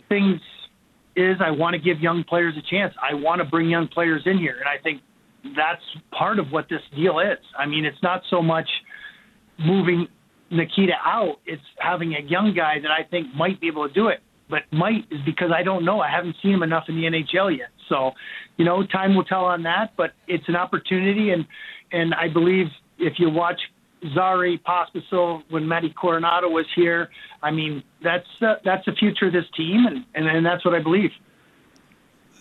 things 0.08 0.40
is 1.16 1.36
I 1.40 1.50
want 1.50 1.74
to 1.74 1.80
give 1.80 2.00
young 2.00 2.24
players 2.24 2.54
a 2.56 2.70
chance. 2.70 2.92
I 3.00 3.14
want 3.14 3.40
to 3.40 3.44
bring 3.44 3.68
young 3.68 3.88
players 3.88 4.22
in 4.26 4.38
here, 4.38 4.56
and 4.58 4.68
I 4.68 4.82
think 4.82 5.02
that's 5.56 5.82
part 6.16 6.38
of 6.38 6.50
what 6.50 6.68
this 6.68 6.80
deal 6.94 7.20
is. 7.20 7.38
I 7.58 7.66
mean, 7.66 7.84
it's 7.84 8.02
not 8.02 8.22
so 8.30 8.42
much 8.42 8.68
moving 9.58 10.06
Nikita 10.50 10.94
out; 11.04 11.36
it's 11.46 11.62
having 11.78 12.14
a 12.14 12.22
young 12.22 12.54
guy 12.54 12.76
that 12.80 12.90
I 12.90 13.08
think 13.08 13.34
might 13.34 13.60
be 13.60 13.66
able 13.68 13.86
to 13.88 13.94
do 13.94 14.08
it. 14.08 14.20
But 14.50 14.62
might 14.72 15.04
is 15.10 15.20
because 15.26 15.50
I 15.54 15.62
don't 15.62 15.84
know. 15.84 16.00
I 16.00 16.10
haven't 16.10 16.36
seen 16.42 16.52
him 16.54 16.62
enough 16.62 16.84
in 16.88 16.96
the 16.96 17.02
NHL 17.02 17.56
yet. 17.56 17.68
So, 17.88 18.12
you 18.56 18.64
know, 18.64 18.84
time 18.86 19.14
will 19.14 19.24
tell 19.24 19.44
on 19.44 19.62
that. 19.64 19.92
But 19.96 20.12
it's 20.26 20.48
an 20.48 20.56
opportunity, 20.56 21.30
and 21.30 21.46
and 21.92 22.14
I 22.14 22.28
believe 22.28 22.66
if 22.98 23.14
you 23.18 23.30
watch 23.30 23.60
Zary 24.14 24.60
Pospisil 24.66 25.42
when 25.50 25.66
Matty 25.66 25.94
Coronato 26.00 26.50
was 26.50 26.66
here, 26.74 27.10
I 27.42 27.50
mean 27.50 27.82
that's 28.02 28.26
uh, 28.40 28.54
that's 28.64 28.84
the 28.86 28.92
future 28.92 29.26
of 29.26 29.32
this 29.32 29.46
team, 29.56 29.86
and, 29.86 30.04
and 30.14 30.26
and 30.26 30.46
that's 30.46 30.64
what 30.64 30.74
I 30.74 30.80
believe. 30.80 31.10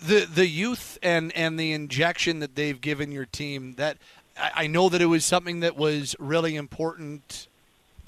the 0.02 0.26
the 0.32 0.46
youth 0.46 0.98
and 1.02 1.34
and 1.36 1.58
the 1.58 1.72
injection 1.72 2.38
that 2.40 2.54
they've 2.54 2.80
given 2.80 3.12
your 3.12 3.26
team 3.26 3.74
that 3.74 3.98
I, 4.36 4.50
I 4.54 4.66
know 4.66 4.88
that 4.88 5.00
it 5.02 5.06
was 5.06 5.24
something 5.24 5.60
that 5.60 5.76
was 5.76 6.14
really 6.18 6.56
important 6.56 7.47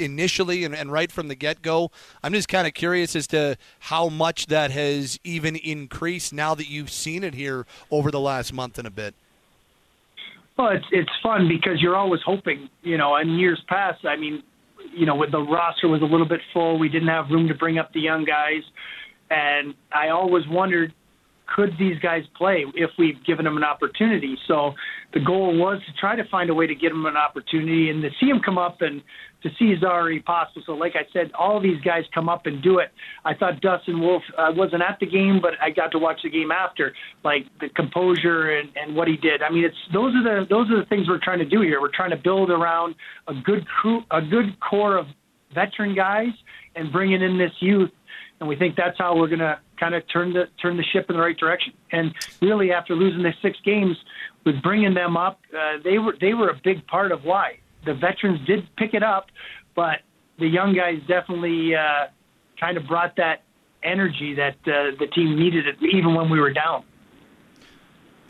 initially 0.00 0.64
and, 0.64 0.74
and 0.74 0.90
right 0.90 1.12
from 1.12 1.28
the 1.28 1.34
get 1.34 1.62
go. 1.62 1.90
I'm 2.22 2.32
just 2.32 2.48
kind 2.48 2.66
of 2.66 2.74
curious 2.74 3.14
as 3.14 3.26
to 3.28 3.56
how 3.80 4.08
much 4.08 4.46
that 4.46 4.70
has 4.70 5.20
even 5.22 5.56
increased 5.56 6.32
now 6.32 6.54
that 6.54 6.68
you've 6.68 6.90
seen 6.90 7.22
it 7.22 7.34
here 7.34 7.66
over 7.90 8.10
the 8.10 8.20
last 8.20 8.52
month 8.52 8.78
and 8.78 8.86
a 8.86 8.90
bit. 8.90 9.14
Well, 10.56 10.68
it's 10.70 10.84
it's 10.90 11.10
fun 11.22 11.48
because 11.48 11.80
you're 11.80 11.96
always 11.96 12.20
hoping, 12.24 12.68
you 12.82 12.98
know. 12.98 13.16
In 13.16 13.38
years 13.38 13.62
past, 13.66 14.04
I 14.04 14.16
mean, 14.16 14.42
you 14.92 15.06
know, 15.06 15.14
with 15.14 15.30
the 15.30 15.40
roster 15.40 15.88
was 15.88 16.02
a 16.02 16.04
little 16.04 16.26
bit 16.26 16.40
full. 16.52 16.78
We 16.78 16.88
didn't 16.88 17.08
have 17.08 17.30
room 17.30 17.48
to 17.48 17.54
bring 17.54 17.78
up 17.78 17.92
the 17.94 18.00
young 18.00 18.24
guys, 18.24 18.62
and 19.30 19.74
I 19.92 20.08
always 20.08 20.46
wondered, 20.48 20.92
could 21.54 21.74
these 21.78 21.98
guys 21.98 22.22
play 22.36 22.64
if 22.74 22.90
we've 22.98 23.22
given 23.24 23.44
them 23.44 23.56
an 23.56 23.64
opportunity? 23.64 24.36
So 24.46 24.72
the 25.12 25.20
goal 25.20 25.56
was 25.56 25.80
to 25.86 25.92
try 26.00 26.16
to 26.16 26.24
find 26.30 26.50
a 26.50 26.54
way 26.54 26.66
to 26.66 26.74
get 26.74 26.90
them 26.90 27.06
an 27.06 27.16
opportunity 27.16 27.90
and 27.90 28.02
to 28.02 28.10
see 28.20 28.28
them 28.28 28.40
come 28.44 28.58
up 28.58 28.82
and 28.82 29.02
to 29.42 29.48
see 29.58 29.74
Zary 29.80 30.22
Pospisil. 30.26 30.66
So 30.66 30.72
like 30.72 30.94
I 30.94 31.04
said, 31.12 31.32
all 31.38 31.60
these 31.60 31.80
guys 31.82 32.04
come 32.14 32.28
up 32.28 32.46
and 32.46 32.62
do 32.62 32.78
it. 32.78 32.92
I 33.24 33.34
thought 33.34 33.60
Dustin 33.60 34.00
Wolf 34.00 34.22
I 34.38 34.50
wasn't 34.50 34.82
at 34.82 34.98
the 35.00 35.06
game, 35.06 35.40
but 35.40 35.54
I 35.60 35.70
got 35.70 35.90
to 35.92 35.98
watch 35.98 36.20
the 36.22 36.30
game 36.30 36.50
after, 36.52 36.94
like 37.24 37.46
the 37.60 37.68
composure 37.70 38.58
and, 38.58 38.70
and 38.76 38.94
what 38.94 39.08
he 39.08 39.16
did. 39.16 39.42
I 39.42 39.50
mean, 39.50 39.64
it's 39.64 39.76
those 39.92 40.14
are 40.14 40.22
the 40.22 40.46
those 40.48 40.70
are 40.70 40.78
the 40.78 40.86
things 40.86 41.08
we're 41.08 41.22
trying 41.22 41.38
to 41.40 41.44
do 41.44 41.62
here. 41.62 41.80
We're 41.80 41.94
trying 41.94 42.10
to 42.10 42.16
build 42.16 42.50
around 42.50 42.94
a 43.28 43.34
good 43.34 43.66
crew, 43.66 44.02
a 44.10 44.20
good 44.20 44.58
core 44.60 44.96
of 44.96 45.06
veteran 45.54 45.94
guys, 45.94 46.32
and 46.76 46.92
bringing 46.92 47.22
in 47.22 47.38
this 47.38 47.52
youth. 47.60 47.90
And 48.38 48.48
we 48.48 48.56
think 48.56 48.74
that's 48.76 48.96
how 48.96 49.16
we're 49.16 49.28
going 49.28 49.40
to 49.40 49.58
kind 49.80 49.94
of 49.94 50.02
turn 50.12 50.32
the 50.32 50.44
turn 50.62 50.76
the 50.76 50.84
ship 50.92 51.06
in 51.08 51.16
the 51.16 51.22
right 51.22 51.36
direction. 51.36 51.72
And 51.90 52.14
really, 52.40 52.70
after 52.70 52.94
losing 52.94 53.22
the 53.22 53.32
six 53.42 53.58
games, 53.64 53.96
with 54.44 54.62
bringing 54.62 54.94
them 54.94 55.16
up, 55.16 55.40
uh, 55.58 55.78
they 55.82 55.98
were 55.98 56.14
they 56.20 56.34
were 56.34 56.50
a 56.50 56.60
big 56.62 56.86
part 56.86 57.10
of 57.10 57.24
why 57.24 57.58
the 57.84 57.94
veterans 57.94 58.46
did 58.46 58.68
pick 58.76 58.94
it 58.94 59.02
up, 59.02 59.26
but 59.74 60.00
the 60.38 60.46
young 60.46 60.74
guys 60.74 61.00
definitely 61.08 61.74
uh, 61.74 62.06
kind 62.58 62.76
of 62.76 62.86
brought 62.86 63.16
that 63.16 63.42
energy 63.82 64.34
that 64.34 64.56
uh, 64.66 64.96
the 64.98 65.06
team 65.14 65.38
needed, 65.38 65.64
even 65.92 66.14
when 66.14 66.30
we 66.30 66.38
were 66.38 66.52
down. 66.52 66.84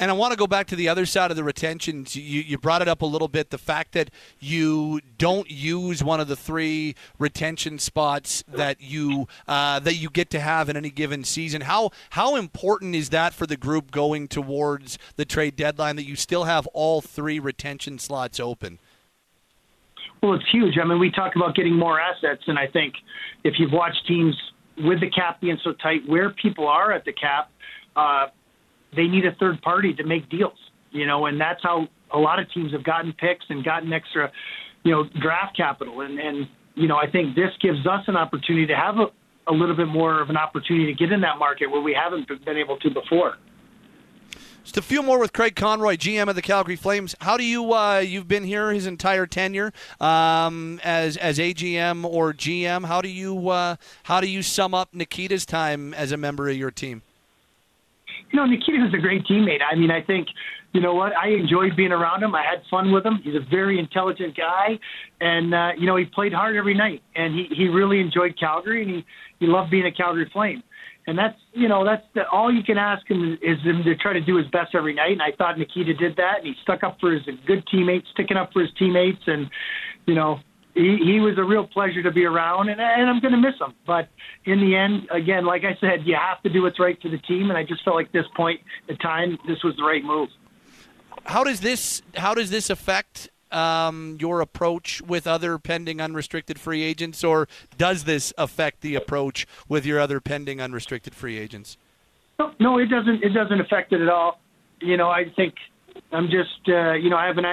And 0.01 0.11
I 0.11 0.15
want 0.15 0.33
to 0.33 0.37
go 0.39 0.47
back 0.47 0.67
to 0.69 0.77
the 0.77 0.89
other 0.89 1.05
side 1.05 1.31
of 1.31 1.37
the 1.37 1.45
retention. 1.45 2.07
You, 2.09 2.41
you 2.41 2.57
brought 2.57 2.81
it 2.81 2.89
up 2.89 3.03
a 3.03 3.07
little 3.07 3.29
bit 3.29 3.51
the 3.51 3.59
fact 3.59 3.93
that 3.93 4.11
you 4.41 5.03
don't 5.19 5.51
use 5.51 6.03
one 6.03 6.21
of 6.21 6.27
the 6.27 6.37
three 6.37 6.95
retention 7.19 7.79
spots 7.79 8.43
that 8.49 8.81
you 8.81 9.29
uh, 9.47 9.79
that 9.81 9.97
you 9.97 10.09
get 10.09 10.31
to 10.31 10.41
have 10.41 10.71
in 10.71 10.77
any 10.79 10.89
given 10.89 11.23
season. 11.23 11.61
How 11.61 11.91
how 12.11 12.37
important 12.37 12.95
is 12.95 13.11
that 13.11 13.35
for 13.35 13.47
the 13.47 13.59
group 13.59 13.91
going 13.91 14.27
towards 14.27 14.99
the 15.17 15.27
trade 15.27 15.55
deadline 15.55 15.97
that 15.97 16.07
you 16.07 16.17
still 16.17 16.45
have 16.45 16.67
all 16.69 17.03
three 17.03 17.39
retention 17.39 17.99
slots 17.99 18.41
open? 18.41 18.79
Well, 20.23 20.33
it's 20.33 20.51
huge. 20.51 20.79
I 20.79 20.87
mean, 20.87 20.99
we 20.99 21.11
talk 21.11 21.37
about 21.37 21.55
getting 21.55 21.77
more 21.77 22.01
assets, 22.01 22.45
and 22.47 22.59
I 22.59 22.69
think 22.69 22.95
if 23.45 23.59
you've 23.59 23.73
watched 23.73 24.07
teams 24.07 24.35
with 24.79 25.01
the 25.01 25.11
cap 25.11 25.43
being 25.43 25.59
so 25.63 25.75
tight, 25.75 26.09
where 26.09 26.31
people 26.31 26.67
are 26.67 26.91
at 26.91 27.05
the 27.05 27.13
cap. 27.13 27.51
Uh, 27.95 28.29
they 28.95 29.07
need 29.07 29.25
a 29.25 29.35
third 29.37 29.61
party 29.63 29.95
to 29.95 30.05
make 30.05 30.29
deals, 30.29 30.59
you 30.91 31.07
know, 31.07 31.27
and 31.27 31.41
that's 31.41 31.63
how 31.63 31.89
a 32.13 32.19
lot 32.19 32.39
of 32.39 32.51
teams 32.53 32.73
have 32.73 32.85
gotten 32.85 33.13
picks 33.13 33.45
and 33.49 33.65
gotten 33.65 33.93
extra, 33.93 34.31
you 34.83 34.93
know, 34.93 35.05
draft 35.21 35.57
capital. 35.57 36.01
And, 36.01 36.19
and 36.19 36.49
you 36.75 36.89
know, 36.89 36.97
I 36.97 37.11
think 37.11 37.35
this 37.35 37.51
gives 37.61 37.87
us 37.87 38.05
an 38.07 38.17
opportunity 38.17 38.67
to 38.67 38.77
have 38.77 38.97
a, 38.97 39.07
a 39.51 39.53
little 39.53 39.77
bit 39.77 39.89
more 39.89 40.21
of 40.21 40.31
an 40.31 40.37
opportunity 40.37 40.87
to 40.87 40.99
get 40.99 41.13
in 41.13 41.21
that 41.21 41.39
market 41.39 41.71
where 41.71 41.81
we 41.81 41.95
haven't 41.95 42.29
been 42.45 42.57
able 42.57 42.77
to 42.79 42.91
before. 42.91 43.37
Just 44.63 44.77
a 44.77 44.83
few 44.83 45.03
more 45.03 45.19
with 45.19 45.33
Craig 45.33 45.57
Conroy, 45.57 45.97
GM 45.97 46.29
of 46.29 46.35
the 46.35 46.43
Calgary 46.43 46.77
Flames. 46.77 47.17
How 47.21 47.37
do 47.37 47.45
you 47.45 47.73
uh, 47.73 47.99
you've 47.99 48.29
been 48.29 48.45
here 48.45 48.71
his 48.73 48.87
entire 48.87 49.27
tenure 49.27 49.73
um, 50.01 50.81
as 50.85 51.17
as 51.17 51.39
AGM 51.39 52.05
or 52.05 52.35
GM? 52.35 52.85
How 52.85 53.01
do 53.01 53.09
you 53.09 53.49
uh, 53.49 53.77
how 54.05 54.21
do 54.21 54.29
you 54.29 54.43
sum 54.43 54.75
up 54.75 54.95
Nikita's 54.95 55.47
time 55.47 55.95
as 55.95 56.13
a 56.13 56.17
member 56.19 56.49
of 56.49 56.57
your 56.57 56.71
team? 56.71 57.03
You 58.31 58.37
know, 58.37 58.47
Nikita 58.47 58.79
was 58.79 58.95
a 58.95 59.01
great 59.01 59.25
teammate. 59.25 59.61
I 59.69 59.75
mean, 59.75 59.91
I 59.91 60.03
think, 60.03 60.29
you 60.73 60.81
know 60.81 60.95
what, 60.95 61.13
I 61.17 61.29
enjoyed 61.29 61.77
being 61.77 61.93
around 61.93 62.23
him. 62.23 62.35
I 62.35 62.43
had 62.43 62.63
fun 62.71 62.93
with 62.93 63.05
him. 63.05 63.21
He's 63.23 63.35
a 63.35 63.45
very 63.51 63.79
intelligent 63.79 64.37
guy, 64.37 64.79
and 65.21 65.55
uh, 65.55 65.71
you 65.77 65.87
know, 65.87 65.97
he 65.97 66.05
played 66.05 66.33
hard 66.33 66.57
every 66.57 66.75
night, 66.75 67.03
and 67.17 67.35
he 67.35 67.49
he 67.55 67.69
really 67.69 68.01
enjoyed 68.01 68.39
Calgary, 68.39 68.83
and 68.83 68.91
he 68.91 69.05
he 69.41 69.47
loved 69.47 69.71
being 69.71 69.87
a 69.87 69.93
Calgary 69.93 70.31
Flame. 70.33 70.63
And 71.07 71.19
that's 71.19 71.37
you 71.53 71.69
know 71.69 71.85
that's 71.85 72.05
the, 72.15 72.29
all 72.31 72.53
you 72.53 72.63
can 72.63 72.79
ask 72.79 73.09
him 73.11 73.37
is 73.43 73.59
him 73.65 73.83
to 73.85 73.97
try 73.97 74.13
to 74.13 74.21
do 74.21 74.37
his 74.37 74.47
best 74.49 74.75
every 74.75 74.95
night. 74.95 75.13
And 75.13 75.23
I 75.23 75.33
thought 75.37 75.59
Nikita 75.59 75.95
did 75.95 76.15
that, 76.17 76.39
and 76.39 76.47
he 76.47 76.55
stuck 76.63 76.85
up 76.85 76.99
for 77.01 77.13
his 77.13 77.23
good 77.47 77.65
teammates, 77.67 78.07
sticking 78.13 78.37
up 78.37 78.53
for 78.53 78.61
his 78.61 78.71
teammates, 78.79 79.23
and 79.27 79.51
you 80.07 80.15
know 80.15 80.39
he, 80.81 80.97
he 81.05 81.21
was 81.21 81.37
a 81.37 81.45
real 81.45 81.67
pleasure 81.67 82.03
to 82.03 82.11
be 82.11 82.25
around, 82.25 82.69
and, 82.69 82.81
and 82.81 83.09
I'm 83.09 83.21
going 83.21 83.33
to 83.33 83.39
miss 83.39 83.55
him. 83.61 83.75
But 83.87 84.09
in 84.45 84.61
the 84.61 84.75
end, 84.75 85.09
again, 85.11 85.45
like 85.45 85.65
I 85.65 85.77
said, 85.81 86.07
you 86.07 86.17
have 86.17 86.43
to 86.43 86.49
do 86.49 86.63
what's 86.63 86.81
right 86.81 87.01
for 87.01 87.09
the 87.09 87.19
team, 87.19 87.51
and 87.51 87.59
I 87.59 87.65
just 87.65 87.85
felt 87.85 87.97
like 87.97 88.07
at 88.07 88.13
this 88.13 88.27
point 88.35 88.61
in 88.89 88.97
time, 88.97 89.39
this 89.47 89.63
was 89.63 89.77
the 89.77 89.85
right 89.85 90.03
move. 90.03 90.29
How 91.25 91.45
does 91.45 91.61
this 91.61 92.03
How 92.17 92.35
does 92.35 92.51
this 92.51 92.71
affect 92.71 93.29
um, 93.53 94.17
your 94.21 94.41
approach 94.41 95.03
with 95.03 95.27
other 95.27 95.59
pending 95.59 96.01
unrestricted 96.01 96.59
free 96.59 96.83
agents, 96.83 97.23
or 97.23 97.47
does 97.77 98.05
this 98.05 98.33
affect 98.39 98.81
the 98.81 98.95
approach 98.95 99.47
with 99.69 99.85
your 99.85 100.01
other 100.01 100.21
pending 100.21 100.61
unrestricted 100.61 101.15
free 101.15 101.39
agents? 101.39 101.77
No, 102.39 102.53
no, 102.59 102.79
it 102.79 102.87
doesn't. 102.87 103.23
It 103.23 103.31
doesn't 103.31 103.61
affect 103.61 103.93
it 103.93 104.01
at 104.01 104.09
all. 104.09 104.41
You 104.81 104.97
know, 104.97 105.11
I 105.11 105.27
think 105.37 105.55
I'm 106.11 106.31
just, 106.31 106.69
uh, 106.69 106.93
you 106.93 107.11
know, 107.11 107.17
I 107.17 107.27
have 107.27 107.37
an, 107.37 107.45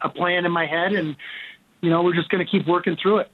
a 0.00 0.08
plan 0.08 0.44
in 0.44 0.50
my 0.50 0.66
head, 0.66 0.92
and 0.94 1.14
you 1.82 1.90
know, 1.90 2.02
we're 2.02 2.14
just 2.14 2.30
going 2.30 2.44
to 2.44 2.50
keep 2.50 2.66
working 2.66 2.96
through 3.00 3.18
it. 3.18 3.30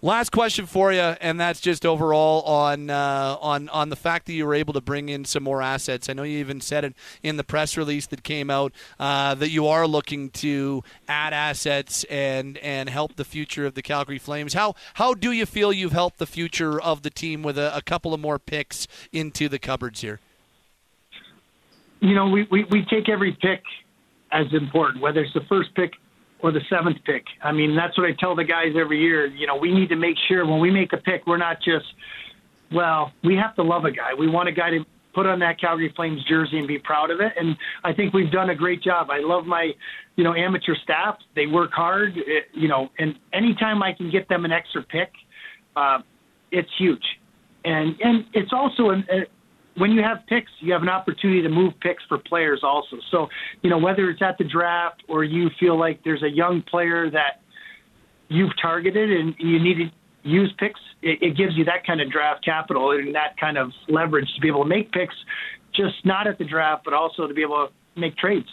Last 0.00 0.30
question 0.30 0.66
for 0.66 0.92
you, 0.92 1.00
and 1.00 1.40
that's 1.40 1.60
just 1.60 1.84
overall 1.84 2.42
on 2.42 2.88
uh, 2.88 3.36
on 3.40 3.68
on 3.70 3.88
the 3.88 3.96
fact 3.96 4.26
that 4.26 4.32
you 4.32 4.46
were 4.46 4.54
able 4.54 4.72
to 4.74 4.80
bring 4.80 5.08
in 5.08 5.24
some 5.24 5.42
more 5.42 5.60
assets. 5.60 6.08
I 6.08 6.12
know 6.12 6.22
you 6.22 6.38
even 6.38 6.60
said 6.60 6.84
it 6.84 6.94
in 7.20 7.36
the 7.36 7.42
press 7.42 7.76
release 7.76 8.06
that 8.06 8.22
came 8.22 8.48
out 8.48 8.72
uh, 9.00 9.34
that 9.34 9.50
you 9.50 9.66
are 9.66 9.88
looking 9.88 10.30
to 10.30 10.84
add 11.08 11.32
assets 11.32 12.04
and 12.04 12.58
and 12.58 12.88
help 12.88 13.16
the 13.16 13.24
future 13.24 13.66
of 13.66 13.74
the 13.74 13.82
Calgary 13.82 14.20
Flames. 14.20 14.54
How 14.54 14.76
how 14.94 15.14
do 15.14 15.32
you 15.32 15.44
feel 15.44 15.72
you've 15.72 15.90
helped 15.90 16.18
the 16.18 16.26
future 16.26 16.80
of 16.80 17.02
the 17.02 17.10
team 17.10 17.42
with 17.42 17.58
a, 17.58 17.76
a 17.76 17.82
couple 17.82 18.14
of 18.14 18.20
more 18.20 18.38
picks 18.38 18.86
into 19.12 19.48
the 19.48 19.58
cupboards 19.58 20.02
here? 20.02 20.20
You 21.98 22.14
know, 22.14 22.28
we, 22.28 22.46
we, 22.52 22.64
we 22.70 22.84
take 22.88 23.08
every 23.08 23.32
pick 23.32 23.64
as 24.30 24.46
important, 24.52 25.02
whether 25.02 25.22
it's 25.22 25.34
the 25.34 25.44
first 25.48 25.74
pick 25.74 25.94
or 26.40 26.52
the 26.52 26.60
seventh 26.70 26.98
pick. 27.04 27.24
I 27.42 27.52
mean, 27.52 27.74
that's 27.74 27.96
what 27.98 28.06
I 28.06 28.12
tell 28.18 28.36
the 28.36 28.44
guys 28.44 28.74
every 28.78 29.00
year. 29.00 29.26
You 29.26 29.46
know, 29.46 29.56
we 29.56 29.72
need 29.72 29.88
to 29.88 29.96
make 29.96 30.16
sure 30.28 30.46
when 30.46 30.60
we 30.60 30.70
make 30.70 30.92
a 30.92 30.96
pick, 30.96 31.26
we're 31.26 31.36
not 31.36 31.58
just, 31.58 31.86
well, 32.72 33.12
we 33.24 33.34
have 33.36 33.54
to 33.56 33.62
love 33.62 33.84
a 33.84 33.90
guy. 33.90 34.14
We 34.18 34.28
want 34.28 34.48
a 34.48 34.52
guy 34.52 34.70
to 34.70 34.84
put 35.14 35.26
on 35.26 35.40
that 35.40 35.60
Calgary 35.60 35.92
Flames 35.96 36.22
jersey 36.28 36.58
and 36.58 36.68
be 36.68 36.78
proud 36.78 37.10
of 37.10 37.20
it. 37.20 37.32
And 37.36 37.56
I 37.82 37.92
think 37.92 38.14
we've 38.14 38.30
done 38.30 38.50
a 38.50 38.54
great 38.54 38.82
job. 38.82 39.08
I 39.10 39.18
love 39.18 39.46
my, 39.46 39.72
you 40.16 40.22
know, 40.22 40.34
amateur 40.34 40.76
staff. 40.84 41.16
They 41.34 41.46
work 41.46 41.72
hard, 41.72 42.12
it, 42.16 42.44
you 42.54 42.68
know, 42.68 42.88
and 42.98 43.18
anytime 43.32 43.82
I 43.82 43.92
can 43.92 44.10
get 44.10 44.28
them 44.28 44.44
an 44.44 44.52
extra 44.52 44.82
pick, 44.82 45.10
uh, 45.74 45.98
it's 46.52 46.70
huge. 46.78 47.02
And 47.64 47.96
and 48.00 48.24
it's 48.32 48.52
also 48.52 48.90
an, 48.90 49.04
a, 49.10 49.26
when 49.78 49.92
you 49.92 50.02
have 50.02 50.18
picks, 50.26 50.50
you 50.60 50.72
have 50.72 50.82
an 50.82 50.88
opportunity 50.88 51.42
to 51.42 51.48
move 51.48 51.72
picks 51.80 52.02
for 52.08 52.18
players 52.18 52.60
also. 52.62 52.96
So, 53.10 53.28
you 53.62 53.70
know, 53.70 53.78
whether 53.78 54.10
it's 54.10 54.22
at 54.22 54.38
the 54.38 54.44
draft 54.44 55.02
or 55.08 55.24
you 55.24 55.50
feel 55.58 55.78
like 55.78 56.02
there's 56.04 56.22
a 56.22 56.30
young 56.30 56.62
player 56.62 57.10
that 57.10 57.40
you've 58.28 58.52
targeted 58.60 59.10
and 59.10 59.34
you 59.38 59.62
need 59.62 59.76
to 59.76 59.90
use 60.28 60.52
picks, 60.58 60.80
it, 61.02 61.22
it 61.22 61.36
gives 61.36 61.56
you 61.56 61.64
that 61.64 61.86
kind 61.86 62.00
of 62.00 62.10
draft 62.10 62.44
capital 62.44 62.90
and 62.90 63.14
that 63.14 63.36
kind 63.38 63.56
of 63.56 63.72
leverage 63.88 64.28
to 64.34 64.40
be 64.40 64.48
able 64.48 64.62
to 64.64 64.68
make 64.68 64.92
picks, 64.92 65.14
just 65.74 66.04
not 66.04 66.26
at 66.26 66.38
the 66.38 66.44
draft, 66.44 66.84
but 66.84 66.92
also 66.92 67.26
to 67.26 67.34
be 67.34 67.42
able 67.42 67.68
to 67.68 68.00
make 68.00 68.16
trades. 68.16 68.48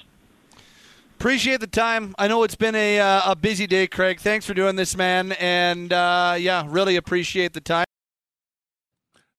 Appreciate 1.19 1.59
the 1.59 1.67
time. 1.67 2.13
I 2.19 2.27
know 2.27 2.43
it's 2.43 2.55
been 2.55 2.75
a, 2.75 2.99
uh, 2.99 3.31
a 3.31 3.35
busy 3.35 3.67
day, 3.67 3.87
Craig. 3.87 4.19
Thanks 4.19 4.45
for 4.45 4.53
doing 4.53 4.75
this, 4.75 4.95
man. 4.95 5.31
And 5.33 5.91
uh, 5.91 6.35
yeah, 6.37 6.65
really 6.67 6.97
appreciate 6.97 7.53
the 7.53 7.61
time. 7.61 7.85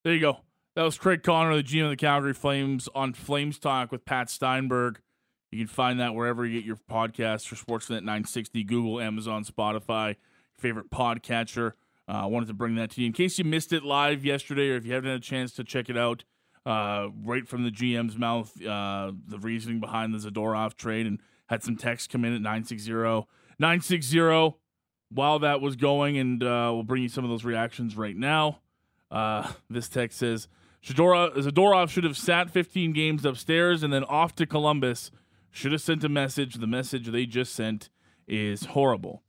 There 0.03 0.14
you 0.14 0.20
go. 0.20 0.39
That 0.77 0.83
was 0.83 0.99
Craig 0.99 1.22
Conroy, 1.22 1.57
the 1.57 1.62
GM 1.62 1.85
of 1.85 1.91
the 1.91 1.97
Calgary 1.97 2.35
Flames, 2.35 2.87
on 2.95 3.14
Flames 3.14 3.59
Talk 3.59 3.91
with 3.91 4.05
Pat 4.05 4.29
Steinberg. 4.29 5.01
You 5.51 5.57
can 5.61 5.68
find 5.68 5.99
that 6.01 6.14
wherever 6.14 6.45
you 6.45 6.61
get 6.61 6.66
your 6.66 6.77
podcasts 6.77 7.47
for 7.47 7.55
Sportsnet 7.55 8.01
960, 8.01 8.62
Google, 8.64 9.01
Amazon, 9.01 9.43
Spotify, 9.43 10.09
your 10.09 10.16
favorite 10.59 10.91
podcatcher. 10.91 11.72
Uh, 12.07 12.12
I 12.12 12.27
wanted 12.27 12.49
to 12.49 12.53
bring 12.53 12.74
that 12.74 12.91
to 12.91 13.01
you 13.01 13.07
in 13.07 13.14
case 13.14 13.39
you 13.39 13.45
missed 13.47 13.72
it 13.72 13.85
live 13.85 14.22
yesterday, 14.22 14.68
or 14.68 14.77
if 14.77 14.85
you 14.85 14.93
haven't 14.93 15.09
had 15.09 15.18
a 15.18 15.22
chance 15.22 15.53
to 15.53 15.64
check 15.64 15.89
it 15.89 15.97
out. 15.97 16.24
Uh, 16.66 17.09
right 17.24 17.49
from 17.49 17.64
the 17.64 17.70
GM's 17.70 18.18
mouth, 18.18 18.53
uh, 18.62 19.12
the 19.29 19.39
reasoning 19.39 19.81
behind 19.81 20.12
the 20.12 20.18
Zadorov 20.18 20.74
trade, 20.74 21.07
and 21.07 21.20
had 21.47 21.62
some 21.62 21.77
text 21.77 22.11
come 22.11 22.22
in 22.22 22.35
at 22.35 22.43
960 22.43 22.93
960 23.59 24.59
while 25.09 25.39
that 25.39 25.62
was 25.62 25.77
going, 25.77 26.18
and 26.18 26.43
uh, 26.43 26.70
we'll 26.74 26.83
bring 26.83 27.03
you 27.03 27.09
some 27.09 27.24
of 27.24 27.31
those 27.31 27.45
reactions 27.45 27.97
right 27.97 28.16
now. 28.16 28.59
Uh, 29.11 29.51
this 29.70 29.89
text 29.89 30.18
says 30.18 30.49
Zadorov, 30.95 31.91
should 31.91 32.05
have 32.05 32.16
sat 32.16 32.51
15 32.51 32.93
games 32.93 33.24
upstairs 33.24 33.82
and 33.82 33.93
then 33.93 34.05
off 34.05 34.34
to 34.37 34.47
Columbus. 34.47 35.11
Should 35.51 35.72
have 35.72 35.80
sent 35.80 36.05
a 36.05 36.09
message. 36.09 36.55
The 36.55 36.66
message 36.66 37.07
they 37.07 37.26
just 37.26 37.55
sent 37.55 37.89
is 38.28 38.66
horrible. 38.66 39.22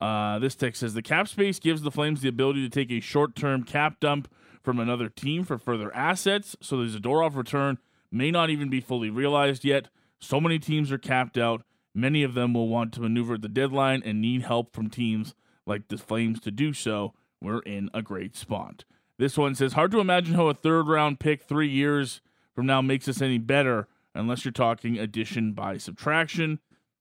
Uh, 0.00 0.38
this 0.38 0.54
text 0.54 0.80
says 0.80 0.94
the 0.94 1.02
cap 1.02 1.28
space 1.28 1.58
gives 1.58 1.82
the 1.82 1.90
Flames 1.90 2.20
the 2.20 2.28
ability 2.28 2.62
to 2.62 2.68
take 2.68 2.90
a 2.90 3.00
short 3.00 3.36
term 3.36 3.62
cap 3.62 4.00
dump 4.00 4.32
from 4.62 4.80
another 4.80 5.08
team 5.08 5.44
for 5.44 5.58
further 5.58 5.94
assets, 5.94 6.56
so 6.60 6.78
the 6.78 6.98
Zadorov 6.98 7.36
return 7.36 7.78
may 8.10 8.30
not 8.30 8.50
even 8.50 8.70
be 8.70 8.80
fully 8.80 9.10
realized 9.10 9.64
yet. 9.64 9.88
So 10.20 10.40
many 10.40 10.58
teams 10.58 10.90
are 10.90 10.98
capped 10.98 11.36
out. 11.36 11.62
Many 11.94 12.22
of 12.22 12.34
them 12.34 12.54
will 12.54 12.68
want 12.68 12.92
to 12.94 13.00
maneuver 13.00 13.34
at 13.34 13.42
the 13.42 13.48
deadline 13.48 14.02
and 14.04 14.20
need 14.20 14.42
help 14.42 14.74
from 14.74 14.88
teams 14.88 15.34
like 15.66 15.88
the 15.88 15.98
Flames 15.98 16.40
to 16.40 16.50
do 16.50 16.72
so, 16.72 17.14
we're 17.40 17.60
in 17.60 17.90
a 17.94 18.02
great 18.02 18.36
spot. 18.36 18.84
This 19.18 19.38
one 19.38 19.54
says, 19.54 19.74
hard 19.74 19.92
to 19.92 20.00
imagine 20.00 20.34
how 20.34 20.48
a 20.48 20.54
third 20.54 20.88
round 20.88 21.20
pick 21.20 21.42
three 21.42 21.68
years 21.68 22.20
from 22.54 22.66
now 22.66 22.82
makes 22.82 23.08
us 23.08 23.22
any 23.22 23.38
better 23.38 23.88
unless 24.14 24.44
you're 24.44 24.52
talking 24.52 24.98
addition 24.98 25.52
by 25.52 25.76
subtraction. 25.76 26.58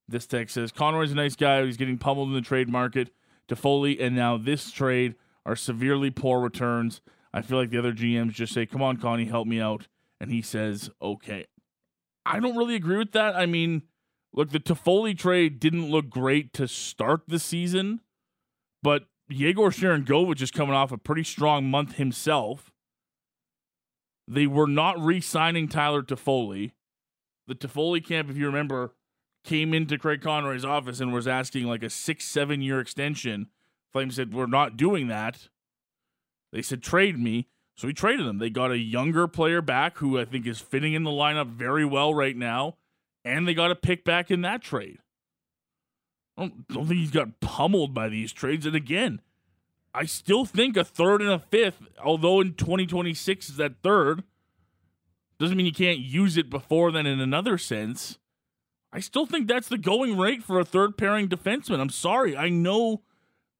This 0.07 0.27
text 0.27 0.55
says, 0.55 0.71
Conroy's 0.71 1.11
a 1.11 1.15
nice 1.15 1.35
guy. 1.35 1.63
He's 1.65 1.77
getting 1.77 1.97
pummeled 1.97 2.29
in 2.29 2.35
the 2.35 2.41
trade 2.41 2.69
market. 2.69 3.11
Toffoli 3.47 4.01
and 4.01 4.15
now 4.15 4.37
this 4.37 4.71
trade 4.71 5.15
are 5.45 5.55
severely 5.55 6.11
poor 6.11 6.39
returns. 6.39 7.01
I 7.33 7.41
feel 7.41 7.57
like 7.57 7.69
the 7.69 7.79
other 7.79 7.93
GMs 7.93 8.33
just 8.33 8.53
say, 8.53 8.65
come 8.65 8.81
on, 8.81 8.97
Connie, 8.97 9.25
help 9.25 9.47
me 9.47 9.59
out. 9.59 9.87
And 10.19 10.31
he 10.31 10.41
says, 10.41 10.89
okay. 11.01 11.45
I 12.25 12.39
don't 12.39 12.55
really 12.55 12.75
agree 12.75 12.97
with 12.97 13.11
that. 13.13 13.35
I 13.35 13.45
mean, 13.45 13.83
look, 14.33 14.51
the 14.51 14.59
Toffoli 14.59 15.17
trade 15.17 15.59
didn't 15.59 15.89
look 15.89 16.09
great 16.09 16.53
to 16.53 16.67
start 16.67 17.21
the 17.27 17.39
season, 17.39 18.01
but 18.81 19.05
Yegor 19.29 19.69
Sharangovich 19.69 20.41
is 20.41 20.51
coming 20.51 20.75
off 20.75 20.91
a 20.91 20.97
pretty 20.97 21.23
strong 21.23 21.69
month 21.69 21.95
himself. 21.95 22.71
They 24.27 24.47
were 24.47 24.67
not 24.67 24.99
re 24.99 25.21
signing 25.21 25.67
Tyler 25.67 26.01
Toffoli. 26.01 26.71
The 27.47 27.55
Toffoli 27.55 28.05
camp, 28.05 28.29
if 28.29 28.37
you 28.37 28.45
remember, 28.45 28.93
came 29.43 29.73
into 29.73 29.97
Craig 29.97 30.21
Conroy's 30.21 30.65
office 30.65 30.99
and 30.99 31.13
was 31.13 31.27
asking 31.27 31.65
like 31.65 31.83
a 31.83 31.89
six, 31.89 32.25
seven 32.25 32.61
year 32.61 32.79
extension. 32.79 33.47
Flames 33.91 34.15
said, 34.15 34.33
We're 34.33 34.45
not 34.45 34.77
doing 34.77 35.07
that. 35.07 35.49
They 36.51 36.61
said, 36.61 36.81
Trade 36.81 37.19
me. 37.19 37.47
So 37.75 37.87
we 37.87 37.93
traded 37.93 38.27
them. 38.27 38.37
They 38.37 38.51
got 38.51 38.71
a 38.71 38.77
younger 38.77 39.27
player 39.27 39.61
back 39.61 39.97
who 39.97 40.19
I 40.19 40.25
think 40.25 40.45
is 40.45 40.59
fitting 40.59 40.93
in 40.93 41.03
the 41.03 41.09
lineup 41.09 41.47
very 41.47 41.83
well 41.83 42.13
right 42.13 42.37
now, 42.37 42.77
and 43.25 43.47
they 43.47 43.55
got 43.55 43.71
a 43.71 43.75
pick 43.75 44.05
back 44.05 44.29
in 44.29 44.41
that 44.41 44.61
trade. 44.61 44.99
I 46.37 46.41
don't, 46.41 46.67
don't 46.67 46.87
think 46.87 46.99
he's 46.99 47.11
got 47.11 47.39
pummeled 47.39 47.93
by 47.93 48.09
these 48.09 48.33
trades. 48.33 48.65
And 48.65 48.75
again, 48.75 49.21
I 49.93 50.05
still 50.05 50.45
think 50.45 50.75
a 50.75 50.83
third 50.83 51.21
and 51.21 51.31
a 51.31 51.39
fifth, 51.39 51.87
although 52.03 52.41
in 52.41 52.53
2026 52.53 53.49
is 53.49 53.57
that 53.57 53.81
third, 53.83 54.23
doesn't 55.39 55.57
mean 55.57 55.65
you 55.65 55.73
can't 55.73 55.99
use 55.99 56.37
it 56.37 56.49
before 56.49 56.91
then 56.91 57.05
in 57.05 57.19
another 57.19 57.57
sense. 57.57 58.17
I 58.91 58.99
still 58.99 59.25
think 59.25 59.47
that's 59.47 59.67
the 59.67 59.77
going 59.77 60.17
rate 60.17 60.43
for 60.43 60.59
a 60.59 60.65
third 60.65 60.97
pairing 60.97 61.27
defenseman. 61.27 61.79
I'm 61.79 61.89
sorry. 61.89 62.37
I 62.37 62.49
know 62.49 63.01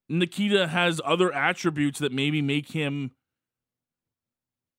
Nikita 0.07 0.67
has 0.67 1.01
other 1.03 1.33
attributes 1.33 1.99
that 1.99 2.11
maybe 2.11 2.41
make 2.41 2.71
him, 2.71 3.11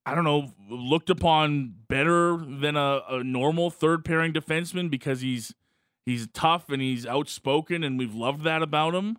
I 0.06 0.14
don't 0.14 0.24
know, 0.24 0.52
looked 0.70 1.10
upon 1.10 1.74
better 1.88 2.36
than 2.36 2.76
a, 2.76 3.00
a 3.08 3.24
normal 3.24 3.70
third 3.70 4.04
pairing 4.04 4.32
defenseman 4.32 4.90
because 4.90 5.20
he's 5.20 5.54
he's 6.06 6.28
tough 6.32 6.70
and 6.70 6.80
he's 6.80 7.06
outspoken 7.06 7.82
and 7.82 7.98
we've 7.98 8.14
loved 8.14 8.42
that 8.44 8.62
about 8.62 8.94
him. 8.94 9.18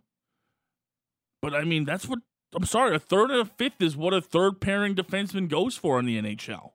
But 1.42 1.54
I 1.54 1.64
mean, 1.64 1.86
that's 1.86 2.08
what 2.08 2.20
I'm 2.56 2.66
sorry, 2.66 2.96
a 2.96 3.00
third 3.00 3.32
and 3.32 3.42
a 3.42 3.46
fifth 3.46 3.82
is 3.82 3.98
what 3.98 4.14
a 4.14 4.22
third 4.22 4.62
pairing 4.62 4.96
defenseman 4.96 5.50
goes 5.50 5.76
for 5.76 6.00
in 6.00 6.06
the 6.06 6.22
NHL. 6.22 6.72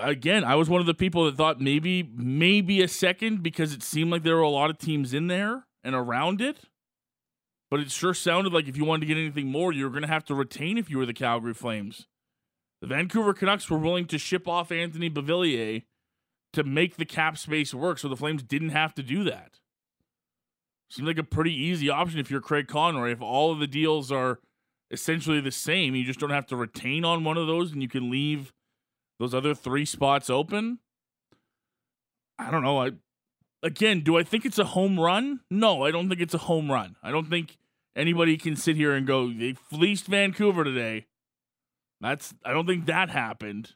Again, 0.00 0.42
I 0.42 0.56
was 0.56 0.68
one 0.68 0.80
of 0.80 0.86
the 0.88 0.94
people 0.94 1.24
that 1.26 1.36
thought 1.36 1.60
maybe 1.60 2.02
maybe 2.02 2.82
a 2.82 2.88
second 2.88 3.42
because 3.42 3.72
it 3.72 3.82
seemed 3.82 4.10
like 4.10 4.24
there 4.24 4.34
were 4.34 4.42
a 4.42 4.48
lot 4.48 4.70
of 4.70 4.78
teams 4.78 5.14
in 5.14 5.28
there 5.28 5.66
and 5.84 5.94
around 5.94 6.40
it. 6.40 6.64
But 7.70 7.80
it 7.80 7.90
sure 7.90 8.12
sounded 8.12 8.52
like 8.52 8.68
if 8.68 8.76
you 8.76 8.84
wanted 8.84 9.00
to 9.02 9.06
get 9.06 9.16
anything 9.16 9.46
more, 9.46 9.72
you 9.72 9.84
were 9.84 9.90
going 9.90 10.02
to 10.02 10.08
have 10.08 10.24
to 10.26 10.34
retain 10.34 10.76
if 10.76 10.90
you 10.90 10.98
were 10.98 11.06
the 11.06 11.14
Calgary 11.14 11.54
Flames. 11.54 12.06
The 12.82 12.88
Vancouver 12.88 13.32
Canucks 13.32 13.70
were 13.70 13.78
willing 13.78 14.06
to 14.08 14.18
ship 14.18 14.48
off 14.48 14.72
Anthony 14.72 15.08
Beauvillier 15.08 15.84
to 16.52 16.64
make 16.64 16.96
the 16.96 17.04
cap 17.04 17.38
space 17.38 17.72
work, 17.72 17.98
so 17.98 18.08
the 18.08 18.16
Flames 18.16 18.42
didn't 18.42 18.70
have 18.70 18.94
to 18.94 19.02
do 19.02 19.24
that. 19.24 19.60
Seems 20.90 21.08
like 21.08 21.18
a 21.18 21.24
pretty 21.24 21.54
easy 21.54 21.88
option 21.88 22.20
if 22.20 22.30
you're 22.30 22.42
Craig 22.42 22.68
Conroy. 22.68 23.12
If 23.12 23.22
all 23.22 23.50
of 23.50 23.58
the 23.58 23.66
deals 23.66 24.12
are 24.12 24.40
essentially 24.90 25.40
the 25.40 25.50
same, 25.50 25.94
you 25.94 26.04
just 26.04 26.20
don't 26.20 26.30
have 26.30 26.46
to 26.48 26.56
retain 26.56 27.04
on 27.04 27.24
one 27.24 27.38
of 27.38 27.46
those 27.46 27.72
and 27.72 27.80
you 27.80 27.88
can 27.88 28.10
leave 28.10 28.52
those 29.18 29.32
other 29.32 29.54
three 29.54 29.86
spots 29.86 30.28
open. 30.28 30.80
I 32.38 32.50
don't 32.50 32.62
know. 32.62 32.82
I 32.82 32.90
again, 33.62 34.00
do 34.00 34.18
I 34.18 34.22
think 34.22 34.44
it's 34.44 34.58
a 34.58 34.64
home 34.64 35.00
run? 35.00 35.40
No, 35.50 35.84
I 35.84 35.90
don't 35.90 36.08
think 36.08 36.20
it's 36.20 36.34
a 36.34 36.38
home 36.38 36.70
run. 36.70 36.96
I 37.02 37.10
don't 37.10 37.30
think 37.30 37.56
anybody 37.96 38.36
can 38.36 38.56
sit 38.56 38.76
here 38.76 38.92
and 38.92 39.06
go 39.06 39.32
they 39.32 39.54
fleeced 39.54 40.06
Vancouver 40.06 40.64
today. 40.64 41.06
That's 42.02 42.34
I 42.44 42.52
don't 42.52 42.66
think 42.66 42.86
that 42.86 43.08
happened. 43.08 43.74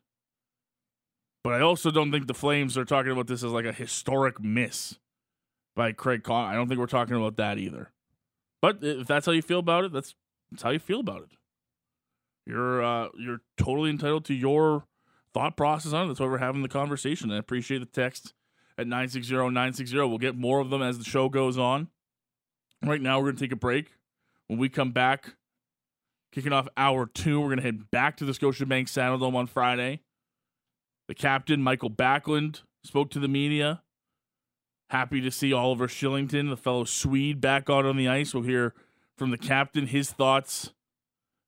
But 1.47 1.55
I 1.55 1.61
also 1.61 1.93
don't 1.93 2.11
think 2.11 2.27
the 2.27 2.35
Flames 2.35 2.77
are 2.77 2.85
talking 2.85 3.13
about 3.13 3.29
this 3.29 3.45
as 3.45 3.53
like 3.53 3.67
a 3.67 3.73
historic 3.73 4.41
miss 4.41 4.99
by 5.77 5.93
Craig 5.93 6.25
Con. 6.25 6.45
I 6.51 6.55
don't 6.55 6.67
think 6.67 6.81
we're 6.81 6.87
talking 6.87 7.15
about 7.15 7.37
that 7.37 7.57
either. 7.57 7.93
But 8.61 8.79
if 8.83 9.07
that's 9.07 9.27
how 9.27 9.31
you 9.31 9.43
feel 9.43 9.61
about 9.61 9.85
it, 9.85 9.93
that's 9.93 10.17
that's 10.51 10.65
how 10.65 10.71
you 10.71 10.81
feel 10.81 10.99
about 10.99 11.23
it. 11.23 11.29
You're 12.47 12.83
uh, 12.83 13.11
you're 13.17 13.43
totally 13.57 13.91
entitled 13.91 14.25
to 14.25 14.35
your 14.35 14.87
thought 15.35 15.57
process 15.57 15.93
on 15.93 16.07
it. 16.07 16.09
That's 16.09 16.19
why 16.19 16.27
we're 16.27 16.39
having 16.39 16.63
the 16.63 16.69
conversation. 16.69 17.31
I 17.31 17.37
appreciate 17.37 17.79
the 17.79 17.87
text 17.87 18.35
at 18.77 18.89
960-960. 18.89 19.95
We'll 19.95 20.19
get 20.19 20.35
more 20.35 20.59
of 20.59 20.71
them 20.71 20.83
as 20.83 20.99
the 20.99 21.05
show 21.05 21.29
goes 21.29 21.57
on. 21.57 21.91
Right 22.83 23.01
now, 23.01 23.21
we're 23.21 23.27
going 23.27 23.37
to 23.37 23.45
take 23.45 23.53
a 23.53 23.57
break. 23.57 23.93
When 24.49 24.59
we 24.59 24.69
come 24.69 24.91
back, 24.91 25.35
kicking 26.33 26.53
off 26.53 26.67
hour 26.77 27.07
two, 27.07 27.39
we're 27.41 27.51
going 27.51 27.59
to 27.59 27.63
head 27.63 27.89
back 27.93 28.17
to 28.17 28.25
the 28.25 28.33
Scotiabank 28.33 28.87
Saddledome 28.89 29.37
on 29.37 29.47
Friday. 29.47 30.01
The 31.09 31.15
captain, 31.15 31.63
Mikael 31.63 31.91
Backlund, 31.91 32.63
spoke 32.83 33.11
to 33.11 33.21
the 33.21 33.29
media. 33.29 33.83
Happy 34.91 35.21
to 35.21 35.31
see 35.31 35.53
Oliver 35.53 35.89
Kylington, 35.89 36.49
the 36.49 36.57
fellow 36.57 36.85
Swede, 36.85 37.41
back 37.41 37.69
out 37.69 37.85
on 37.85 37.97
the 37.97 38.09
ice. 38.09 38.35
We'll 38.35 38.45
hear 38.45 38.75
from 39.17 39.31
the 39.31 39.39
captain 39.39 39.87
his 39.87 40.11
thoughts 40.11 40.73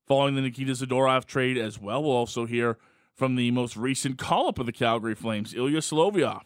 following 0.07 0.35
the 0.35 0.41
Nikita 0.41 0.71
Zadorov 0.73 1.25
trade 1.25 1.57
as 1.57 1.79
well. 1.79 2.03
We'll 2.03 2.11
also 2.11 2.45
hear 2.45 2.77
from 3.15 3.35
the 3.35 3.51
most 3.51 3.77
recent 3.77 4.17
call 4.17 4.47
up 4.47 4.59
of 4.59 4.65
the 4.65 4.71
Calgary 4.71 5.15
Flames, 5.15 5.53
Ilya 5.53 5.79
Solovyov. 5.79 6.41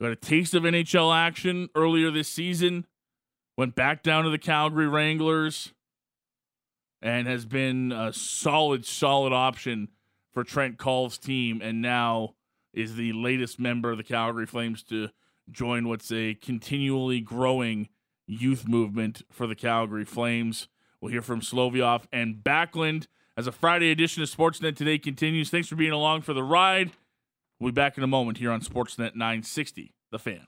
Got 0.00 0.10
a 0.10 0.16
taste 0.16 0.54
of 0.54 0.64
NHL 0.64 1.14
action 1.14 1.68
earlier 1.74 2.10
this 2.10 2.28
season, 2.28 2.86
went 3.56 3.74
back 3.74 4.02
down 4.02 4.24
to 4.24 4.30
the 4.30 4.38
Calgary 4.38 4.88
Wranglers, 4.88 5.72
and 7.00 7.26
has 7.26 7.46
been 7.46 7.90
a 7.90 8.12
solid, 8.12 8.84
solid 8.84 9.32
option 9.32 9.88
for 10.32 10.44
Trent 10.44 10.78
Cull's 10.78 11.18
team, 11.18 11.60
and 11.62 11.80
now 11.82 12.34
is 12.72 12.96
the 12.96 13.12
latest 13.12 13.60
member 13.60 13.90
of 13.90 13.98
the 13.98 14.04
Calgary 14.04 14.46
Flames 14.46 14.82
to 14.84 15.10
join 15.50 15.88
what's 15.88 16.10
a 16.10 16.34
continually 16.34 17.20
growing 17.20 17.88
youth 18.26 18.66
movement 18.66 19.22
for 19.30 19.46
the 19.46 19.54
Calgary 19.54 20.04
Flames. 20.04 20.68
We'll 21.00 21.12
hear 21.12 21.22
from 21.22 21.40
Solovyov 21.40 22.04
and 22.12 22.36
Backlund 22.36 23.06
as 23.36 23.46
a 23.46 23.52
Friday 23.52 23.90
edition 23.90 24.22
of 24.22 24.30
Sportsnet 24.30 24.76
Today 24.76 24.98
continues. 24.98 25.50
Thanks 25.50 25.68
for 25.68 25.76
being 25.76 25.92
along 25.92 26.22
for 26.22 26.32
the 26.32 26.42
ride. 26.44 26.92
We'll 27.58 27.72
be 27.72 27.74
back 27.74 27.98
in 27.98 28.04
a 28.04 28.08
moment 28.08 28.38
here 28.38 28.50
on 28.50 28.60
Sportsnet 28.60 29.14
960, 29.14 29.94
The 30.10 30.18
Fan. 30.18 30.46